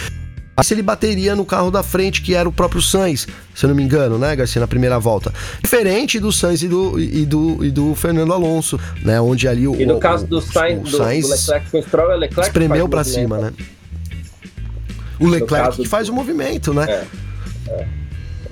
se 0.63 0.73
ele 0.73 0.81
bateria 0.81 1.35
no 1.35 1.45
carro 1.45 1.69
da 1.69 1.83
frente, 1.83 2.21
que 2.21 2.33
era 2.33 2.47
o 2.47 2.51
próprio 2.51 2.81
Sainz, 2.81 3.27
se 3.53 3.65
eu 3.65 3.67
não 3.67 3.75
me 3.75 3.83
engano, 3.83 4.17
né, 4.17 4.35
Garcia, 4.35 4.59
na 4.59 4.67
primeira 4.67 4.97
volta. 4.97 5.33
Diferente 5.61 6.19
do 6.19 6.31
Sainz 6.31 6.63
e 6.63 6.67
do, 6.67 6.99
e 6.99 7.25
do, 7.25 7.65
e 7.65 7.71
do 7.71 7.93
Fernando 7.95 8.31
Alonso, 8.31 8.79
né, 9.01 9.19
onde 9.19 9.47
ali 9.47 9.67
o. 9.67 9.75
E 9.75 9.85
no 9.85 9.99
caso 9.99 10.25
do 10.25 10.41
Sainz, 10.41 10.93
o, 10.93 10.97
Sainz 10.97 11.27
do, 11.27 11.29
do 11.29 11.35
Leclerc 11.35 11.71
com 11.71 11.79
o 11.79 11.83
Stroll, 11.83 12.11
é 12.11 12.15
Leclerc 12.15 12.47
espremeu 12.47 12.87
para 12.87 13.03
cima, 13.03 13.37
né? 13.37 13.53
O 15.19 15.27
Leclerc 15.27 15.75
que 15.77 15.87
faz 15.87 16.09
o 16.09 16.13
movimento, 16.13 16.73
né? 16.73 16.85
É. 16.89 17.05
É. 17.67 17.87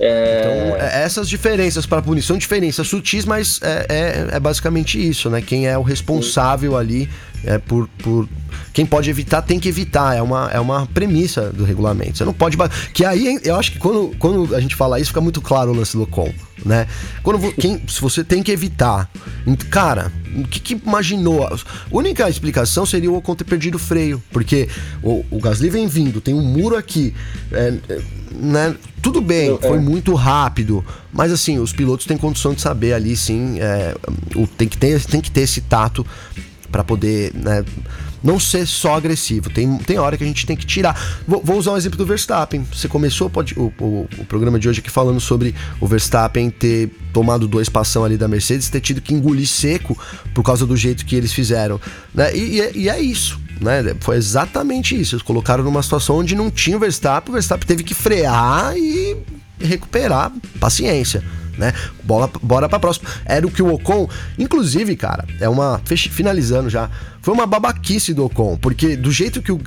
É... 0.00 0.40
Então, 0.40 0.86
é, 0.86 1.02
essas 1.04 1.28
diferenças 1.28 1.86
para 1.86 2.02
punição, 2.02 2.36
diferenças 2.36 2.86
sutis, 2.86 3.24
mas 3.24 3.60
é, 3.62 3.86
é, 3.88 4.36
é, 4.36 4.40
basicamente 4.40 4.98
isso, 4.98 5.30
né? 5.30 5.40
Quem 5.40 5.68
é 5.68 5.78
o 5.78 5.82
responsável 5.82 6.72
Sim. 6.72 6.78
ali 6.78 7.10
é 7.46 7.58
por, 7.58 7.88
por. 8.02 8.28
Quem 8.72 8.84
pode 8.84 9.08
evitar 9.08 9.42
tem 9.42 9.58
que 9.58 9.68
evitar. 9.68 10.16
É 10.16 10.22
uma, 10.22 10.50
é 10.52 10.60
uma 10.60 10.86
premissa 10.86 11.50
do 11.50 11.64
regulamento. 11.64 12.18
Você 12.18 12.24
não 12.24 12.32
pode. 12.32 12.56
Que 12.92 13.04
aí 13.04 13.38
eu 13.42 13.56
acho 13.56 13.72
que 13.72 13.78
quando, 13.78 14.14
quando 14.18 14.54
a 14.54 14.60
gente 14.60 14.74
fala 14.74 14.98
isso, 14.98 15.08
fica 15.08 15.20
muito 15.20 15.40
claro 15.40 15.70
o 15.70 15.74
lance 15.74 15.96
do 15.96 16.06
com, 16.06 16.32
né? 16.64 16.86
Quando 17.22 17.52
quem, 17.54 17.80
se 17.86 18.00
você 18.00 18.24
tem 18.24 18.42
que 18.42 18.50
evitar. 18.50 19.10
Cara, 19.70 20.12
o 20.36 20.48
que, 20.48 20.60
que, 20.60 20.74
imaginou? 20.74 21.44
A 21.46 21.56
única 21.90 22.28
explicação 22.28 22.84
seria 22.84 23.10
o 23.10 23.16
Ocon 23.16 23.34
ter 23.34 23.44
perdido 23.44 23.76
o 23.76 23.78
freio. 23.78 24.22
Porque 24.30 24.68
o, 25.02 25.24
o 25.30 25.38
Gasly 25.40 25.70
vem 25.70 25.86
vindo, 25.86 26.20
tem 26.20 26.34
um 26.34 26.42
muro 26.42 26.76
aqui. 26.76 27.14
É, 27.52 27.74
né? 28.34 28.74
Tudo 29.00 29.20
bem, 29.20 29.56
foi 29.58 29.76
é. 29.76 29.80
muito 29.80 30.14
rápido, 30.14 30.84
mas 31.12 31.30
assim, 31.30 31.58
os 31.58 31.72
pilotos 31.72 32.06
têm 32.06 32.16
condição 32.16 32.54
de 32.54 32.62
saber 32.62 32.94
ali, 32.94 33.14
sim, 33.14 33.60
é, 33.60 33.94
o, 34.34 34.46
tem, 34.46 34.66
que 34.66 34.78
ter, 34.78 34.98
tem 35.04 35.20
que 35.20 35.30
ter 35.30 35.42
esse 35.42 35.60
tato 35.60 36.06
para 36.74 36.82
poder 36.82 37.32
né, 37.34 37.64
não 38.20 38.40
ser 38.40 38.66
só 38.66 38.96
agressivo. 38.96 39.48
Tem, 39.48 39.78
tem 39.78 39.96
hora 39.96 40.16
que 40.16 40.24
a 40.24 40.26
gente 40.26 40.44
tem 40.44 40.56
que 40.56 40.66
tirar. 40.66 41.22
Vou, 41.24 41.40
vou 41.40 41.56
usar 41.56 41.70
um 41.70 41.76
exemplo 41.76 41.96
do 41.96 42.04
Verstappen. 42.04 42.66
Você 42.72 42.88
começou 42.88 43.30
pode, 43.30 43.54
o, 43.56 43.72
o, 43.78 44.08
o, 44.18 44.24
programa 44.24 44.58
de 44.58 44.68
hoje 44.68 44.80
aqui 44.80 44.90
falando 44.90 45.20
sobre 45.20 45.54
o 45.80 45.86
Verstappen 45.86 46.50
ter 46.50 46.90
tomado 47.12 47.46
dois 47.46 47.68
passão 47.68 48.04
ali 48.04 48.16
da 48.16 48.26
Mercedes, 48.26 48.68
ter 48.68 48.80
tido 48.80 49.00
que 49.00 49.14
engolir 49.14 49.46
seco 49.46 49.96
por 50.34 50.42
causa 50.42 50.66
do 50.66 50.76
jeito 50.76 51.06
que 51.06 51.14
eles 51.14 51.32
fizeram. 51.32 51.80
Né? 52.12 52.36
E, 52.36 52.56
e, 52.56 52.60
é, 52.60 52.72
e 52.74 52.88
é 52.88 53.00
isso. 53.00 53.38
Né? 53.60 53.94
Foi 54.00 54.16
exatamente 54.16 55.00
isso. 55.00 55.14
Eles 55.14 55.22
colocaram 55.22 55.62
numa 55.62 55.80
situação 55.80 56.16
onde 56.16 56.34
não 56.34 56.50
tinha 56.50 56.76
o 56.76 56.80
Verstappen, 56.80 57.30
o 57.30 57.34
Verstappen 57.34 57.68
teve 57.68 57.84
que 57.84 57.94
frear 57.94 58.76
e 58.76 59.16
recuperar. 59.60 60.32
Paciência. 60.58 61.22
Né? 61.58 61.72
Bola, 62.02 62.30
bora 62.42 62.68
pra 62.68 62.78
próxima. 62.78 63.08
Era 63.24 63.46
o 63.46 63.50
que 63.50 63.62
o 63.62 63.72
Ocon, 63.72 64.08
inclusive, 64.38 64.96
cara, 64.96 65.24
é 65.40 65.48
uma. 65.48 65.80
Finalizando 66.10 66.68
já. 66.68 66.90
Foi 67.22 67.32
uma 67.32 67.46
babaquice 67.46 68.12
do 68.12 68.26
Ocon, 68.26 68.58
porque 68.58 68.96
do 68.96 69.10
jeito 69.10 69.40
que 69.40 69.50
o, 69.50 69.58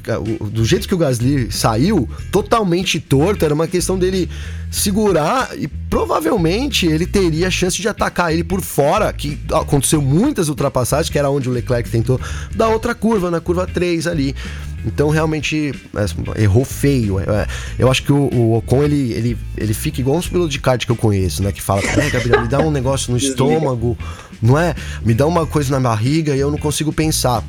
do 0.51 0.63
jeito 0.63 0.87
que 0.87 0.93
o 0.93 0.97
Gasly 0.97 1.51
saiu, 1.51 2.07
totalmente 2.31 2.99
torto, 2.99 3.43
era 3.43 3.53
uma 3.53 3.67
questão 3.67 3.97
dele 3.97 4.29
segurar 4.69 5.57
e 5.57 5.67
provavelmente 5.67 6.85
ele 6.85 7.07
teria 7.07 7.47
a 7.47 7.51
chance 7.51 7.81
de 7.81 7.87
atacar 7.87 8.31
ele 8.31 8.43
por 8.43 8.61
fora, 8.61 9.11
que 9.11 9.39
aconteceu 9.51 10.01
muitas 10.01 10.49
ultrapassagens, 10.49 11.09
que 11.09 11.17
era 11.17 11.29
onde 11.29 11.49
o 11.49 11.51
Leclerc 11.51 11.89
tentou 11.89 12.19
dar 12.55 12.67
outra 12.67 12.93
curva, 12.93 13.31
na 13.31 13.39
curva 13.39 13.65
3 13.65 14.05
ali. 14.05 14.35
Então 14.87 15.09
realmente 15.09 15.73
é, 15.95 16.41
errou 16.41 16.65
feio. 16.65 17.19
É, 17.19 17.47
eu 17.77 17.91
acho 17.91 18.03
que 18.03 18.11
o, 18.11 18.29
o, 18.33 18.57
Ocon 18.57 18.83
ele, 18.83 19.13
ele, 19.13 19.37
ele 19.57 19.73
fica 19.73 19.99
igual 19.99 20.17
uns 20.17 20.27
pilotos 20.27 20.51
de 20.51 20.59
kart 20.59 20.83
que 20.83 20.91
eu 20.91 20.95
conheço, 20.95 21.43
né? 21.43 21.51
Que 21.51 21.61
fala, 21.61 21.81
é, 21.81 22.09
Gabriel, 22.09 22.41
me 22.41 22.47
dá 22.47 22.59
um 22.59 22.71
negócio 22.71 23.11
no 23.11 23.17
estômago, 23.19 23.97
não 24.41 24.57
é? 24.57 24.73
Me 25.05 25.13
dá 25.13 25.25
uma 25.25 25.45
coisa 25.45 25.71
na 25.71 25.79
barriga 25.79 26.35
e 26.35 26.39
eu 26.39 26.49
não 26.49 26.57
consigo 26.57 26.91
pensar. 26.91 27.43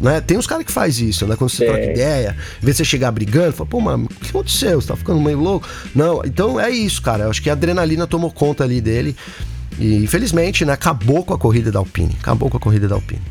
Né? 0.00 0.20
Tem 0.20 0.36
uns 0.36 0.48
caras 0.48 0.64
que 0.64 0.72
faz 0.72 0.98
isso, 0.98 1.26
né? 1.26 1.36
Quando 1.36 1.50
você 1.50 1.64
é. 1.64 1.66
troca 1.68 1.84
ideia, 1.84 2.36
em 2.60 2.64
vez 2.64 2.76
de 2.76 2.78
você 2.78 2.84
chegar 2.84 3.12
brigando, 3.12 3.52
fala, 3.52 3.70
pô, 3.70 3.80
mano, 3.80 4.04
o 4.06 4.08
que 4.08 4.30
aconteceu? 4.30 4.80
Você 4.80 4.88
tá 4.88 4.96
ficando 4.96 5.20
meio 5.20 5.38
louco? 5.38 5.66
Não, 5.94 6.22
então 6.24 6.58
é 6.58 6.70
isso, 6.70 7.00
cara. 7.00 7.24
Eu 7.24 7.30
acho 7.30 7.40
que 7.40 7.48
a 7.48 7.52
adrenalina 7.52 8.06
tomou 8.06 8.30
conta 8.30 8.64
ali 8.64 8.80
dele. 8.80 9.16
E 9.78 9.96
infelizmente, 9.96 10.64
né, 10.64 10.72
acabou 10.72 11.24
com 11.24 11.32
a 11.32 11.38
corrida 11.38 11.70
da 11.70 11.78
Alpine. 11.78 12.16
Acabou 12.20 12.50
com 12.50 12.56
a 12.56 12.60
corrida 12.60 12.88
da 12.88 12.96
Alpine. 12.96 13.22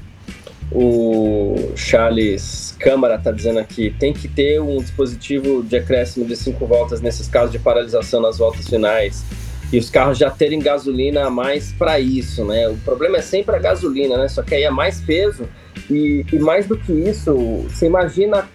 O 0.72 1.74
Charles 1.76 2.76
Câmara 2.80 3.16
está 3.16 3.32
dizendo 3.32 3.60
aqui: 3.60 3.94
tem 4.00 4.14
que 4.14 4.28
ter 4.28 4.62
um 4.62 4.78
dispositivo 4.78 5.62
de 5.64 5.76
acréscimo 5.76 6.26
de 6.26 6.36
cinco 6.36 6.66
voltas 6.66 7.02
nesses 7.02 7.28
casos 7.28 7.52
de 7.52 7.60
paralisação 7.60 8.22
nas 8.22 8.38
voltas 8.38 8.68
finais. 8.68 9.24
E 9.72 9.78
os 9.78 9.90
carros 9.90 10.18
já 10.18 10.30
terem 10.30 10.60
gasolina 10.60 11.26
a 11.26 11.30
mais 11.30 11.72
para 11.72 12.00
isso, 12.00 12.44
né? 12.44 12.68
O 12.68 12.78
problema 12.78 13.18
é 13.18 13.22
sempre 13.22 13.56
a 13.56 13.60
gasolina, 13.60 14.18
né? 14.18 14.28
Só 14.28 14.44
que 14.44 14.56
aí 14.56 14.64
é 14.64 14.70
mais 14.70 15.00
peso 15.00 15.48
e, 15.90 16.26
e 16.32 16.40
mais 16.40 16.66
do 16.68 16.78
que 16.78 16.92
isso, 16.92 17.34
você 17.70 17.86
imagina, 17.86 18.50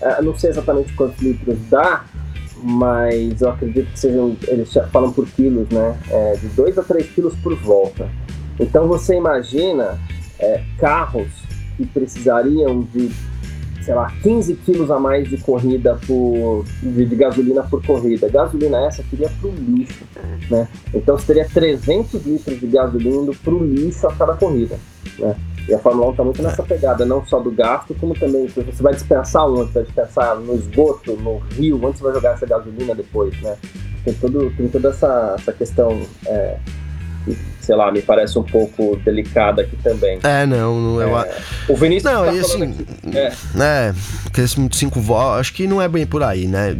uh, 0.00 0.22
não 0.22 0.36
sei 0.36 0.50
exatamente 0.50 0.92
quantos 0.92 1.20
litros 1.20 1.58
dá, 1.68 2.04
mas 2.62 3.40
eu 3.40 3.50
acredito 3.50 3.90
que 3.90 3.98
sejam, 3.98 4.36
eles 4.46 4.72
falam 4.92 5.12
por 5.12 5.28
quilos, 5.28 5.68
né? 5.68 5.98
É, 6.08 6.36
de 6.36 6.46
2 6.48 6.78
a 6.78 6.82
3 6.82 7.10
quilos 7.10 7.34
por 7.36 7.56
volta. 7.56 8.08
Então 8.60 8.86
você 8.86 9.16
imagina 9.16 9.98
é, 10.38 10.62
carros 10.78 11.28
que 11.76 11.86
precisariam 11.86 12.82
de, 12.82 13.10
sei 13.82 13.94
lá, 13.94 14.12
15 14.22 14.54
quilos 14.56 14.90
a 14.90 14.98
mais 14.98 15.28
de 15.28 15.36
corrida 15.38 15.98
por, 16.06 16.64
de, 16.82 17.04
de 17.04 17.16
gasolina 17.16 17.62
por 17.62 17.84
corrida. 17.84 18.28
Gasolina 18.28 18.86
essa 18.86 19.02
queria 19.02 19.30
para 19.40 19.48
o 19.48 19.54
lixo, 19.54 20.04
né? 20.50 20.68
Então 20.94 21.18
você 21.18 21.26
teria 21.26 21.48
300 21.48 22.24
litros 22.24 22.60
de 22.60 22.66
gasolina 22.66 23.32
para 23.42 23.54
o 23.54 23.64
lixo 23.64 24.06
a 24.06 24.14
cada 24.14 24.34
corrida, 24.34 24.78
né? 25.18 25.36
E 25.68 25.74
a 25.74 25.78
Fórmula 25.78 26.08
1 26.08 26.10
está 26.10 26.24
muito 26.24 26.42
nessa 26.42 26.62
pegada, 26.62 27.06
não 27.06 27.24
só 27.24 27.38
do 27.38 27.50
gasto, 27.50 27.94
como 27.94 28.14
também 28.14 28.48
você 28.48 28.82
vai 28.82 28.92
dispensar 28.94 29.46
onde? 29.46 29.70
Vai 29.70 29.84
dispensar 29.84 30.36
no 30.36 30.54
esgoto, 30.54 31.16
no 31.16 31.38
rio, 31.38 31.76
onde 31.84 31.98
você 31.98 32.04
vai 32.04 32.14
jogar 32.14 32.34
essa 32.34 32.46
gasolina 32.46 32.94
depois, 32.94 33.40
né? 33.40 33.56
Tem, 34.04 34.12
todo, 34.14 34.50
tem 34.56 34.68
toda 34.68 34.88
essa, 34.88 35.36
essa 35.38 35.52
questão 35.52 36.00
é, 36.26 36.58
sei 37.62 37.76
lá, 37.76 37.92
me 37.92 38.02
parece 38.02 38.38
um 38.38 38.42
pouco 38.42 38.96
delicada 39.04 39.62
aqui 39.62 39.76
também. 39.76 40.18
É, 40.22 40.44
não, 40.44 40.80
não 40.80 41.20
é, 41.20 41.34
O 41.68 41.76
Vinícius 41.76 42.12
não, 42.12 42.24
tá 42.24 42.32
e 42.32 42.40
assim, 42.40 42.62
aqui, 42.62 43.16
é. 43.16 43.32
né, 43.54 43.94
crescimento 44.32 44.72
de 44.72 44.78
cinco 44.78 45.00
votos, 45.00 45.40
acho 45.40 45.54
que 45.54 45.66
não 45.66 45.80
é 45.80 45.88
bem 45.88 46.04
por 46.04 46.22
aí, 46.22 46.48
né? 46.48 46.76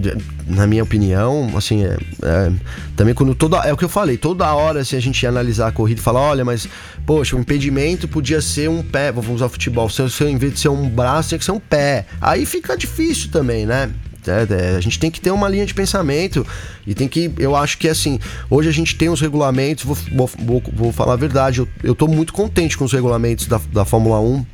Na 0.46 0.66
minha 0.66 0.82
opinião, 0.82 1.50
assim, 1.56 1.84
é, 1.84 1.96
é, 2.22 2.52
também 2.96 3.14
quando 3.14 3.34
toda 3.34 3.58
é 3.58 3.72
o 3.72 3.76
que 3.76 3.84
eu 3.84 3.88
falei, 3.88 4.16
toda 4.16 4.52
hora 4.52 4.84
se 4.84 4.96
a 4.96 5.00
gente 5.00 5.24
analisar 5.24 5.68
a 5.68 5.72
corrida 5.72 6.00
e 6.00 6.02
falar, 6.02 6.20
olha, 6.20 6.44
mas 6.44 6.68
poxa, 7.06 7.36
o 7.36 7.38
impedimento 7.38 8.08
podia 8.08 8.40
ser 8.40 8.68
um 8.68 8.82
pé, 8.82 9.12
vamos 9.12 9.30
usar 9.30 9.48
futebol, 9.48 9.88
se, 9.88 10.08
se 10.10 10.24
em 10.24 10.36
vez 10.36 10.54
de 10.54 10.60
ser 10.60 10.68
um 10.68 10.88
braço, 10.88 11.28
tinha 11.30 11.38
que 11.38 11.44
ser 11.44 11.52
um 11.52 11.60
pé. 11.60 12.06
Aí 12.20 12.44
fica 12.44 12.76
difícil 12.76 13.30
também, 13.30 13.64
né? 13.64 13.90
É, 14.26 14.46
é, 14.48 14.76
a 14.76 14.80
gente 14.80 14.98
tem 14.98 15.10
que 15.10 15.20
ter 15.20 15.30
uma 15.30 15.48
linha 15.48 15.66
de 15.66 15.74
pensamento 15.74 16.46
e 16.86 16.94
tem 16.94 17.08
que. 17.08 17.32
Eu 17.38 17.56
acho 17.56 17.76
que 17.78 17.88
assim, 17.88 18.20
hoje 18.48 18.68
a 18.68 18.72
gente 18.72 18.94
tem 18.94 19.08
os 19.08 19.20
regulamentos, 19.20 19.84
vou, 19.84 20.28
vou, 20.38 20.62
vou 20.72 20.92
falar 20.92 21.14
a 21.14 21.16
verdade, 21.16 21.58
eu, 21.58 21.68
eu 21.82 21.94
tô 21.94 22.06
muito 22.06 22.32
contente 22.32 22.78
com 22.78 22.84
os 22.84 22.92
regulamentos 22.92 23.46
da, 23.46 23.60
da 23.72 23.84
Fórmula 23.84 24.20
1 24.20 24.46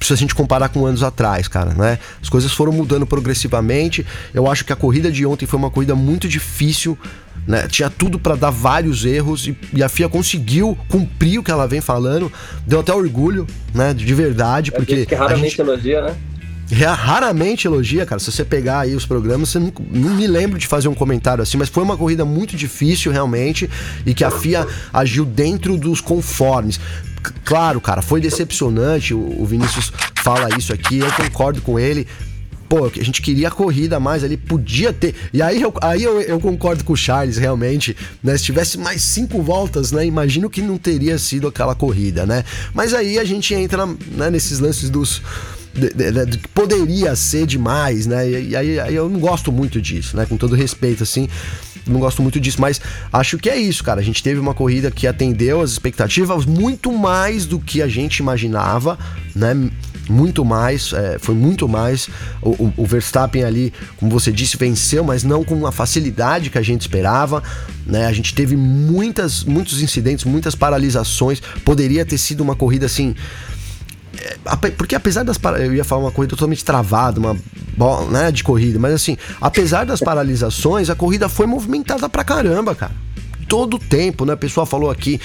se 0.00 0.12
a 0.12 0.16
gente 0.16 0.34
comparar 0.34 0.68
com 0.68 0.84
anos 0.84 1.02
atrás, 1.02 1.46
cara, 1.46 1.72
né? 1.74 1.98
As 2.20 2.28
coisas 2.28 2.52
foram 2.52 2.72
mudando 2.72 3.06
progressivamente. 3.06 4.04
Eu 4.34 4.50
acho 4.50 4.64
que 4.64 4.72
a 4.72 4.76
corrida 4.76 5.12
de 5.12 5.24
ontem 5.24 5.46
foi 5.46 5.58
uma 5.58 5.70
corrida 5.70 5.94
muito 5.94 6.28
difícil, 6.28 6.98
né? 7.46 7.68
Tinha 7.68 7.88
tudo 7.88 8.18
para 8.18 8.34
dar 8.34 8.50
vários 8.50 9.04
erros 9.04 9.46
e, 9.46 9.56
e, 9.72 9.82
a 9.82 9.88
FIA 9.88 10.08
conseguiu 10.08 10.76
cumprir 10.88 11.38
o 11.38 11.42
que 11.42 11.50
ela 11.50 11.68
vem 11.68 11.80
falando. 11.80 12.32
Deu 12.66 12.80
até 12.80 12.92
orgulho, 12.92 13.46
né? 13.72 13.94
De 13.94 14.12
verdade, 14.12 14.72
porque. 14.72 15.06
que 15.06 15.14
raramente 15.14 15.50
gente... 15.50 15.60
elogia, 15.60 16.02
né? 16.02 16.16
Raramente 16.72 17.66
elogia, 17.66 18.06
cara. 18.06 18.18
Se 18.18 18.30
você 18.30 18.44
pegar 18.44 18.80
aí 18.80 18.94
os 18.94 19.06
programas, 19.06 19.50
você 19.50 19.58
não, 19.58 19.72
não, 19.90 20.14
me 20.14 20.26
lembro 20.26 20.58
de 20.58 20.66
fazer 20.66 20.88
um 20.88 20.94
comentário 20.94 21.42
assim, 21.42 21.56
mas 21.56 21.68
foi 21.68 21.82
uma 21.82 21.96
corrida 21.96 22.24
muito 22.24 22.56
difícil 22.56 23.12
realmente 23.12 23.68
e 24.06 24.14
que 24.14 24.24
a 24.24 24.30
FIA 24.30 24.66
agiu 24.92 25.24
dentro 25.24 25.76
dos 25.76 26.00
conformes. 26.00 26.80
Claro, 27.44 27.80
cara, 27.80 28.02
foi 28.02 28.20
decepcionante. 28.20 29.14
O, 29.14 29.42
o 29.42 29.46
Vinícius 29.46 29.92
fala 30.22 30.48
isso 30.56 30.72
aqui, 30.72 30.98
eu 30.98 31.12
concordo 31.12 31.60
com 31.60 31.78
ele 31.78 32.06
pô, 32.72 32.86
a 32.86 33.04
gente 33.04 33.20
queria 33.20 33.48
a 33.48 33.50
corrida 33.50 34.00
mais 34.00 34.24
ali, 34.24 34.34
podia 34.34 34.94
ter. 34.94 35.14
E 35.30 35.42
aí 35.42 35.60
eu, 35.60 35.74
aí 35.82 36.02
eu, 36.02 36.22
eu 36.22 36.40
concordo 36.40 36.82
com 36.82 36.94
o 36.94 36.96
Charles, 36.96 37.36
realmente, 37.36 37.94
né? 38.22 38.34
Se 38.38 38.44
tivesse 38.44 38.78
mais 38.78 39.02
cinco 39.02 39.42
voltas, 39.42 39.92
né? 39.92 40.06
Imagino 40.06 40.48
que 40.48 40.62
não 40.62 40.78
teria 40.78 41.18
sido 41.18 41.46
aquela 41.46 41.74
corrida, 41.74 42.24
né? 42.24 42.42
Mas 42.72 42.94
aí 42.94 43.18
a 43.18 43.24
gente 43.24 43.52
entra 43.52 43.84
né, 43.86 44.30
nesses 44.30 44.58
lances 44.58 44.88
dos 44.88 45.20
que 45.72 46.48
poderia 46.48 47.16
ser 47.16 47.46
demais, 47.46 48.06
né? 48.06 48.28
E, 48.28 48.54
aí, 48.54 48.78
aí, 48.78 48.94
eu 48.94 49.08
não 49.08 49.18
gosto 49.18 49.50
muito 49.50 49.80
disso, 49.80 50.16
né? 50.16 50.26
Com 50.26 50.36
todo 50.36 50.54
respeito, 50.54 51.02
assim, 51.02 51.28
não 51.86 51.98
gosto 51.98 52.22
muito 52.22 52.38
disso, 52.38 52.60
mas 52.60 52.80
acho 53.12 53.38
que 53.38 53.48
é 53.48 53.56
isso, 53.56 53.82
cara. 53.82 54.00
A 54.00 54.04
gente 54.04 54.22
teve 54.22 54.38
uma 54.38 54.54
corrida 54.54 54.90
que 54.90 55.06
atendeu 55.06 55.60
as 55.60 55.70
expectativas 55.70 56.44
muito 56.44 56.92
mais 56.92 57.46
do 57.46 57.58
que 57.58 57.82
a 57.82 57.88
gente 57.88 58.18
imaginava, 58.18 58.98
né? 59.34 59.70
Muito 60.08 60.44
mais, 60.44 60.92
é, 60.92 61.16
foi 61.18 61.34
muito 61.34 61.68
mais. 61.68 62.08
O, 62.42 62.50
o, 62.50 62.74
o, 62.78 62.86
Verstappen 62.86 63.44
ali, 63.44 63.72
como 63.96 64.10
você 64.10 64.32
disse, 64.32 64.56
venceu, 64.56 65.04
mas 65.04 65.22
não 65.22 65.44
com 65.44 65.64
a 65.64 65.72
facilidade 65.72 66.50
que 66.50 66.58
a 66.58 66.62
gente 66.62 66.82
esperava. 66.82 67.42
Né? 67.86 68.06
A 68.06 68.12
gente 68.12 68.34
teve 68.34 68.56
muitas, 68.56 69.44
muitos 69.44 69.80
incidentes, 69.80 70.24
muitas 70.24 70.54
paralisações. 70.54 71.40
Poderia 71.64 72.04
ter 72.04 72.18
sido 72.18 72.40
uma 72.40 72.56
corrida 72.56 72.86
assim 72.86 73.14
porque 74.76 74.94
apesar 74.94 75.22
das 75.24 75.38
eu 75.60 75.74
ia 75.74 75.84
falar 75.84 76.02
uma 76.02 76.12
corrida 76.12 76.30
totalmente 76.30 76.64
travada, 76.64 77.20
uma 77.20 77.36
né, 78.10 78.30
de 78.30 78.44
corrida, 78.44 78.78
mas 78.78 78.92
assim, 78.92 79.16
apesar 79.40 79.84
das 79.84 80.00
paralisações, 80.00 80.90
a 80.90 80.94
corrida 80.94 81.28
foi 81.28 81.46
movimentada 81.46 82.08
pra 82.08 82.24
caramba, 82.24 82.74
cara. 82.74 82.92
Todo 83.48 83.74
o 83.74 83.78
tempo, 83.78 84.24
né? 84.24 84.32
O 84.32 84.36
pessoal 84.36 84.64
falou 84.64 84.90
aqui 84.90 85.20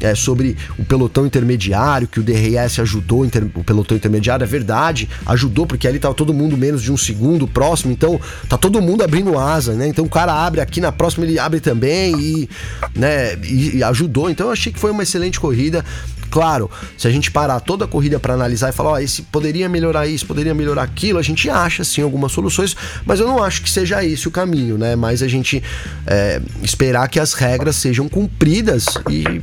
é, 0.00 0.14
sobre 0.14 0.56
o 0.78 0.84
pelotão 0.84 1.26
intermediário, 1.26 2.06
que 2.06 2.20
o 2.20 2.22
DRS 2.22 2.78
ajudou 2.78 3.24
o 3.54 3.64
pelotão 3.64 3.96
intermediário, 3.96 4.44
é 4.44 4.46
verdade, 4.46 5.08
ajudou, 5.26 5.66
porque 5.66 5.88
ali 5.88 5.98
tava 5.98 6.14
todo 6.14 6.32
mundo 6.32 6.56
menos 6.56 6.82
de 6.82 6.92
um 6.92 6.96
segundo 6.96 7.48
próximo, 7.48 7.92
então 7.92 8.20
tá 8.48 8.56
todo 8.56 8.80
mundo 8.80 9.02
abrindo 9.02 9.36
asa, 9.36 9.74
né? 9.74 9.88
Então 9.88 10.04
o 10.04 10.08
cara 10.08 10.32
abre 10.32 10.60
aqui 10.60 10.80
na 10.80 10.92
próxima, 10.92 11.24
ele 11.24 11.38
abre 11.40 11.58
também 11.58 12.14
e, 12.20 12.48
né, 12.94 13.34
e, 13.42 13.78
e 13.78 13.84
ajudou. 13.84 14.30
Então 14.30 14.46
eu 14.46 14.52
achei 14.52 14.72
que 14.72 14.78
foi 14.78 14.90
uma 14.90 15.02
excelente 15.02 15.40
corrida. 15.40 15.84
Claro, 16.32 16.70
se 16.96 17.06
a 17.06 17.10
gente 17.10 17.30
parar 17.30 17.60
toda 17.60 17.84
a 17.84 17.88
corrida 17.88 18.18
para 18.18 18.32
analisar 18.32 18.70
e 18.70 18.72
falar, 18.72 18.92
ó, 18.92 18.98
esse 18.98 19.20
poderia 19.20 19.68
melhorar 19.68 20.06
isso, 20.06 20.24
poderia 20.24 20.54
melhorar 20.54 20.82
aquilo, 20.82 21.18
a 21.18 21.22
gente 21.22 21.50
acha 21.50 21.84
sim 21.84 22.00
algumas 22.00 22.32
soluções, 22.32 22.74
mas 23.04 23.20
eu 23.20 23.26
não 23.26 23.44
acho 23.44 23.60
que 23.60 23.68
seja 23.68 24.02
esse 24.02 24.26
o 24.26 24.30
caminho, 24.30 24.78
né? 24.78 24.96
Mas 24.96 25.22
a 25.22 25.28
gente 25.28 25.62
é, 26.06 26.40
esperar 26.62 27.06
que 27.08 27.20
as 27.20 27.34
regras 27.34 27.76
sejam 27.76 28.08
cumpridas 28.08 28.86
e 29.10 29.42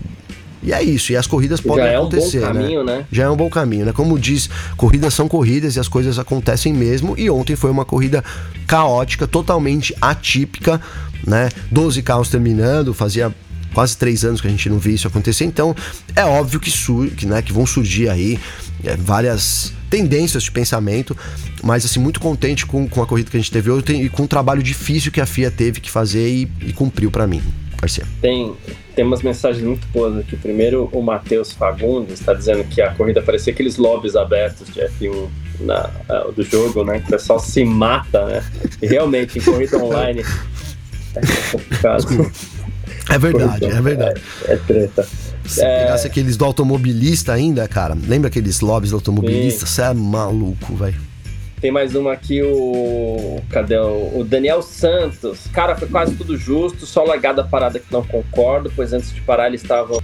e 0.64 0.74
é 0.74 0.84
isso, 0.84 1.12
e 1.12 1.16
as 1.16 1.28
corridas 1.28 1.62
podem 1.62 1.86
Já 1.86 1.98
acontecer. 2.00 2.42
Já 2.42 2.48
é 2.48 2.50
um 2.50 2.54
bom 2.54 2.58
né? 2.58 2.62
caminho, 2.62 2.84
né? 2.84 2.98
né? 2.98 3.06
Já 3.12 3.24
é 3.24 3.30
um 3.30 3.38
bom 3.38 3.50
caminho, 3.50 3.86
né? 3.86 3.94
Como 3.94 4.18
diz, 4.20 4.50
corridas 4.76 5.14
são 5.14 5.28
corridas 5.28 5.76
e 5.76 5.80
as 5.80 5.88
coisas 5.88 6.20
acontecem 6.20 6.74
mesmo. 6.74 7.14
E 7.18 7.30
ontem 7.30 7.56
foi 7.56 7.70
uma 7.70 7.86
corrida 7.86 8.24
caótica, 8.68 9.26
totalmente 9.26 9.96
atípica, 10.02 10.82
né? 11.26 11.50
12 11.72 12.02
carros 12.02 12.30
terminando, 12.30 12.94
fazia 12.94 13.34
quase 13.74 13.98
três 13.98 14.24
anos 14.24 14.42
que 14.42 14.48
a 14.48 14.50
gente 14.50 14.70
não 14.70 14.80
vê 14.80 14.92
isso 14.92 15.08
acontecer. 15.08 15.46
Então, 15.46 15.76
é 16.16 16.24
óbvio 16.26 16.60
que, 16.60 16.72
sur 16.72 17.10
que, 17.12 17.26
né, 17.26 17.42
que 17.42 17.54
vão 17.54 17.66
surgir 17.66 18.10
aí 18.10 18.40
é, 18.84 18.96
várias 18.96 19.74
tendências 19.90 20.44
de 20.44 20.52
pensamento, 20.52 21.18
mas 21.64 21.84
assim, 21.84 22.00
muito 22.00 22.20
contente 22.20 22.66
com, 22.66 22.88
com 22.88 23.02
a 23.02 23.08
corrida 23.08 23.30
que 23.30 23.38
a 23.38 23.40
gente 23.40 23.52
teve 23.52 23.72
hoje 23.72 23.86
e 23.90 24.10
com 24.10 24.24
o 24.24 24.28
trabalho 24.28 24.62
difícil 24.62 25.12
que 25.12 25.20
a 25.20 25.26
FIA 25.26 25.50
teve 25.50 25.80
que 25.80 25.90
fazer 25.90 26.30
e, 26.30 26.52
e 26.62 26.74
cumpriu 26.74 27.10
para 27.10 27.26
mim, 27.26 27.42
parceiro. 27.80 28.10
Tem, 28.22 28.54
tem 28.96 29.04
umas 29.04 29.24
mensagens 29.24 29.64
muito 29.64 29.88
boas 29.88 30.18
aqui. 30.18 30.36
Primeiro, 30.36 30.90
o 30.92 31.02
Matheus 31.02 31.52
Fagundes 31.52 32.20
está 32.20 32.34
dizendo 32.34 32.64
que 32.66 32.82
a 32.82 32.94
corrida 32.94 33.22
parecia 33.22 33.52
aqueles 33.52 33.78
lobbies 33.78 34.16
abertos 34.16 34.68
de 34.72 34.80
F1 34.80 35.28
na, 35.62 35.90
uh, 36.10 36.32
do 36.32 36.44
jogo, 36.44 36.84
né? 36.84 37.00
Que 37.00 37.08
o 37.08 37.10
pessoal 37.10 37.40
se 37.40 37.64
mata, 37.66 38.26
né? 38.26 38.44
E 38.82 38.88
realmente, 38.88 39.40
em 39.40 39.42
corrida 39.42 39.78
online 39.78 40.24
é 41.16 41.52
complicado. 41.52 42.32
É 43.10 43.18
verdade, 43.18 43.66
é 43.66 43.82
verdade. 43.82 44.22
É, 44.46 44.54
é 44.54 44.58
treta. 44.58 45.08
Se 45.46 45.64
é... 45.64 45.84
pegasse 45.84 46.08
aqueles 46.08 46.38
do 46.38 46.46
automobilista 46.46 47.34
ainda, 47.34 47.68
cara, 47.68 47.98
lembra 48.08 48.28
aqueles 48.28 48.60
lobbies 48.60 48.92
do 48.92 48.98
automobilista? 48.98 49.66
Você 49.66 49.82
é 49.82 49.94
maluco, 49.94 50.76
velho. 50.76 51.10
Tem 51.60 51.72
mais 51.72 51.94
uma 51.94 52.14
aqui, 52.14 52.42
o. 52.42 53.42
Cadê? 53.50 53.78
O 53.78 54.24
Daniel 54.24 54.62
Santos. 54.62 55.48
Cara, 55.52 55.76
foi 55.76 55.90
quase 55.90 56.16
tudo 56.16 56.38
justo, 56.38 56.86
só 56.86 57.04
largada 57.04 57.44
parada 57.44 57.80
que 57.80 57.92
não 57.92 58.06
concordo, 58.06 58.72
pois 58.74 58.94
antes 58.94 59.14
de 59.14 59.20
parar 59.22 59.48
eles 59.48 59.62
estavam 59.62 60.00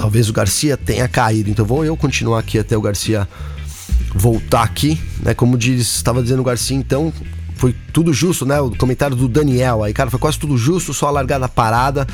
talvez 0.00 0.30
o 0.30 0.32
Garcia 0.32 0.78
tenha 0.78 1.06
caído. 1.06 1.50
Então 1.50 1.64
vou 1.64 1.84
eu 1.84 1.94
continuar 1.96 2.40
aqui 2.40 2.58
até 2.58 2.76
o 2.76 2.80
Garcia 2.80 3.28
voltar 4.14 4.62
aqui, 4.62 5.00
né? 5.22 5.34
Como 5.34 5.56
diz, 5.56 5.96
estava 5.96 6.22
dizendo 6.22 6.40
o 6.40 6.44
Garcia, 6.44 6.76
então 6.76 7.12
foi 7.54 7.74
tudo 7.92 8.12
justo, 8.12 8.46
né? 8.46 8.60
O 8.60 8.70
comentário 8.70 9.14
do 9.14 9.28
Daniel 9.28 9.82
aí, 9.82 9.92
cara, 9.92 10.10
foi 10.10 10.18
quase 10.18 10.38
tudo 10.38 10.56
justo, 10.56 10.94
só 10.94 11.08
a 11.08 11.10
largada 11.10 11.48
parada. 11.48 12.06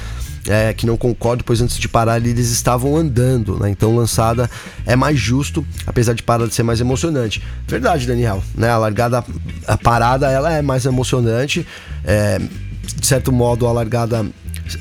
É, 0.48 0.72
que 0.72 0.86
não 0.86 0.96
concordo, 0.96 1.42
pois 1.42 1.60
antes 1.60 1.76
de 1.76 1.88
parar 1.88 2.24
eles 2.24 2.50
estavam 2.52 2.96
andando, 2.96 3.58
né? 3.58 3.68
Então 3.68 3.96
lançada 3.96 4.48
é 4.84 4.94
mais 4.94 5.18
justo, 5.18 5.66
apesar 5.84 6.12
de 6.12 6.22
parada 6.22 6.48
ser 6.52 6.62
mais 6.62 6.80
emocionante. 6.80 7.42
Verdade, 7.66 8.06
Daniel, 8.06 8.40
né? 8.54 8.70
A 8.70 8.78
largada, 8.78 9.24
a 9.66 9.76
parada, 9.76 10.30
ela 10.30 10.52
é 10.52 10.62
mais 10.62 10.86
emocionante. 10.86 11.66
É, 12.04 12.38
de 12.38 13.04
certo 13.04 13.32
modo, 13.32 13.66
a 13.66 13.72
largada 13.72 14.24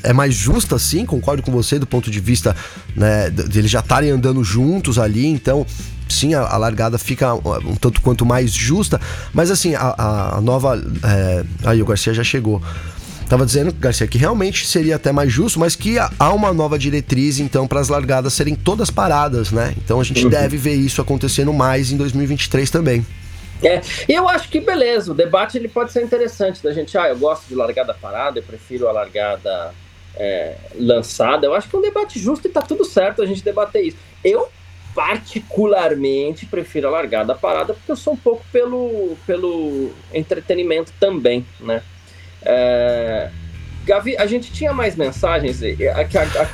é 0.02 0.12
mais 0.12 0.34
justa, 0.34 0.78
sim, 0.78 1.04
concordo 1.04 1.42
com 1.42 1.50
você 1.50 1.78
do 1.78 1.86
ponto 1.86 2.10
de 2.10 2.20
vista 2.20 2.54
né, 2.94 3.32
eles 3.54 3.70
já 3.70 3.80
estarem 3.80 4.10
andando 4.10 4.42
juntos 4.42 4.98
ali, 4.98 5.26
então 5.26 5.66
sim, 6.08 6.34
a, 6.34 6.42
a, 6.42 6.56
largada 6.56 6.98
fica 6.98 7.34
um 7.34 7.74
tanto 7.76 8.00
quanto 8.00 8.24
mais 8.24 8.52
justa, 8.52 9.00
mas 9.32 9.50
assim, 9.50 9.74
a, 9.74 10.36
a 10.36 10.40
nova. 10.40 10.80
É, 11.04 11.44
aí 11.64 11.82
o 11.82 11.86
Garcia 11.86 12.14
já 12.14 12.24
chegou. 12.24 12.62
Tava 13.28 13.44
dizendo, 13.44 13.72
Garcia, 13.72 14.06
que 14.06 14.18
realmente 14.18 14.66
seria 14.66 14.94
até 14.94 15.10
mais 15.10 15.32
justo, 15.32 15.58
mas 15.58 15.74
que 15.74 15.96
há 15.98 16.32
uma 16.32 16.52
nova 16.52 16.78
diretriz, 16.78 17.40
então, 17.40 17.66
para 17.66 17.80
as 17.80 17.88
largadas 17.88 18.32
serem 18.32 18.54
todas 18.54 18.88
paradas, 18.88 19.50
né? 19.50 19.74
Então 19.78 20.00
a 20.00 20.04
gente 20.04 20.24
uhum. 20.24 20.30
deve 20.30 20.56
ver 20.56 20.74
isso 20.74 21.00
acontecendo 21.02 21.52
mais 21.52 21.90
em 21.90 21.96
2023 21.96 22.70
também. 22.70 23.04
É, 23.62 23.80
eu 24.08 24.28
acho 24.28 24.48
que 24.48 24.60
beleza, 24.60 25.10
o 25.10 25.14
debate 25.14 25.56
ele 25.56 25.66
pode 25.66 25.90
ser 25.90 26.04
interessante 26.04 26.62
da 26.62 26.72
gente, 26.72 26.96
ah, 26.98 27.08
eu 27.08 27.16
gosto 27.16 27.48
de 27.48 27.54
largada 27.54 27.94
parada, 27.94 28.38
eu 28.38 28.42
prefiro 28.42 28.86
a 28.86 28.92
largada 28.92 29.74
é, 30.16 30.56
lançada. 30.78 31.46
Eu 31.46 31.54
acho 31.54 31.68
que 31.68 31.74
é 31.74 31.78
um 31.78 31.82
debate 31.82 32.18
justo 32.18 32.46
e 32.46 32.50
tá 32.50 32.62
tudo 32.62 32.84
certo 32.84 33.22
a 33.22 33.26
gente 33.26 33.42
debater 33.42 33.84
isso. 33.84 33.96
Eu 34.24 34.48
particularmente 34.96 36.46
prefiro 36.46 36.88
a 36.88 36.90
largada 36.90 37.34
parada 37.34 37.74
porque 37.74 37.92
eu 37.92 37.96
sou 37.96 38.14
um 38.14 38.16
pouco 38.16 38.42
pelo, 38.50 39.14
pelo 39.26 39.92
entretenimento 40.14 40.90
também, 40.98 41.44
né? 41.60 41.82
É, 42.42 43.30
Gavi, 43.84 44.16
a 44.16 44.26
gente 44.26 44.50
tinha 44.50 44.72
mais 44.72 44.96
mensagens, 44.96 45.60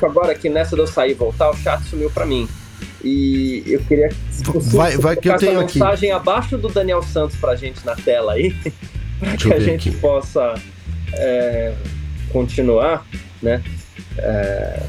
agora 0.01 0.33
aqui 0.33 0.49
nessa 0.49 0.75
de 0.75 0.81
eu 0.81 0.87
sair 0.87 1.11
e 1.11 1.13
voltar, 1.13 1.49
o 1.49 1.55
chat 1.55 1.81
sumiu 1.85 2.11
para 2.11 2.25
mim. 2.25 2.47
E 3.01 3.63
eu 3.65 3.79
queria 3.85 4.09
que 4.09 4.59
vai, 4.75 4.97
vai 4.97 5.15
que 5.15 5.29
eu 5.29 5.37
tenho 5.37 5.59
mensagem 5.59 6.11
aqui. 6.11 6.21
abaixo 6.21 6.57
do 6.57 6.67
Daniel 6.67 7.01
Santos 7.01 7.37
pra 7.37 7.55
gente 7.55 7.85
na 7.85 7.95
tela 7.95 8.33
aí, 8.33 8.53
para 9.19 9.37
que 9.37 9.53
a 9.53 9.59
gente 9.59 9.89
aqui. 9.89 9.97
possa 9.97 10.53
é, 11.13 11.73
continuar, 12.31 13.05
né? 13.41 13.63
É, 14.17 14.83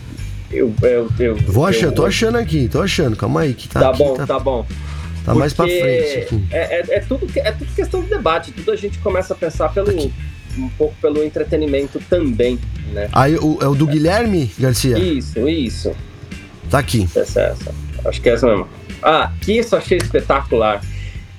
eu, 0.54 0.74
eu, 0.82 1.08
eu, 1.18 1.36
Vou 1.36 1.66
achando, 1.66 1.84
eu, 1.86 1.92
tô 1.92 2.06
achando 2.06 2.38
aqui, 2.38 2.68
tô 2.68 2.80
achando, 2.80 3.16
calma 3.16 3.40
aí. 3.40 3.54
Que 3.54 3.68
tá, 3.68 3.80
tá 3.80 3.90
aqui, 3.90 3.98
bom, 3.98 4.14
tá, 4.14 4.26
tá 4.26 4.38
bom. 4.38 4.62
Tá 4.62 5.32
Porque 5.32 5.38
mais 5.38 5.52
pra 5.52 5.66
frente 5.66 6.18
aqui. 6.18 6.44
É, 6.50 6.80
é, 6.80 6.84
é, 6.96 7.00
tudo, 7.00 7.26
é 7.34 7.52
tudo 7.52 7.74
questão 7.74 8.02
de 8.02 8.08
debate, 8.08 8.52
tudo 8.52 8.70
a 8.70 8.76
gente 8.76 8.98
começa 8.98 9.32
a 9.34 9.36
pensar 9.36 9.70
pelo, 9.70 10.12
um 10.58 10.68
pouco 10.70 10.94
pelo 11.00 11.24
entretenimento 11.24 12.00
também, 12.08 12.58
né? 12.92 13.08
Aí 13.12 13.36
o, 13.36 13.58
é 13.60 13.66
o 13.66 13.74
do 13.74 13.86
Guilherme 13.86 14.50
Garcia? 14.58 14.98
Isso, 14.98 15.48
isso. 15.48 15.92
Tá 16.70 16.78
aqui. 16.78 17.08
Essa, 17.14 17.40
é 17.40 17.50
essa. 17.50 17.74
Acho 18.04 18.20
que 18.20 18.28
é 18.28 18.32
essa 18.32 18.46
mesmo. 18.46 18.68
Ah, 19.02 19.32
que 19.40 19.52
isso 19.52 19.76
achei 19.76 19.98
espetacular. 19.98 20.82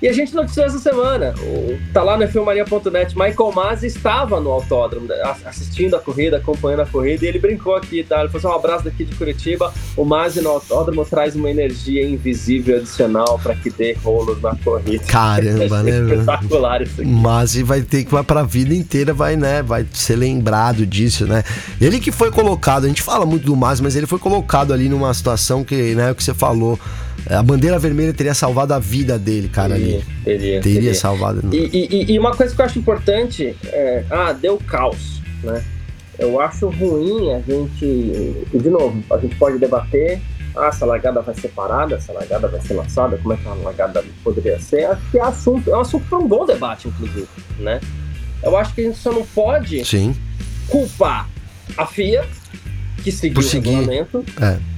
E 0.06 0.08
a 0.08 0.14
gente 0.14 0.36
noticiou 0.36 0.68
essa 0.68 0.78
semana, 0.78 1.34
tá 1.92 2.04
lá 2.04 2.16
na 2.16 2.28
filmaria.net, 2.28 3.18
Michael 3.18 3.52
Masi 3.52 3.88
estava 3.88 4.40
no 4.40 4.52
autódromo, 4.52 5.08
assistindo 5.44 5.96
a 5.96 6.00
corrida, 6.00 6.38
acompanhando 6.38 6.82
a 6.82 6.86
corrida, 6.86 7.26
e 7.26 7.28
ele 7.28 7.40
brincou 7.40 7.76
aqui, 7.76 8.04
tá? 8.04 8.20
Ele 8.20 8.30
falou 8.30 8.38
assim, 8.38 8.48
um 8.48 8.60
abraço 8.60 8.86
daqui 8.86 9.04
de 9.04 9.16
Curitiba, 9.16 9.74
o 9.98 10.06
Masi 10.06 10.42
no 10.42 10.52
autódromo 10.52 11.04
traz 11.06 11.36
uma 11.36 11.50
energia 11.50 12.08
invisível 12.08 12.78
adicional 12.78 13.40
para 13.42 13.56
que 13.56 13.72
dê 13.72 13.94
rolos 13.94 14.40
na 14.44 14.56
corrida. 14.58 15.04
Caramba, 15.06 15.82
né? 15.82 16.14
Espetacular 16.14 16.84
isso 16.84 17.02
aqui. 17.02 17.10
Masi 17.10 17.64
vai 17.64 17.82
ter 17.82 18.04
que, 18.04 18.12
vai 18.12 18.24
pra 18.24 18.44
vida 18.44 18.76
inteira, 18.76 19.12
vai, 19.12 19.36
né, 19.36 19.64
vai 19.64 19.88
ser 19.92 20.18
lembrado 20.18 20.86
disso, 20.86 21.26
né? 21.26 21.44
Ele 21.82 22.00
que 22.00 22.12
foi 22.12 22.30
colocado, 22.30 22.86
a 22.86 22.88
gente 22.88 23.02
fala 23.02 23.26
muito 23.26 23.48
do 23.48 23.56
Masi, 23.56 23.82
mas 23.82 23.96
ele 23.96 24.06
foi 24.06 24.20
colocado 24.20 24.72
ali 24.72 24.88
numa 24.88 25.12
situação 25.16 25.64
que, 25.64 25.96
né, 25.96 26.12
o 26.12 26.16
que 26.16 26.24
você 26.24 26.36
falou, 26.36 26.80
a 27.30 27.42
bandeira 27.42 27.80
vermelha 27.80 28.14
teria 28.14 28.34
salvado 28.34 28.74
a 28.74 28.80
vida 28.80 29.18
dele, 29.18 29.50
cara, 29.50 29.76
teria, 29.76 29.96
ali. 29.96 30.06
Teria, 30.24 30.62
teria, 30.62 30.62
teria. 30.62 30.96
salvado. 30.96 31.42
E, 31.52 31.58
e, 31.58 32.14
e, 32.14 32.20
uma 32.20 32.36
coisa 32.36 32.54
que 32.54 32.62
eu 32.62 32.66
acho 32.66 32.78
importante 32.78 33.56
é. 33.66 34.04
Ah, 34.10 34.32
deu 34.32 34.58
caos, 34.58 35.22
né? 35.44 35.64
Eu 36.20 36.40
acho 36.40 36.70
ruim 36.70 37.34
a 37.34 37.40
gente. 37.40 38.48
De 38.54 38.70
novo, 38.70 39.04
a 39.12 39.18
gente 39.18 39.36
pode 39.36 39.58
debater. 39.58 40.22
Ah, 40.56 40.68
essa 40.68 40.86
largada 40.86 41.22
vai 41.22 41.36
ser 41.36 41.50
parada, 41.50 41.96
essa 41.96 42.14
largada 42.14 42.48
vai 42.48 42.62
ser 42.62 42.76
lançada, 42.76 43.18
como 43.18 43.34
é 43.34 43.38
que 43.38 43.46
a 43.46 43.54
largada 43.56 44.04
poderia 44.24 44.60
ser? 44.60 44.86
Acho 44.86 45.02
que 45.12 45.18
é 45.18 45.22
assunto, 45.22 45.70
é 45.70 45.76
um 45.76 45.82
assunto 45.82 46.06
para 46.08 46.18
um 46.18 46.28
bom 46.28 46.46
debate, 46.46 46.88
inclusive, 46.88 47.28
né? 47.60 47.82
Eu 48.42 48.56
acho 48.56 48.74
que 48.74 48.82
a 48.82 48.84
gente 48.86 48.98
só 48.98 49.12
não 49.12 49.26
pode 49.26 49.84
Sim. 49.84 50.16
culpar 50.70 51.28
a 51.76 51.86
FIA, 51.86 52.24
que 53.04 53.12
seguiu 53.12 53.44
o 53.44 53.46
regulamento, 53.46 54.24
é 54.40 54.75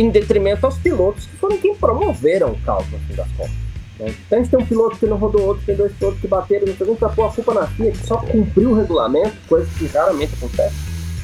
em 0.00 0.10
detrimento 0.10 0.64
aos 0.64 0.76
pilotos, 0.78 1.26
que 1.26 1.36
foram 1.36 1.58
quem 1.58 1.74
promoveram 1.74 2.52
o 2.52 2.58
caos, 2.60 2.86
no 2.90 2.98
fim 3.00 3.14
das 3.14 3.28
contas. 3.32 3.52
Né? 3.98 4.14
Então 4.26 4.38
a 4.38 4.42
gente 4.42 4.50
tem 4.50 4.60
um 4.60 4.66
piloto 4.66 4.96
que 4.96 5.06
não 5.06 5.16
rodou 5.16 5.42
outro, 5.42 5.62
tem 5.64 5.76
dois 5.76 5.92
pilotos 5.92 6.20
que 6.20 6.26
bateram, 6.26 6.66
então 6.68 6.86
a 6.86 6.90
gente 6.90 7.14
pôr 7.14 7.26
a 7.26 7.30
culpa 7.30 7.54
na 7.54 7.66
FIA, 7.66 7.92
que 7.92 8.06
só 8.06 8.16
cumpriu 8.16 8.70
o 8.70 8.74
regulamento, 8.74 9.34
coisa 9.46 9.68
que 9.78 9.86
raramente 9.86 10.32
acontece, 10.34 10.74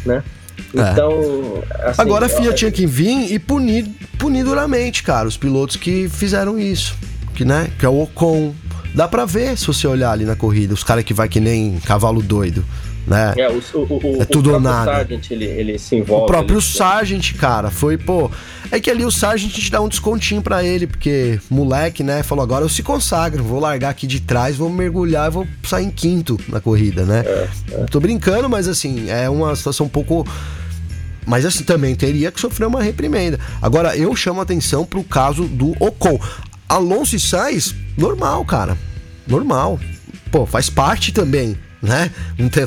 né? 0.04 0.22
É. 0.74 0.92
Então, 0.92 1.12
é. 1.78 1.90
assim, 1.90 2.02
Agora 2.02 2.26
a 2.26 2.28
FIA 2.28 2.52
tinha 2.52 2.70
que 2.70 2.86
vir 2.86 3.32
e 3.32 3.38
punir, 3.38 3.88
punir 4.18 4.44
duramente, 4.44 5.02
cara, 5.02 5.26
os 5.26 5.36
pilotos 5.36 5.76
que 5.76 6.08
fizeram 6.08 6.58
isso. 6.58 6.96
Que, 7.34 7.44
né, 7.44 7.70
que 7.78 7.84
é 7.84 7.88
o 7.88 8.00
Ocon. 8.02 8.54
Dá 8.94 9.06
pra 9.06 9.26
ver 9.26 9.58
se 9.58 9.66
você 9.66 9.86
olhar 9.86 10.10
ali 10.10 10.24
na 10.24 10.34
corrida, 10.34 10.72
os 10.72 10.82
caras 10.82 11.04
que 11.04 11.12
vai 11.12 11.28
que 11.28 11.38
nem 11.38 11.78
cavalo 11.80 12.22
doido 12.22 12.64
né? 13.06 13.34
É, 13.36 13.48
o, 13.48 13.62
o, 13.74 14.18
o, 14.18 14.22
é 14.22 14.24
tudo 14.24 14.52
ou 14.52 14.60
nada. 14.60 14.92
Sargent, 14.92 15.30
ele, 15.30 15.44
ele 15.44 15.78
se 15.78 15.96
envolve. 15.96 16.24
O 16.24 16.26
próprio 16.26 16.56
ele... 16.56 16.64
Sargent, 16.64 17.34
cara, 17.34 17.70
foi, 17.70 17.96
pô. 17.96 18.30
É 18.70 18.80
que 18.80 18.90
ali 18.90 19.04
o 19.04 19.10
Sargent 19.12 19.54
gente 19.54 19.70
dá 19.70 19.80
um 19.80 19.88
descontinho 19.88 20.42
para 20.42 20.64
ele, 20.64 20.86
porque 20.86 21.38
moleque, 21.48 22.02
né, 22.02 22.22
falou: 22.22 22.42
agora 22.42 22.64
eu 22.64 22.68
se 22.68 22.82
consagro, 22.82 23.44
vou 23.44 23.60
largar 23.60 23.90
aqui 23.90 24.06
de 24.06 24.20
trás, 24.20 24.56
vou 24.56 24.68
mergulhar 24.68 25.28
e 25.28 25.32
vou 25.32 25.46
sair 25.64 25.86
em 25.86 25.90
quinto 25.90 26.38
na 26.48 26.60
corrida, 26.60 27.04
né? 27.04 27.22
É, 27.24 27.48
é. 27.72 27.84
Tô 27.84 28.00
brincando, 28.00 28.48
mas 28.48 28.66
assim, 28.66 29.08
é 29.08 29.30
uma 29.30 29.54
situação 29.54 29.86
um 29.86 29.90
pouco. 29.90 30.26
Mas 31.24 31.44
assim, 31.44 31.64
também 31.64 31.94
teria 31.94 32.30
que 32.30 32.40
sofrer 32.40 32.66
uma 32.66 32.82
reprimenda. 32.82 33.38
Agora, 33.60 33.96
eu 33.96 34.14
chamo 34.14 34.40
a 34.40 34.42
atenção 34.42 34.84
pro 34.84 35.02
caso 35.02 35.44
do 35.44 35.72
Ocon. 35.80 36.20
Alonso 36.68 37.14
e 37.14 37.20
Sainz, 37.20 37.74
normal, 37.96 38.44
cara. 38.44 38.76
Normal. 39.26 39.78
Pô, 40.30 40.46
faz 40.46 40.68
parte 40.68 41.12
também 41.12 41.56
né? 41.82 42.10
Um 42.38 42.48
tá, 42.48 42.60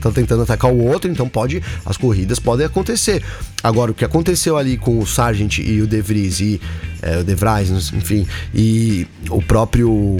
tá 0.00 0.10
tentando 0.10 0.42
atacar 0.42 0.70
o 0.72 0.84
outro, 0.84 1.10
então 1.10 1.28
pode. 1.28 1.62
As 1.84 1.96
corridas 1.96 2.38
podem 2.38 2.66
acontecer. 2.66 3.22
Agora, 3.62 3.90
o 3.90 3.94
que 3.94 4.04
aconteceu 4.04 4.56
ali 4.56 4.76
com 4.76 4.98
o 4.98 5.06
Sargent 5.06 5.58
e 5.58 5.80
o 5.80 5.86
De 5.86 6.00
Vries 6.00 6.40
e 6.40 6.60
é, 7.02 7.18
o 7.18 7.24
De 7.24 7.34
Vries, 7.34 7.92
enfim, 7.92 8.26
e 8.54 9.06
o 9.30 9.42
próprio. 9.42 10.16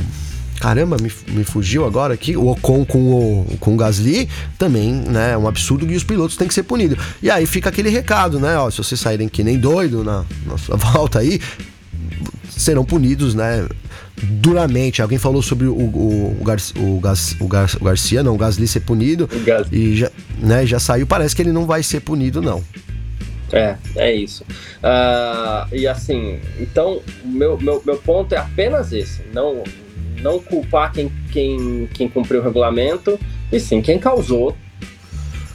Caramba, 0.59 0.97
me, 0.97 1.13
me 1.29 1.45
fugiu 1.45 1.85
agora 1.85 2.15
aqui. 2.15 2.35
O 2.35 2.47
Ocon 2.49 2.85
com 2.87 3.13
o, 3.13 3.59
com 3.61 3.75
o 3.75 3.77
Gasly 3.77 4.27
também, 4.59 4.91
né? 4.91 5.33
É 5.33 5.39
um 5.39 5.47
absurdo 5.47 5.91
e 5.91 5.95
os 5.95 6.03
pilotos 6.03 6.37
têm 6.37 6.49
que 6.49 6.55
ser 6.55 6.63
punidos. 6.63 6.99
E 7.23 7.31
aí 7.31 7.45
fica 7.45 7.69
aquele 7.69 7.91
recado, 7.91 8.41
né? 8.41 8.57
Ó, 8.57 8.71
se 8.71 8.79
vocês 8.79 8.99
saírem 8.99 9.29
que 9.29 9.45
nem 9.45 9.59
doido 9.59 10.03
na, 10.03 10.25
na 10.47 10.57
sua 10.57 10.77
volta 10.81 11.19
aí, 11.19 11.39
serão 12.49 12.87
punidos, 12.87 13.35
né? 13.35 13.69
Duramente. 14.23 15.03
Alguém 15.03 15.19
falou 15.19 15.43
sobre 15.43 15.67
o, 15.67 15.75
o, 15.75 16.37
o, 16.41 16.45
Gar, 16.45 16.59
o, 16.77 17.01
Gar, 17.01 17.15
o, 17.41 17.49
Gar, 17.49 17.71
o 17.81 17.85
Garcia, 17.85 18.23
não, 18.23 18.35
o 18.35 18.39
Gasly 18.39 18.67
ser 18.67 18.81
punido. 18.81 19.29
E 19.71 19.97
já, 19.97 20.11
né, 20.39 20.67
já 20.67 20.79
saiu, 20.79 21.07
parece 21.07 21.35
que 21.35 21.43
ele 21.43 21.53
não 21.53 21.67
vai 21.67 21.83
ser 21.83 22.01
punido, 22.01 22.41
não. 22.41 22.63
É, 23.53 23.77
é 23.95 24.15
isso. 24.15 24.43
Uh, 24.43 25.75
e 25.75 25.87
assim, 25.87 26.41
então, 26.59 27.01
meu, 27.25 27.57
meu, 27.59 27.81
meu 27.85 27.97
ponto 27.99 28.35
é 28.35 28.39
apenas 28.39 28.93
esse: 28.93 29.23
não, 29.33 29.63
não 30.21 30.41
culpar 30.41 30.93
quem, 30.93 31.13
quem, 31.31 31.89
quem 31.95 32.09
cumpriu 32.09 32.41
o 32.41 32.43
regulamento, 32.43 33.19
e 33.53 33.61
sim 33.61 33.81
quem 33.81 33.99
causou 33.99 34.57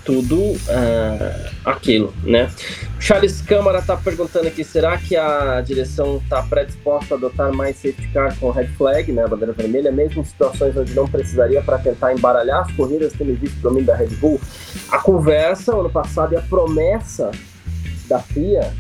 tudo 0.04 0.38
uh, 0.38 1.50
aquilo, 1.66 2.14
né? 2.24 2.52
Charles 3.00 3.42
Câmara 3.42 3.80
está 3.80 3.98
perguntando 3.98 4.48
aqui, 4.48 4.64
será 4.64 4.98
que 4.98 5.16
a 5.16 5.62
direção 5.62 6.18
está 6.18 6.42
predisposta 6.44 7.16
a 7.16 7.18
adotar 7.18 7.52
mais 7.54 7.76
safety 7.78 8.08
car 8.14 8.38
com 8.40 8.52
red 8.52 8.68
flag, 8.70 9.12
né, 9.12 9.24
a 9.24 9.28
bandeira 9.28 9.54
vermelha, 9.54 9.92
mesmo 9.92 10.22
em 10.22 10.26
situações 10.26 10.78
onde 10.78 10.94
não 10.94 11.08
precisaria 11.08 11.62
para 11.62 11.80
tentar 11.80 12.14
embaralhar 12.14 12.62
as 12.62 12.72
corridas, 12.74 13.14
tendo 13.14 13.34
visto 13.34 13.58
o 13.58 13.62
domínio 13.62 13.86
da 13.86 13.96
Red 13.96 14.10
Bull? 14.18 14.40
A 14.92 15.00
conversa, 15.00 15.76
ano 15.76 15.90
passado, 15.90 16.34
e 16.34 16.38
a 16.38 16.42
promessa 16.42 17.32
da 18.08 18.20
FIA 18.20 18.72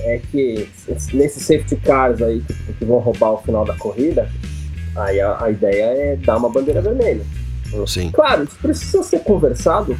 é 0.00 0.20
que 0.30 0.68
nesses 1.12 1.42
safety 1.44 1.76
cars 1.76 2.20
aí 2.22 2.40
que, 2.40 2.72
que 2.74 2.84
vão 2.84 2.98
roubar 2.98 3.32
o 3.32 3.38
final 3.38 3.64
da 3.64 3.74
corrida, 3.74 4.30
aí 4.94 5.20
a, 5.20 5.42
a 5.42 5.50
ideia 5.50 5.84
é 5.84 6.16
dar 6.16 6.36
uma 6.36 6.48
bandeira 6.48 6.80
vermelha. 6.80 7.24
Sim. 7.86 8.10
Claro, 8.12 8.44
isso 8.44 8.56
precisa 8.62 9.02
ser 9.02 9.20
conversado 9.20 9.96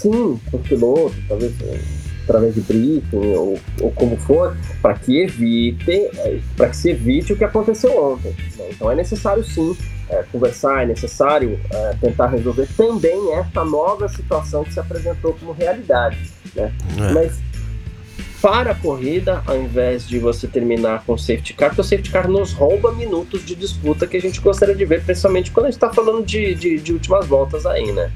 sim, 0.00 0.40
com 0.50 0.56
o 0.56 0.60
piloto, 0.60 1.14
talvez 1.28 1.52
eh, 1.62 1.80
através 2.24 2.54
de 2.54 2.60
briefing 2.60 3.34
ou, 3.34 3.58
ou 3.80 3.90
como 3.92 4.16
for, 4.16 4.56
para 4.80 4.94
que 4.94 5.22
evite, 5.22 5.90
eh, 5.90 6.40
para 6.56 6.68
que 6.68 6.76
se 6.76 6.90
evite 6.90 7.32
o 7.32 7.36
que 7.36 7.44
aconteceu 7.44 8.12
ontem. 8.12 8.34
Né? 8.56 8.68
Então 8.70 8.90
é 8.90 8.94
necessário 8.94 9.44
sim 9.44 9.76
é, 10.08 10.24
conversar, 10.30 10.82
é 10.82 10.86
necessário 10.86 11.58
é, 11.70 11.94
tentar 12.00 12.26
resolver 12.26 12.68
também 12.76 13.34
esta 13.34 13.64
nova 13.64 14.08
situação 14.08 14.64
que 14.64 14.72
se 14.72 14.80
apresentou 14.80 15.34
como 15.34 15.52
realidade. 15.52 16.18
Né? 16.54 16.72
É. 16.98 17.12
Mas 17.12 17.38
para 18.42 18.72
a 18.72 18.74
corrida, 18.74 19.42
ao 19.46 19.56
invés 19.56 20.08
de 20.08 20.18
você 20.18 20.48
terminar 20.48 21.04
com 21.04 21.12
o 21.12 21.18
safety 21.18 21.52
car, 21.52 21.68
porque 21.68 21.82
o 21.82 21.84
safety 21.84 22.10
car 22.10 22.28
nos 22.28 22.52
rouba 22.52 22.92
minutos 22.92 23.44
de 23.44 23.54
disputa 23.54 24.06
que 24.06 24.16
a 24.16 24.20
gente 24.20 24.40
gostaria 24.40 24.74
de 24.74 24.84
ver, 24.84 25.04
principalmente 25.04 25.50
quando 25.50 25.66
a 25.66 25.70
gente 25.70 25.76
está 25.76 25.92
falando 25.92 26.24
de, 26.24 26.54
de, 26.54 26.78
de 26.78 26.92
últimas 26.92 27.26
voltas 27.26 27.66
aí, 27.66 27.92
né? 27.92 28.10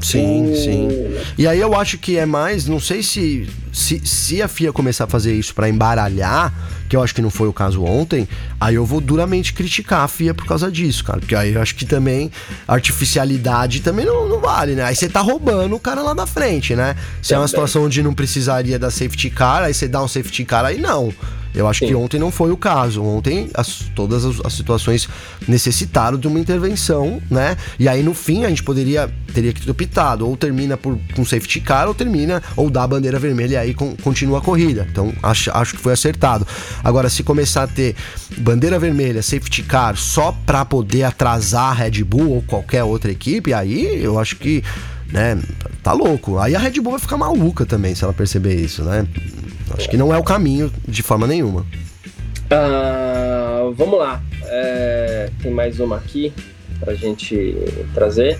Sim, 0.00 0.54
sim. 0.54 0.88
E 1.36 1.46
aí 1.46 1.60
eu 1.60 1.74
acho 1.74 1.98
que 1.98 2.16
é 2.16 2.26
mais, 2.26 2.66
não 2.66 2.80
sei 2.80 3.02
se 3.02 3.48
se, 3.72 4.00
se 4.04 4.42
a 4.42 4.48
FIA 4.48 4.72
começar 4.72 5.04
a 5.04 5.06
fazer 5.06 5.34
isso 5.34 5.54
para 5.54 5.68
embaralhar, 5.68 6.52
que 6.88 6.96
eu 6.96 7.02
acho 7.02 7.14
que 7.14 7.22
não 7.22 7.30
foi 7.30 7.46
o 7.48 7.52
caso 7.52 7.84
ontem, 7.84 8.28
aí 8.60 8.74
eu 8.74 8.84
vou 8.84 9.00
duramente 9.00 9.52
criticar 9.52 10.00
a 10.00 10.08
FIA 10.08 10.34
por 10.34 10.44
causa 10.44 10.70
disso, 10.70 11.04
cara. 11.04 11.20
Porque 11.20 11.34
aí 11.34 11.54
eu 11.54 11.62
acho 11.62 11.74
que 11.76 11.84
também 11.84 12.30
artificialidade 12.66 13.80
também 13.80 14.04
não, 14.04 14.28
não 14.28 14.40
vale, 14.40 14.74
né? 14.74 14.82
Aí 14.82 14.96
você 14.96 15.08
tá 15.08 15.20
roubando 15.20 15.74
o 15.76 15.80
cara 15.80 16.02
lá 16.02 16.14
da 16.14 16.26
frente, 16.26 16.74
né? 16.74 16.96
Se 17.22 17.34
é 17.34 17.38
uma 17.38 17.46
situação 17.46 17.84
onde 17.84 18.02
não 18.02 18.12
precisaria 18.12 18.78
da 18.78 18.90
safety 18.90 19.30
car, 19.30 19.62
aí 19.62 19.74
você 19.74 19.86
dá 19.86 20.02
um 20.02 20.08
safety 20.08 20.44
car, 20.44 20.64
aí 20.64 20.78
não. 20.78 21.12
Eu 21.54 21.66
acho 21.68 21.80
Sim. 21.80 21.88
que 21.88 21.94
ontem 21.94 22.18
não 22.18 22.30
foi 22.30 22.50
o 22.50 22.56
caso. 22.56 23.02
Ontem 23.02 23.50
as, 23.54 23.90
todas 23.94 24.24
as, 24.24 24.40
as, 24.44 24.52
situações 24.52 25.08
necessitaram 25.48 26.18
de 26.18 26.28
uma 26.28 26.38
intervenção, 26.38 27.20
né? 27.30 27.56
E 27.78 27.88
aí 27.88 28.02
no 28.02 28.14
fim 28.14 28.44
a 28.44 28.48
gente 28.48 28.62
poderia 28.62 29.12
teria 29.32 29.52
que 29.52 29.60
ter 29.60 29.70
optado 29.70 30.26
ou 30.26 30.36
termina 30.36 30.76
por 30.76 30.98
com 31.14 31.24
safety 31.24 31.60
car 31.60 31.86
ou 31.86 31.94
termina 31.94 32.42
ou 32.56 32.68
dá 32.68 32.82
a 32.82 32.86
bandeira 32.86 33.18
vermelha 33.18 33.54
e 33.54 33.56
aí 33.56 33.74
com, 33.74 33.96
continua 33.96 34.38
a 34.38 34.40
corrida. 34.40 34.86
Então 34.90 35.12
acho, 35.22 35.50
acho 35.52 35.76
que 35.76 35.80
foi 35.80 35.92
acertado. 35.92 36.46
Agora 36.82 37.08
se 37.08 37.22
começar 37.22 37.64
a 37.64 37.66
ter 37.66 37.94
bandeira 38.38 38.78
vermelha, 38.78 39.22
safety 39.22 39.62
car 39.62 39.96
só 39.96 40.34
para 40.44 40.64
poder 40.64 41.04
atrasar 41.04 41.70
a 41.70 41.72
Red 41.72 42.02
Bull 42.04 42.30
ou 42.30 42.42
qualquer 42.42 42.84
outra 42.84 43.10
equipe, 43.10 43.52
aí 43.52 44.02
eu 44.02 44.18
acho 44.18 44.36
que 44.36 44.62
né, 45.12 45.40
tá 45.82 45.92
louco. 45.92 46.38
Aí 46.38 46.54
a 46.54 46.58
Red 46.58 46.80
Bull 46.80 46.92
vai 46.92 47.00
ficar 47.00 47.16
maluca 47.16 47.66
também 47.66 47.94
se 47.94 48.04
ela 48.04 48.12
perceber 48.12 48.54
isso, 48.54 48.82
né? 48.82 49.06
Acho 49.76 49.88
que 49.88 49.96
não 49.96 50.12
é 50.12 50.18
o 50.18 50.24
caminho 50.24 50.72
de 50.86 51.02
forma 51.02 51.26
nenhuma. 51.26 51.64
Uh, 52.50 53.72
vamos 53.74 53.98
lá. 53.98 54.20
É, 54.44 55.30
tem 55.40 55.52
mais 55.52 55.78
uma 55.78 55.96
aqui 55.96 56.32
pra 56.80 56.94
gente 56.94 57.54
trazer. 57.94 58.38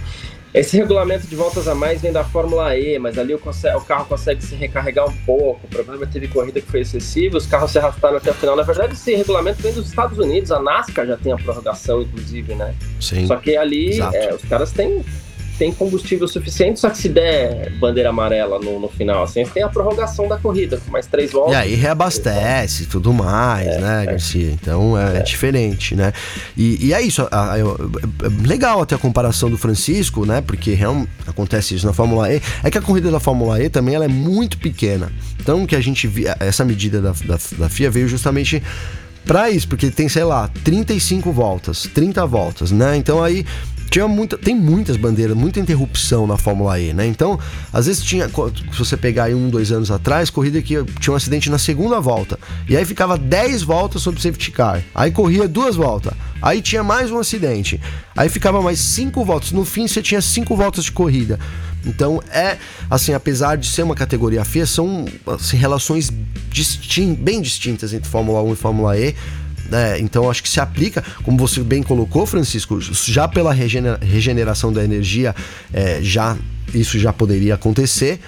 Esse 0.52 0.76
regulamento 0.76 1.28
de 1.28 1.36
voltas 1.36 1.68
a 1.68 1.76
mais 1.76 2.02
vem 2.02 2.10
da 2.10 2.24
Fórmula 2.24 2.76
E, 2.76 2.98
mas 2.98 3.16
ali 3.16 3.32
o, 3.32 3.38
o, 3.38 3.80
carro 3.82 4.04
consegue 4.06 4.44
se 4.44 4.56
recarregar 4.56 5.08
um 5.08 5.16
pouco. 5.24 5.60
O 5.64 5.68
problema 5.68 6.02
é 6.02 6.06
que 6.06 6.12
teve 6.12 6.26
corrida 6.26 6.60
que 6.60 6.66
foi 6.66 6.80
excessiva, 6.80 7.38
os 7.38 7.46
carros 7.46 7.70
se 7.70 7.78
arrastaram 7.78 8.16
até 8.16 8.32
o 8.32 8.34
final. 8.34 8.56
Na 8.56 8.64
verdade, 8.64 8.94
esse 8.94 9.14
regulamento 9.14 9.62
vem 9.62 9.72
dos 9.72 9.86
Estados 9.86 10.18
Unidos, 10.18 10.50
a 10.50 10.60
NASCAR 10.60 11.06
já 11.06 11.16
tem 11.16 11.32
a 11.32 11.36
prorrogação, 11.36 12.02
inclusive, 12.02 12.56
né? 12.56 12.74
Sim. 13.00 13.28
Só 13.28 13.36
que 13.36 13.56
ali 13.56 14.00
é, 14.00 14.34
os 14.34 14.42
caras 14.42 14.72
têm 14.72 15.04
tem 15.60 15.70
combustível 15.70 16.26
suficiente, 16.26 16.80
só 16.80 16.88
que 16.88 16.96
se 16.96 17.06
der 17.06 17.70
bandeira 17.78 18.08
amarela 18.08 18.58
no, 18.58 18.80
no 18.80 18.88
final, 18.88 19.24
assim, 19.24 19.44
tem 19.44 19.62
a 19.62 19.68
prorrogação 19.68 20.26
da 20.26 20.38
corrida, 20.38 20.78
com 20.78 20.90
mais 20.90 21.06
três 21.06 21.32
voltas. 21.32 21.52
E 21.52 21.56
aí 21.56 21.74
reabastece 21.74 22.86
tudo 22.86 23.12
mais, 23.12 23.66
é, 23.66 23.78
né, 23.78 24.02
é. 24.04 24.06
Garcia? 24.06 24.50
Então 24.52 24.98
é, 24.98 25.18
é, 25.18 25.20
diferente, 25.20 25.94
né? 25.94 26.14
E, 26.56 26.86
e 26.86 26.94
é 26.94 27.02
isso, 27.02 27.28
a, 27.30 27.52
a, 27.52 27.58
é 27.58 27.62
legal 28.48 28.80
até 28.80 28.94
a 28.94 28.98
comparação 28.98 29.50
do 29.50 29.58
Francisco, 29.58 30.24
né? 30.24 30.40
Porque 30.40 30.72
real, 30.72 31.06
acontece 31.26 31.74
isso 31.74 31.84
na 31.84 31.92
Fórmula 31.92 32.32
E, 32.32 32.40
é 32.64 32.70
que 32.70 32.78
a 32.78 32.82
corrida 32.82 33.10
da 33.10 33.20
Fórmula 33.20 33.62
E 33.62 33.68
também 33.68 33.94
ela 33.94 34.06
é 34.06 34.08
muito 34.08 34.56
pequena. 34.56 35.12
Então 35.38 35.66
que 35.66 35.76
a 35.76 35.80
gente 35.82 36.06
via, 36.06 36.38
essa 36.40 36.64
medida 36.64 37.02
da, 37.02 37.12
da, 37.12 37.38
da 37.58 37.68
FIA 37.68 37.90
veio 37.90 38.08
justamente 38.08 38.62
para 39.26 39.50
isso, 39.50 39.68
porque 39.68 39.90
tem, 39.90 40.08
sei 40.08 40.24
lá, 40.24 40.48
35 40.64 41.30
voltas, 41.30 41.82
30 41.92 42.26
voltas, 42.26 42.70
né? 42.70 42.96
Então 42.96 43.22
aí 43.22 43.44
tinha 43.90 44.06
muita, 44.06 44.38
tem 44.38 44.54
muitas 44.54 44.96
bandeiras, 44.96 45.36
muita 45.36 45.58
interrupção 45.58 46.26
na 46.26 46.36
Fórmula 46.36 46.78
E, 46.78 46.94
né? 46.94 47.06
Então, 47.06 47.38
às 47.72 47.86
vezes 47.86 48.02
tinha, 48.04 48.28
se 48.28 48.78
você 48.78 48.96
pegar 48.96 49.24
aí 49.24 49.34
um, 49.34 49.50
dois 49.50 49.72
anos 49.72 49.90
atrás, 49.90 50.30
corrida 50.30 50.62
que 50.62 50.82
tinha 51.00 51.12
um 51.12 51.16
acidente 51.16 51.50
na 51.50 51.58
segunda 51.58 52.00
volta. 52.00 52.38
E 52.68 52.76
aí 52.76 52.84
ficava 52.84 53.18
10 53.18 53.62
voltas 53.62 54.00
sobre 54.00 54.20
safety 54.20 54.52
car. 54.52 54.80
Aí 54.94 55.10
corria 55.10 55.48
duas 55.48 55.74
voltas. 55.74 56.12
Aí 56.40 56.62
tinha 56.62 56.84
mais 56.84 57.10
um 57.10 57.18
acidente. 57.18 57.80
Aí 58.16 58.28
ficava 58.28 58.62
mais 58.62 58.78
cinco 58.78 59.24
voltas. 59.24 59.50
No 59.50 59.64
fim, 59.64 59.88
você 59.88 60.00
tinha 60.00 60.22
cinco 60.22 60.56
voltas 60.56 60.84
de 60.84 60.92
corrida. 60.92 61.38
Então, 61.84 62.22
é, 62.30 62.58
assim, 62.88 63.12
apesar 63.12 63.56
de 63.56 63.66
ser 63.66 63.82
uma 63.82 63.94
categoria 63.94 64.44
FIA, 64.44 64.66
são 64.66 65.06
assim, 65.26 65.56
relações 65.56 66.12
distin 66.50 67.14
bem 67.14 67.40
distintas 67.40 67.92
entre 67.92 68.08
Fórmula 68.08 68.42
1 68.42 68.52
e 68.52 68.56
Fórmula 68.56 68.98
E 68.98 69.16
né? 69.70 69.98
Então 70.00 70.30
acho 70.30 70.42
que 70.42 70.48
se 70.48 70.60
aplica, 70.60 71.02
como 71.22 71.38
você 71.38 71.60
bem 71.62 71.82
colocou, 71.82 72.26
Francisco, 72.26 72.80
já 72.80 73.28
pela 73.28 73.52
regeneração 73.52 74.72
da 74.72 74.84
energia, 74.84 75.34
é, 75.72 76.00
já 76.02 76.36
isso 76.74 76.98
já 76.98 77.12
poderia 77.12 77.54
acontecer. 77.54 78.20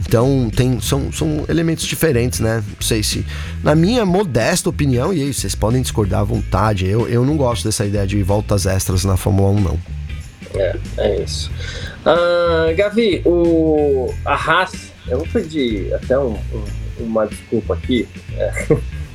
Então 0.00 0.48
tem, 0.54 0.80
são, 0.80 1.10
são 1.12 1.44
elementos 1.48 1.84
diferentes, 1.84 2.38
né? 2.40 2.62
Não 2.66 2.82
sei 2.86 3.02
se. 3.02 3.26
Na 3.62 3.74
minha 3.74 4.06
modesta 4.06 4.68
opinião, 4.68 5.12
e 5.12 5.22
aí 5.22 5.34
vocês 5.34 5.54
podem 5.54 5.82
discordar 5.82 6.20
à 6.20 6.24
vontade, 6.24 6.86
eu, 6.86 7.08
eu 7.08 7.24
não 7.24 7.36
gosto 7.36 7.64
dessa 7.64 7.84
ideia 7.84 8.06
de 8.06 8.22
voltas 8.22 8.66
extras 8.66 9.04
na 9.04 9.16
Fórmula 9.16 9.50
1, 9.50 9.60
não. 9.60 9.78
É, 10.54 10.76
é 10.98 11.22
isso. 11.22 11.50
Uh, 12.00 12.74
Gavi, 12.76 13.22
o, 13.24 14.14
a 14.24 14.34
Haas, 14.34 14.72
eu 15.08 15.18
vou 15.18 15.26
pedir 15.26 15.92
até 15.94 16.18
um, 16.18 16.38
um, 16.52 16.64
uma 17.00 17.26
desculpa 17.26 17.74
aqui. 17.74 18.08
É. 18.36 18.52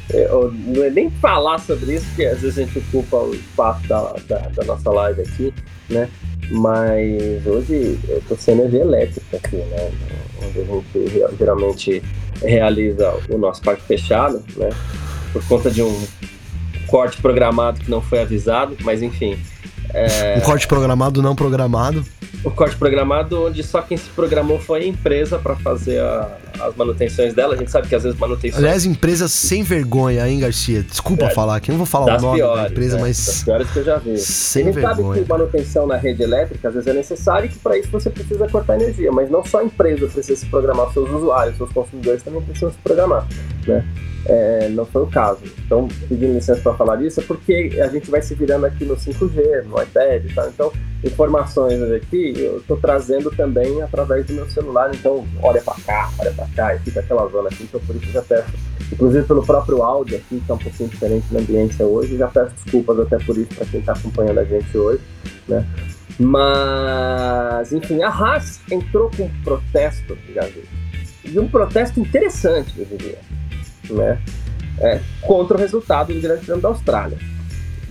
eu 0.10 0.52
não 0.52 0.84
é 0.84 0.90
nem 0.90 1.10
falar 1.10 1.60
sobre 1.60 1.96
isso, 1.96 2.06
porque 2.08 2.26
às 2.26 2.42
vezes 2.42 2.58
a 2.58 2.64
gente 2.64 2.80
ocupa 2.80 3.18
o 3.18 3.34
espaço 3.34 3.88
da, 3.88 4.16
da, 4.28 4.40
da 4.50 4.64
nossa 4.66 4.90
live 4.90 5.22
aqui, 5.22 5.54
né? 5.90 6.10
Mas 6.52 7.46
hoje 7.46 7.98
eu 8.08 8.38
sem 8.38 8.56
energia 8.56 8.82
elétrica 8.82 9.38
aqui, 9.38 9.56
né? 9.56 9.92
Onde 10.44 10.60
a 10.60 10.64
gente 10.64 11.38
geralmente 11.38 12.04
realiza 12.42 13.14
o 13.30 13.38
nosso 13.38 13.62
parque 13.62 13.84
fechado, 13.84 14.44
né? 14.58 14.70
Por 15.32 15.44
conta 15.48 15.72
de 15.72 15.82
um 15.82 16.08
corte 16.88 17.22
programado 17.22 17.80
que 17.80 17.90
não 17.90 18.02
foi 18.02 18.22
avisado, 18.22 18.78
mas 18.82 19.02
enfim. 19.02 19.40
É... 19.94 20.38
Um 20.38 20.42
corte 20.42 20.68
programado 20.68 21.22
não 21.22 21.36
programado 21.36 22.04
o 22.44 22.52
corte 22.52 22.76
programado 22.76 23.46
onde 23.46 23.64
só 23.64 23.82
quem 23.82 23.98
se 23.98 24.10
programou 24.10 24.60
foi 24.60 24.82
a 24.82 24.88
empresa 24.88 25.40
para 25.40 25.56
fazer 25.56 26.00
a, 26.02 26.38
as 26.60 26.76
manutenções 26.76 27.34
dela. 27.34 27.56
A 27.56 27.58
gente 27.58 27.72
sabe 27.72 27.88
que 27.88 27.96
às 27.96 28.04
vezes 28.04 28.18
manutenções. 28.20 28.64
Aliás, 28.64 28.86
empresas 28.86 29.32
sem 29.32 29.64
vergonha, 29.64 30.28
hein, 30.28 30.40
Garcia? 30.40 30.84
Desculpa 30.84 31.26
é, 31.26 31.30
falar 31.32 31.58
aqui, 31.58 31.72
não 31.72 31.78
vou 31.78 31.86
falar 31.86 32.18
o 32.18 32.22
nome 32.22 32.38
piores, 32.38 32.64
da 32.64 32.70
empresa, 32.70 32.96
né? 32.96 33.02
mas. 33.02 33.26
Das 33.26 33.44
piores 33.44 33.72
que 33.72 33.80
eu 33.80 33.84
já 33.84 33.98
vi. 33.98 34.18
Sem 34.18 34.64
a 34.64 34.66
gente 34.66 34.76
vergonha. 34.76 34.96
sabe 34.96 35.24
que 35.24 35.30
manutenção 35.30 35.88
na 35.88 35.98
rede 35.98 36.24
elétrica 36.24 36.68
às 36.68 36.74
vezes 36.74 36.88
é 36.88 36.94
necessário 36.94 37.46
e 37.48 37.50
que 37.50 37.60
para 37.60 37.78
isso 37.78 37.90
você 37.90 38.10
precisa 38.10 38.48
cortar 38.48 38.76
energia, 38.76 39.12
mas 39.12 39.30
não 39.30 39.44
só 39.46 39.60
a 39.60 39.64
empresa 39.64 40.08
precisa 40.08 40.40
se 40.40 40.46
programar, 40.48 40.92
seus 40.92 41.10
usuários, 41.10 41.58
seus 41.58 41.72
consumidores 41.72 42.24
também 42.24 42.42
precisam 42.42 42.72
se 42.72 42.78
programar, 42.78 43.28
né? 43.68 43.86
É, 44.26 44.70
não 44.70 44.86
foi 44.86 45.04
o 45.04 45.08
caso. 45.08 45.42
Então, 45.66 45.88
pedindo 46.08 46.34
licença 46.34 46.62
para 46.62 46.74
falar 46.74 47.02
isso, 47.02 47.20
é 47.20 47.24
porque 47.24 47.78
a 47.82 47.88
gente 47.88 48.10
vai 48.10 48.22
se 48.22 48.34
virando 48.34 48.66
aqui 48.66 48.86
no 48.86 48.96
5G, 48.96 49.66
no 49.66 49.82
iPad 49.82 50.26
e 50.26 50.34
tal. 50.34 50.48
Então, 50.48 50.74
informações 51.04 51.82
aqui 51.92 52.34
eu 52.38 52.58
estou 52.58 52.78
trazendo 52.78 53.30
também 53.32 53.82
através 53.82 54.26
do 54.26 54.34
meu 54.34 54.50
celular. 54.50 54.92
Então, 54.94 55.28
olha 55.42 55.62
para 55.62 55.76
cá, 55.86 56.10
olha 56.20 56.32
para 56.32 56.43
cá, 56.56 56.76
e 56.76 56.80
fica 56.80 57.00
aquela 57.00 57.28
zona 57.28 57.50
aqui. 57.50 57.64
Então, 57.64 57.80
por 57.82 57.96
isso 57.96 58.12
já 58.12 58.22
peço, 58.22 58.54
inclusive 58.92 59.26
pelo 59.26 59.46
próprio 59.46 59.84
áudio 59.84 60.18
aqui, 60.18 60.40
que 60.40 60.52
é 60.52 60.54
um 60.54 60.58
pouquinho 60.58 60.90
diferente 60.90 61.26
da 61.32 61.40
ambiência 61.40 61.86
hoje, 61.86 62.18
já 62.18 62.28
peço 62.28 62.54
desculpas 62.56 63.00
até 63.00 63.18
por 63.20 63.38
isso 63.38 63.54
para 63.56 63.66
quem 63.66 63.80
está 63.80 63.94
acompanhando 63.94 64.40
a 64.40 64.44
gente 64.46 64.78
hoje, 64.78 65.02
né? 65.48 65.66
Mas, 66.20 67.74
enfim, 67.74 68.04
a 68.04 68.10
Haas 68.10 68.60
entrou 68.70 69.10
com 69.10 69.24
um 69.24 69.44
protesto, 69.44 70.16
já 70.34 70.44
vi, 70.44 70.64
e 71.26 71.40
um 71.40 71.48
protesto 71.48 72.00
interessante, 72.00 72.74
eu 72.78 72.86
diria 72.86 73.18
né, 73.90 74.22
é, 74.80 75.00
contra 75.22 75.58
o 75.58 75.60
resultado 75.60 76.14
do 76.14 76.22
Grande 76.22 76.46
Prêmio 76.46 76.62
da 76.62 76.70
Austrália. 76.70 77.18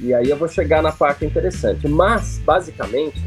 E 0.00 0.12
aí 0.12 0.28
eu 0.28 0.36
vou 0.36 0.48
chegar 0.48 0.82
na 0.82 0.90
parte 0.90 1.24
interessante. 1.24 1.86
Mas, 1.86 2.38
basicamente, 2.44 3.22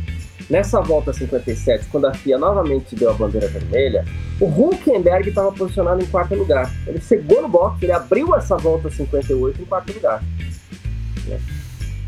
nessa 0.49 0.81
volta 0.81 1.11
57, 1.11 1.87
quando 1.91 2.05
a 2.05 2.13
FIA 2.13 2.37
novamente 2.37 2.95
deu 2.95 3.11
a 3.11 3.13
bandeira 3.13 3.47
vermelha, 3.47 4.05
o 4.39 4.45
Hulkenberg 4.45 5.29
estava 5.29 5.51
posicionado 5.51 6.01
em 6.01 6.05
quarto 6.07 6.35
lugar. 6.35 6.71
Ele 6.85 7.01
chegou 7.01 7.41
no 7.41 7.47
box, 7.47 7.81
ele 7.81 7.91
abriu 7.91 8.35
essa 8.35 8.57
volta 8.57 8.89
58 8.89 9.61
em 9.61 9.65
quarto 9.65 9.93
lugar. 9.93 10.23
Né? 11.27 11.39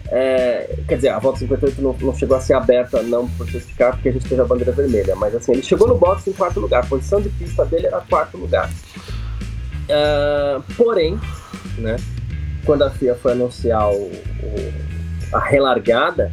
É, 0.10 0.76
quer 0.88 0.96
dizer, 0.96 1.10
a 1.10 1.20
volta 1.20 1.40
58 1.40 1.82
não, 1.82 1.94
não, 2.00 2.16
chegou 2.16 2.38
a 2.38 2.42
ser 2.42 2.54
aberta, 2.54 3.02
não 3.04 3.28
por 3.28 3.50
certificar, 3.50 3.94
porque 3.94 4.10
a 4.10 4.12
gente 4.14 4.28
teve 4.28 4.42
a 4.42 4.46
bandeira 4.46 4.72
vermelha, 4.72 5.16
mas 5.16 5.36
assim, 5.36 5.52
ele 5.52 5.62
chegou 5.62 5.88
no 5.88 5.98
box 5.98 6.28
em 6.28 6.34
quarto 6.34 6.62
lugar, 6.62 6.84
a 6.84 6.88
posição 6.88 7.22
de 7.22 7.30
pista 7.30 7.66
dele 7.66 7.88
era 7.88 8.00
quarto 8.00 8.38
lugar. 8.38 8.70
Uh, 9.90 10.62
porém, 10.76 11.20
né, 11.78 11.98
quando 12.66 12.84
a 12.84 12.90
FIA 12.90 13.16
foi 13.16 13.34
anunciar 13.34 13.90
o, 13.90 14.04
o, 14.04 14.74
a 15.34 15.40
relargada, 15.40 16.32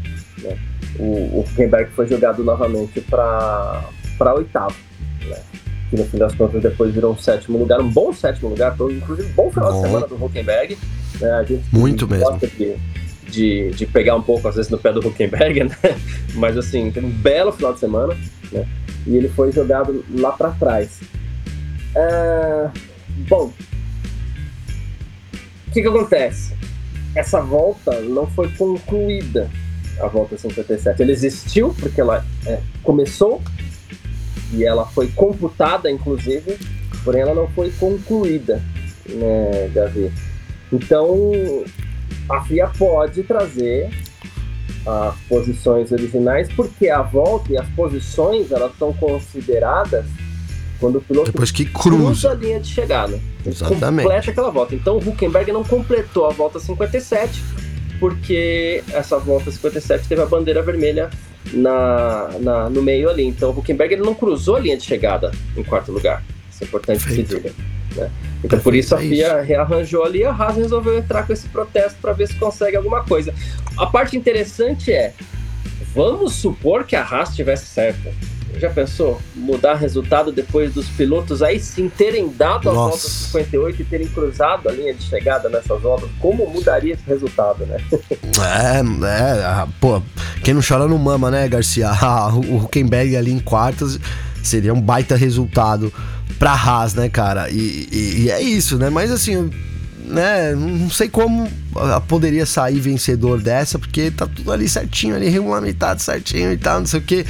o, 0.99 1.39
o 1.39 1.41
Huckenberg 1.41 1.91
foi 1.93 2.07
jogado 2.07 2.43
novamente 2.43 3.01
para 3.01 3.85
oitavo. 4.35 4.77
Né, 5.27 5.39
que 5.91 5.97
no 5.97 6.05
fim 6.07 6.19
das 6.19 6.35
contas 6.35 6.63
depois 6.63 6.93
virou 6.95 7.13
um 7.13 7.19
sétimo 7.19 7.59
lugar, 7.59 7.81
um 7.81 7.91
bom 7.91 8.13
sétimo 8.13 8.49
lugar, 8.49 8.75
inclusive 8.75 9.29
um 9.29 9.33
bom 9.33 9.51
final 9.51 9.73
bom. 9.73 9.81
de 9.81 9.87
semana 9.87 10.07
do 10.07 10.25
Huckenberg. 10.25 10.79
Né, 11.21 11.31
a 11.31 11.43
gente 11.43 11.65
Muito 11.73 12.09
mesmo. 12.09 12.39
De, 12.39 12.77
de, 13.29 13.71
de 13.71 13.87
pegar 13.87 14.17
um 14.17 14.23
pouco, 14.23 14.47
às 14.49 14.57
vezes, 14.57 14.71
no 14.71 14.79
pé 14.79 14.93
do 14.93 15.07
Huckenberg, 15.07 15.65
né? 15.65 15.77
Mas, 16.35 16.57
assim, 16.57 16.91
teve 16.91 17.07
um 17.07 17.11
belo 17.11 17.53
final 17.53 17.73
de 17.73 17.81
semana, 17.81 18.17
né? 18.53 18.67
E 19.07 19.17
ele 19.17 19.29
foi 19.29 19.53
jogado 19.53 20.05
lá 20.11 20.33
para 20.33 20.51
trás. 20.53 21.01
Uh, 21.95 22.71
bom, 23.29 23.53
o 25.69 25.71
que 25.73 25.83
que 25.83 25.89
acontece? 25.89 26.55
Essa 27.15 27.41
volta 27.41 28.01
não 28.01 28.27
foi 28.29 28.49
concluída, 28.53 29.51
a 30.01 30.07
volta 30.07 30.37
57. 30.37 31.03
Ela 31.03 31.13
existiu 31.13 31.75
porque 31.79 32.01
ela 32.01 32.25
é, 32.47 32.61
começou 32.83 33.43
e 34.53 34.65
ela 34.65 34.87
foi 34.87 35.09
computada, 35.09 35.91
inclusive, 35.91 36.59
porém 37.03 37.23
ela 37.23 37.35
não 37.35 37.49
foi 37.49 37.71
concluída, 37.73 38.63
né, 39.09 39.71
Gavi? 39.75 40.13
Então, 40.73 41.33
a 42.29 42.41
FIA 42.45 42.69
pode 42.69 43.23
trazer 43.23 43.91
as 44.87 45.15
posições 45.29 45.91
originais, 45.93 46.49
porque 46.53 46.89
a 46.89 47.03
volta 47.03 47.53
e 47.53 47.59
as 47.59 47.67
posições 47.71 48.51
elas 48.53 48.73
são 48.79 48.93
consideradas 48.93 50.05
quando 50.79 50.97
o 50.97 51.01
piloto 51.01 51.33
Depois 51.33 51.51
que 51.51 51.65
cruza. 51.65 51.97
cruza 51.97 52.31
a 52.33 52.35
linha 52.35 52.61
de 52.61 52.69
chegada. 52.69 53.19
Exatamente. 53.47 54.05
Completa 54.05 54.31
aquela 54.31 54.51
volta. 54.51 54.75
Então 54.75 54.97
o 54.97 55.09
Huckenberg 55.09 55.51
não 55.53 55.65
completou 55.65 56.27
a 56.27 56.31
volta 56.31 56.59
57, 56.59 57.43
porque 58.05 58.85
essa 58.93 59.19
volta 59.19 59.51
57 59.51 60.07
teve 60.07 60.21
a 60.21 60.27
bandeira 60.27 60.61
vermelha 60.61 61.09
na, 61.55 62.29
na 62.39 62.69
no 62.69 62.83
meio 62.83 63.09
ali. 63.09 63.25
Então 63.25 63.49
o 63.49 63.59
Huckenberg 63.59 63.95
ele 63.95 64.03
não 64.03 64.15
cruzou 64.15 64.57
a 64.57 64.61
linha 64.61 64.77
de 64.77 64.85
chegada 64.85 65.33
em 65.57 65.63
quarto 65.63 65.91
lugar. 65.91 66.23
Isso 66.51 66.65
é 66.65 66.67
importante 66.67 67.03
se 67.03 67.23
diga. 67.23 67.51
Né? 67.97 68.11
Então 68.45 68.59
por 68.59 68.75
isso 68.75 68.95
a 68.95 69.03
é 69.03 69.09
FIA 69.09 69.41
rearranjou 69.41 70.05
ali 70.05 70.19
e 70.19 70.25
a 70.27 70.33
Haas 70.33 70.57
resolveu 70.57 70.99
entrar 70.99 71.27
com 71.27 71.33
esse 71.33 71.49
protesto 71.49 71.99
para 71.99 72.13
ver 72.13 72.29
se 72.29 72.35
consegue 72.35 72.77
alguma 72.77 73.03
coisa. 73.05 73.33
A 73.79 73.87
parte 73.87 74.19
interessante 74.19 74.93
é, 74.93 75.15
vamos 75.95 76.35
supor 76.35 76.85
que 76.85 76.97
a 76.97 77.03
Haas 77.03 77.35
tivesse 77.35 77.65
certa. 77.65 78.13
Já 78.59 78.71
pensou? 78.71 79.21
Mudar 79.35 79.75
resultado 79.75 80.33
depois 80.33 80.73
dos 80.73 80.89
pilotos 80.89 81.43
aí 81.43 81.59
sim 81.61 81.89
terem 81.89 82.29
dado 82.29 82.71
a 82.71 82.73
volta 82.73 82.99
58 82.99 83.83
e 83.83 83.85
terem 83.85 84.07
cruzado 84.07 84.69
a 84.69 84.73
linha 84.73 84.95
de 84.95 85.03
chegada 85.03 85.49
nessas 85.49 85.83
voltas? 85.83 86.09
Como 86.21 86.49
mudaria 86.49 86.95
esse 86.95 87.05
resultado, 87.07 87.67
né? 87.67 87.79
É, 88.39 88.81
é, 88.81 89.67
pô, 89.81 90.03
quem 90.43 90.55
não 90.55 90.63
chora 90.67 90.87
não 90.87 90.99
mama, 90.99 91.31
né, 91.31 91.49
Garcia? 91.49 91.91
o 92.49 92.57
Huckenberg 92.65 93.17
ali 93.17 93.33
em 93.33 93.41
quartas 93.41 93.99
seria 94.43 94.73
um 94.73 94.81
baita 94.81 95.17
resultado 95.17 95.93
pra 96.39 96.53
Haas, 96.53 96.95
né, 96.95 97.09
cara? 97.09 97.49
E, 97.51 97.89
e, 97.91 98.23
e 98.23 98.31
é 98.31 98.41
isso, 98.41 98.79
né? 98.79 98.91
Mas 98.91 99.11
assim, 99.11 99.51
né, 100.05 100.55
não 100.55 100.91
sei 100.91 101.09
como 101.09 101.49
poderia 102.07 102.47
sair 102.47 102.79
vencedor 102.79 103.41
dessa, 103.41 103.79
porque 103.79 104.11
tá 104.11 104.27
tudo 104.27 104.53
ali 104.53 104.69
certinho, 104.69 105.17
ali 105.17 105.29
regulamentado 105.29 106.01
certinho 106.01 106.53
e 106.53 106.57
tal, 106.57 106.81
não 106.81 106.87
sei 106.87 107.01
o 107.01 107.03
que. 107.03 107.25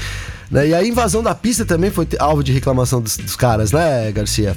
Né? 0.51 0.68
E 0.68 0.74
a 0.74 0.84
invasão 0.84 1.22
da 1.22 1.34
pista 1.34 1.64
também 1.64 1.90
foi 1.90 2.07
alvo 2.18 2.42
de 2.42 2.53
reclamação 2.53 3.01
dos, 3.01 3.16
dos 3.16 3.36
caras, 3.36 3.72
né, 3.72 4.11
Garcia? 4.12 4.57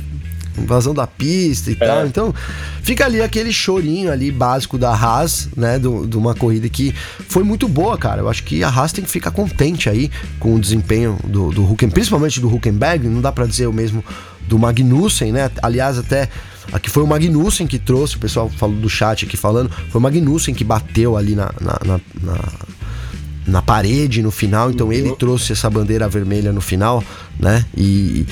invasão 0.61 0.93
da 0.93 1.05
pista 1.05 1.71
e 1.71 1.77
é. 1.79 1.85
tal. 1.85 2.05
Então, 2.05 2.33
fica 2.81 3.05
ali 3.05 3.21
aquele 3.21 3.53
chorinho 3.53 4.11
ali 4.11 4.31
básico 4.31 4.77
da 4.77 4.91
Haas, 4.91 5.49
né? 5.55 5.79
De 5.79 6.17
uma 6.17 6.33
corrida 6.33 6.67
que 6.67 6.93
foi 7.27 7.43
muito 7.43 7.67
boa, 7.67 7.97
cara. 7.97 8.21
Eu 8.21 8.29
acho 8.29 8.43
que 8.43 8.63
a 8.63 8.69
Haas 8.69 8.91
tem 8.91 9.03
que 9.03 9.09
ficar 9.09 9.31
contente 9.31 9.89
aí 9.89 10.09
com 10.39 10.55
o 10.55 10.59
desempenho 10.59 11.17
do, 11.23 11.51
do 11.51 11.71
Hucken, 11.71 11.89
principalmente 11.89 12.39
do 12.39 12.53
Huckenberg. 12.53 13.07
Não 13.07 13.21
dá 13.21 13.31
para 13.31 13.45
dizer 13.45 13.67
o 13.67 13.73
mesmo 13.73 14.03
do 14.47 14.57
Magnussen, 14.57 15.31
né? 15.31 15.51
Aliás, 15.61 15.97
até 15.97 16.29
aqui 16.71 16.89
foi 16.89 17.03
o 17.03 17.07
Magnussen 17.07 17.67
que 17.67 17.77
trouxe, 17.77 18.15
o 18.15 18.19
pessoal 18.19 18.49
falou 18.49 18.75
do 18.75 18.89
chat 18.89 19.25
aqui 19.25 19.37
falando, 19.37 19.69
foi 19.69 19.99
o 19.99 20.01
Magnussen 20.01 20.53
que 20.53 20.63
bateu 20.63 21.17
ali 21.17 21.35
na, 21.35 21.51
na, 21.59 21.79
na, 21.85 22.01
na 22.21 22.39
na 23.47 23.61
parede 23.61 24.21
no 24.21 24.29
final, 24.29 24.69
então 24.69 24.91
ele 24.91 25.09
uhum. 25.09 25.15
trouxe 25.15 25.53
essa 25.53 25.69
bandeira 25.69 26.07
vermelha 26.09 26.51
no 26.51 26.61
final, 26.61 27.03
né? 27.39 27.65
E 27.75 28.25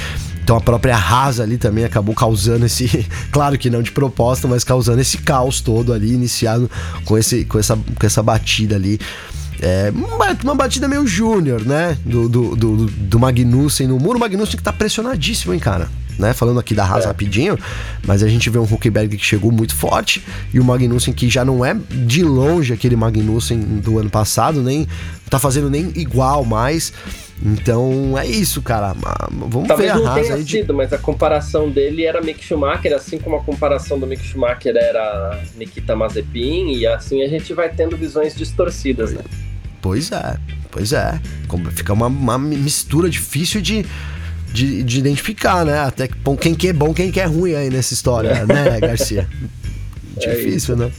então 0.44 0.58
a 0.58 0.62
própria 0.62 0.96
Haas 0.96 1.40
ali 1.40 1.58
também 1.58 1.84
acabou 1.84 2.14
causando 2.14 2.68
esse, 2.68 3.08
claro 3.32 3.58
que 3.58 3.68
não 3.68 3.82
de 3.82 3.92
propósito, 3.92 4.48
mas 4.48 4.64
causando 4.64 5.02
esse 5.02 5.18
caos 5.18 5.60
todo 5.60 5.92
ali, 5.92 6.14
iniciado 6.14 6.70
com, 7.04 7.18
esse, 7.18 7.46
com, 7.46 7.58
essa, 7.58 7.76
com 7.76 8.06
essa 8.06 8.22
batida 8.22 8.76
ali. 8.76 9.00
É, 9.60 9.92
uma 10.44 10.54
batida 10.54 10.88
meio 10.88 11.08
júnior, 11.08 11.66
né? 11.66 11.98
Do, 12.06 12.30
do, 12.30 12.56
do, 12.56 12.86
do 12.86 13.20
Magnussen 13.20 13.88
no 13.88 13.98
muro. 13.98 14.18
O 14.18 14.20
Magnussen 14.20 14.58
que 14.58 14.62
tá 14.62 14.72
pressionadíssimo, 14.72 15.54
hein, 15.54 15.60
cara? 15.60 15.90
Né? 16.18 16.34
Falando 16.34 16.60
aqui 16.60 16.74
da 16.74 16.86
Haas 16.86 17.04
é. 17.04 17.08
rapidinho, 17.08 17.58
mas 18.06 18.24
a 18.24 18.28
gente 18.28 18.50
vê 18.50 18.58
um 18.58 18.64
Huckenberg 18.64 19.18
que 19.18 19.26
chegou 19.26 19.52
muito 19.52 19.76
forte 19.76 20.24
e 20.54 20.60
o 20.60 20.64
Magnussen 20.64 21.14
que 21.14 21.30
já 21.30 21.44
não 21.44 21.66
é 21.66 21.76
de 21.90 22.24
longe 22.24 22.74
aquele 22.74 22.96
Magnussen 22.96 23.60
do 23.60 24.00
ano 24.00 24.10
passado, 24.10 24.62
nem 24.62 24.88
tá 25.30 25.40
fazendo 25.40 25.70
nem 25.70 25.92
igual 25.96 26.46
mais. 26.46 26.94
Então 27.44 28.18
é 28.18 28.26
isso, 28.26 28.62
cara. 28.62 28.96
Vamos 29.30 29.68
Talvez 29.68 29.94
ver 29.94 30.02
a 30.02 30.10
Haas 30.10 30.22
tenha 30.22 30.36
aí 30.36 30.46
sido, 30.46 30.68
de... 30.68 30.74
mas 30.74 30.94
a 30.94 30.98
comparação 30.98 31.70
dele 31.70 32.06
era 32.06 32.22
Mick 32.22 32.44
Schumacher, 32.44 32.94
assim 32.94 33.20
como 33.20 33.36
a 33.36 33.44
comparação 33.44 34.00
do 34.00 34.08
Mick 34.08 34.24
Schumacher 34.24 34.76
era 34.76 35.44
Nikita 35.58 35.96
Mazepin, 35.96 36.72
e 36.72 36.88
assim 36.88 37.22
a 37.24 37.28
gente 37.28 37.54
vai 37.54 37.70
tendo 37.70 37.98
visões 37.98 38.34
distorcidas, 38.36 39.12
né? 39.12 39.22
Pois 39.82 40.12
é, 40.12 40.38
pois 40.72 40.94
é. 40.94 41.20
Fica 41.72 41.94
uma, 41.94 42.08
uma 42.08 42.38
mistura 42.40 43.10
difícil 43.10 43.62
de, 43.62 43.86
de, 44.56 44.84
de, 44.84 45.00
identificar, 45.00 45.66
né? 45.66 45.80
Até 45.80 46.08
quem 46.40 46.56
que 46.56 46.70
é 46.70 46.74
bom, 46.74 46.94
quem 46.94 47.12
que 47.12 47.20
é 47.20 47.26
ruim 47.26 47.54
aí 47.54 47.70
nessa 47.70 47.94
história, 47.94 48.30
é. 48.30 48.46
né, 48.46 48.80
Garcia? 48.80 49.28
É 50.22 50.34
difícil, 50.34 50.78
né? 50.78 50.90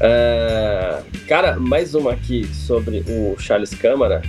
Uh, 0.00 1.28
cara, 1.28 1.60
mais 1.60 1.94
uma 1.94 2.12
aqui 2.12 2.44
sobre 2.52 3.04
o 3.06 3.36
Charles 3.38 3.70
Câmara, 3.70 4.20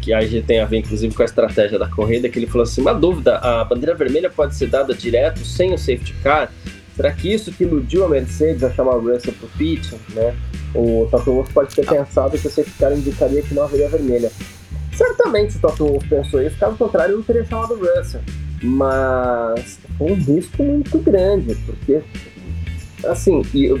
que 0.00 0.12
aí 0.12 0.42
tem 0.42 0.58
a 0.58 0.64
ver 0.64 0.78
inclusive 0.78 1.14
com 1.14 1.22
a 1.22 1.24
estratégia 1.24 1.78
da 1.78 1.86
corrida, 1.86 2.28
que 2.28 2.40
ele 2.40 2.48
falou 2.48 2.64
assim, 2.64 2.80
uma 2.80 2.92
dúvida, 2.92 3.38
a 3.38 3.64
bandeira 3.64 3.94
vermelha 3.94 4.28
pode 4.28 4.56
ser 4.56 4.66
dada 4.66 4.92
direto 4.92 5.44
sem 5.44 5.72
o 5.72 5.78
safety 5.78 6.12
car? 6.24 6.50
Será 6.96 7.12
que 7.12 7.32
isso 7.32 7.52
que 7.52 7.62
iludiu 7.62 8.04
a 8.04 8.08
Mercedes 8.08 8.64
a 8.64 8.72
chamar 8.72 8.96
o 8.96 9.12
Russell 9.12 9.32
pro 9.34 9.48
pit, 9.56 9.94
né? 10.12 10.34
O 10.74 11.06
Toto 11.08 11.32
Wolff 11.32 11.52
pode 11.52 11.72
ter 11.72 11.86
pensado 11.86 12.36
que 12.36 12.48
o 12.48 12.50
safety 12.50 12.76
car 12.80 12.92
indicaria 12.92 13.42
que 13.42 13.54
não 13.54 13.62
haveria 13.62 13.88
vermelha. 13.88 14.32
Certamente 15.02 15.56
o 15.56 15.60
Toto 15.60 15.98
pensou 16.08 16.40
isso, 16.40 16.56
caso 16.58 16.76
contrário, 16.76 17.16
não 17.16 17.24
teria 17.24 17.44
chamado 17.44 17.74
o 17.74 17.78
Russell. 17.78 18.20
Mas 18.62 19.80
foi 19.98 20.12
um 20.12 20.14
risco 20.14 20.62
muito 20.62 20.96
grande, 20.98 21.56
porque, 21.66 22.00
assim, 23.04 23.42
e 23.52 23.72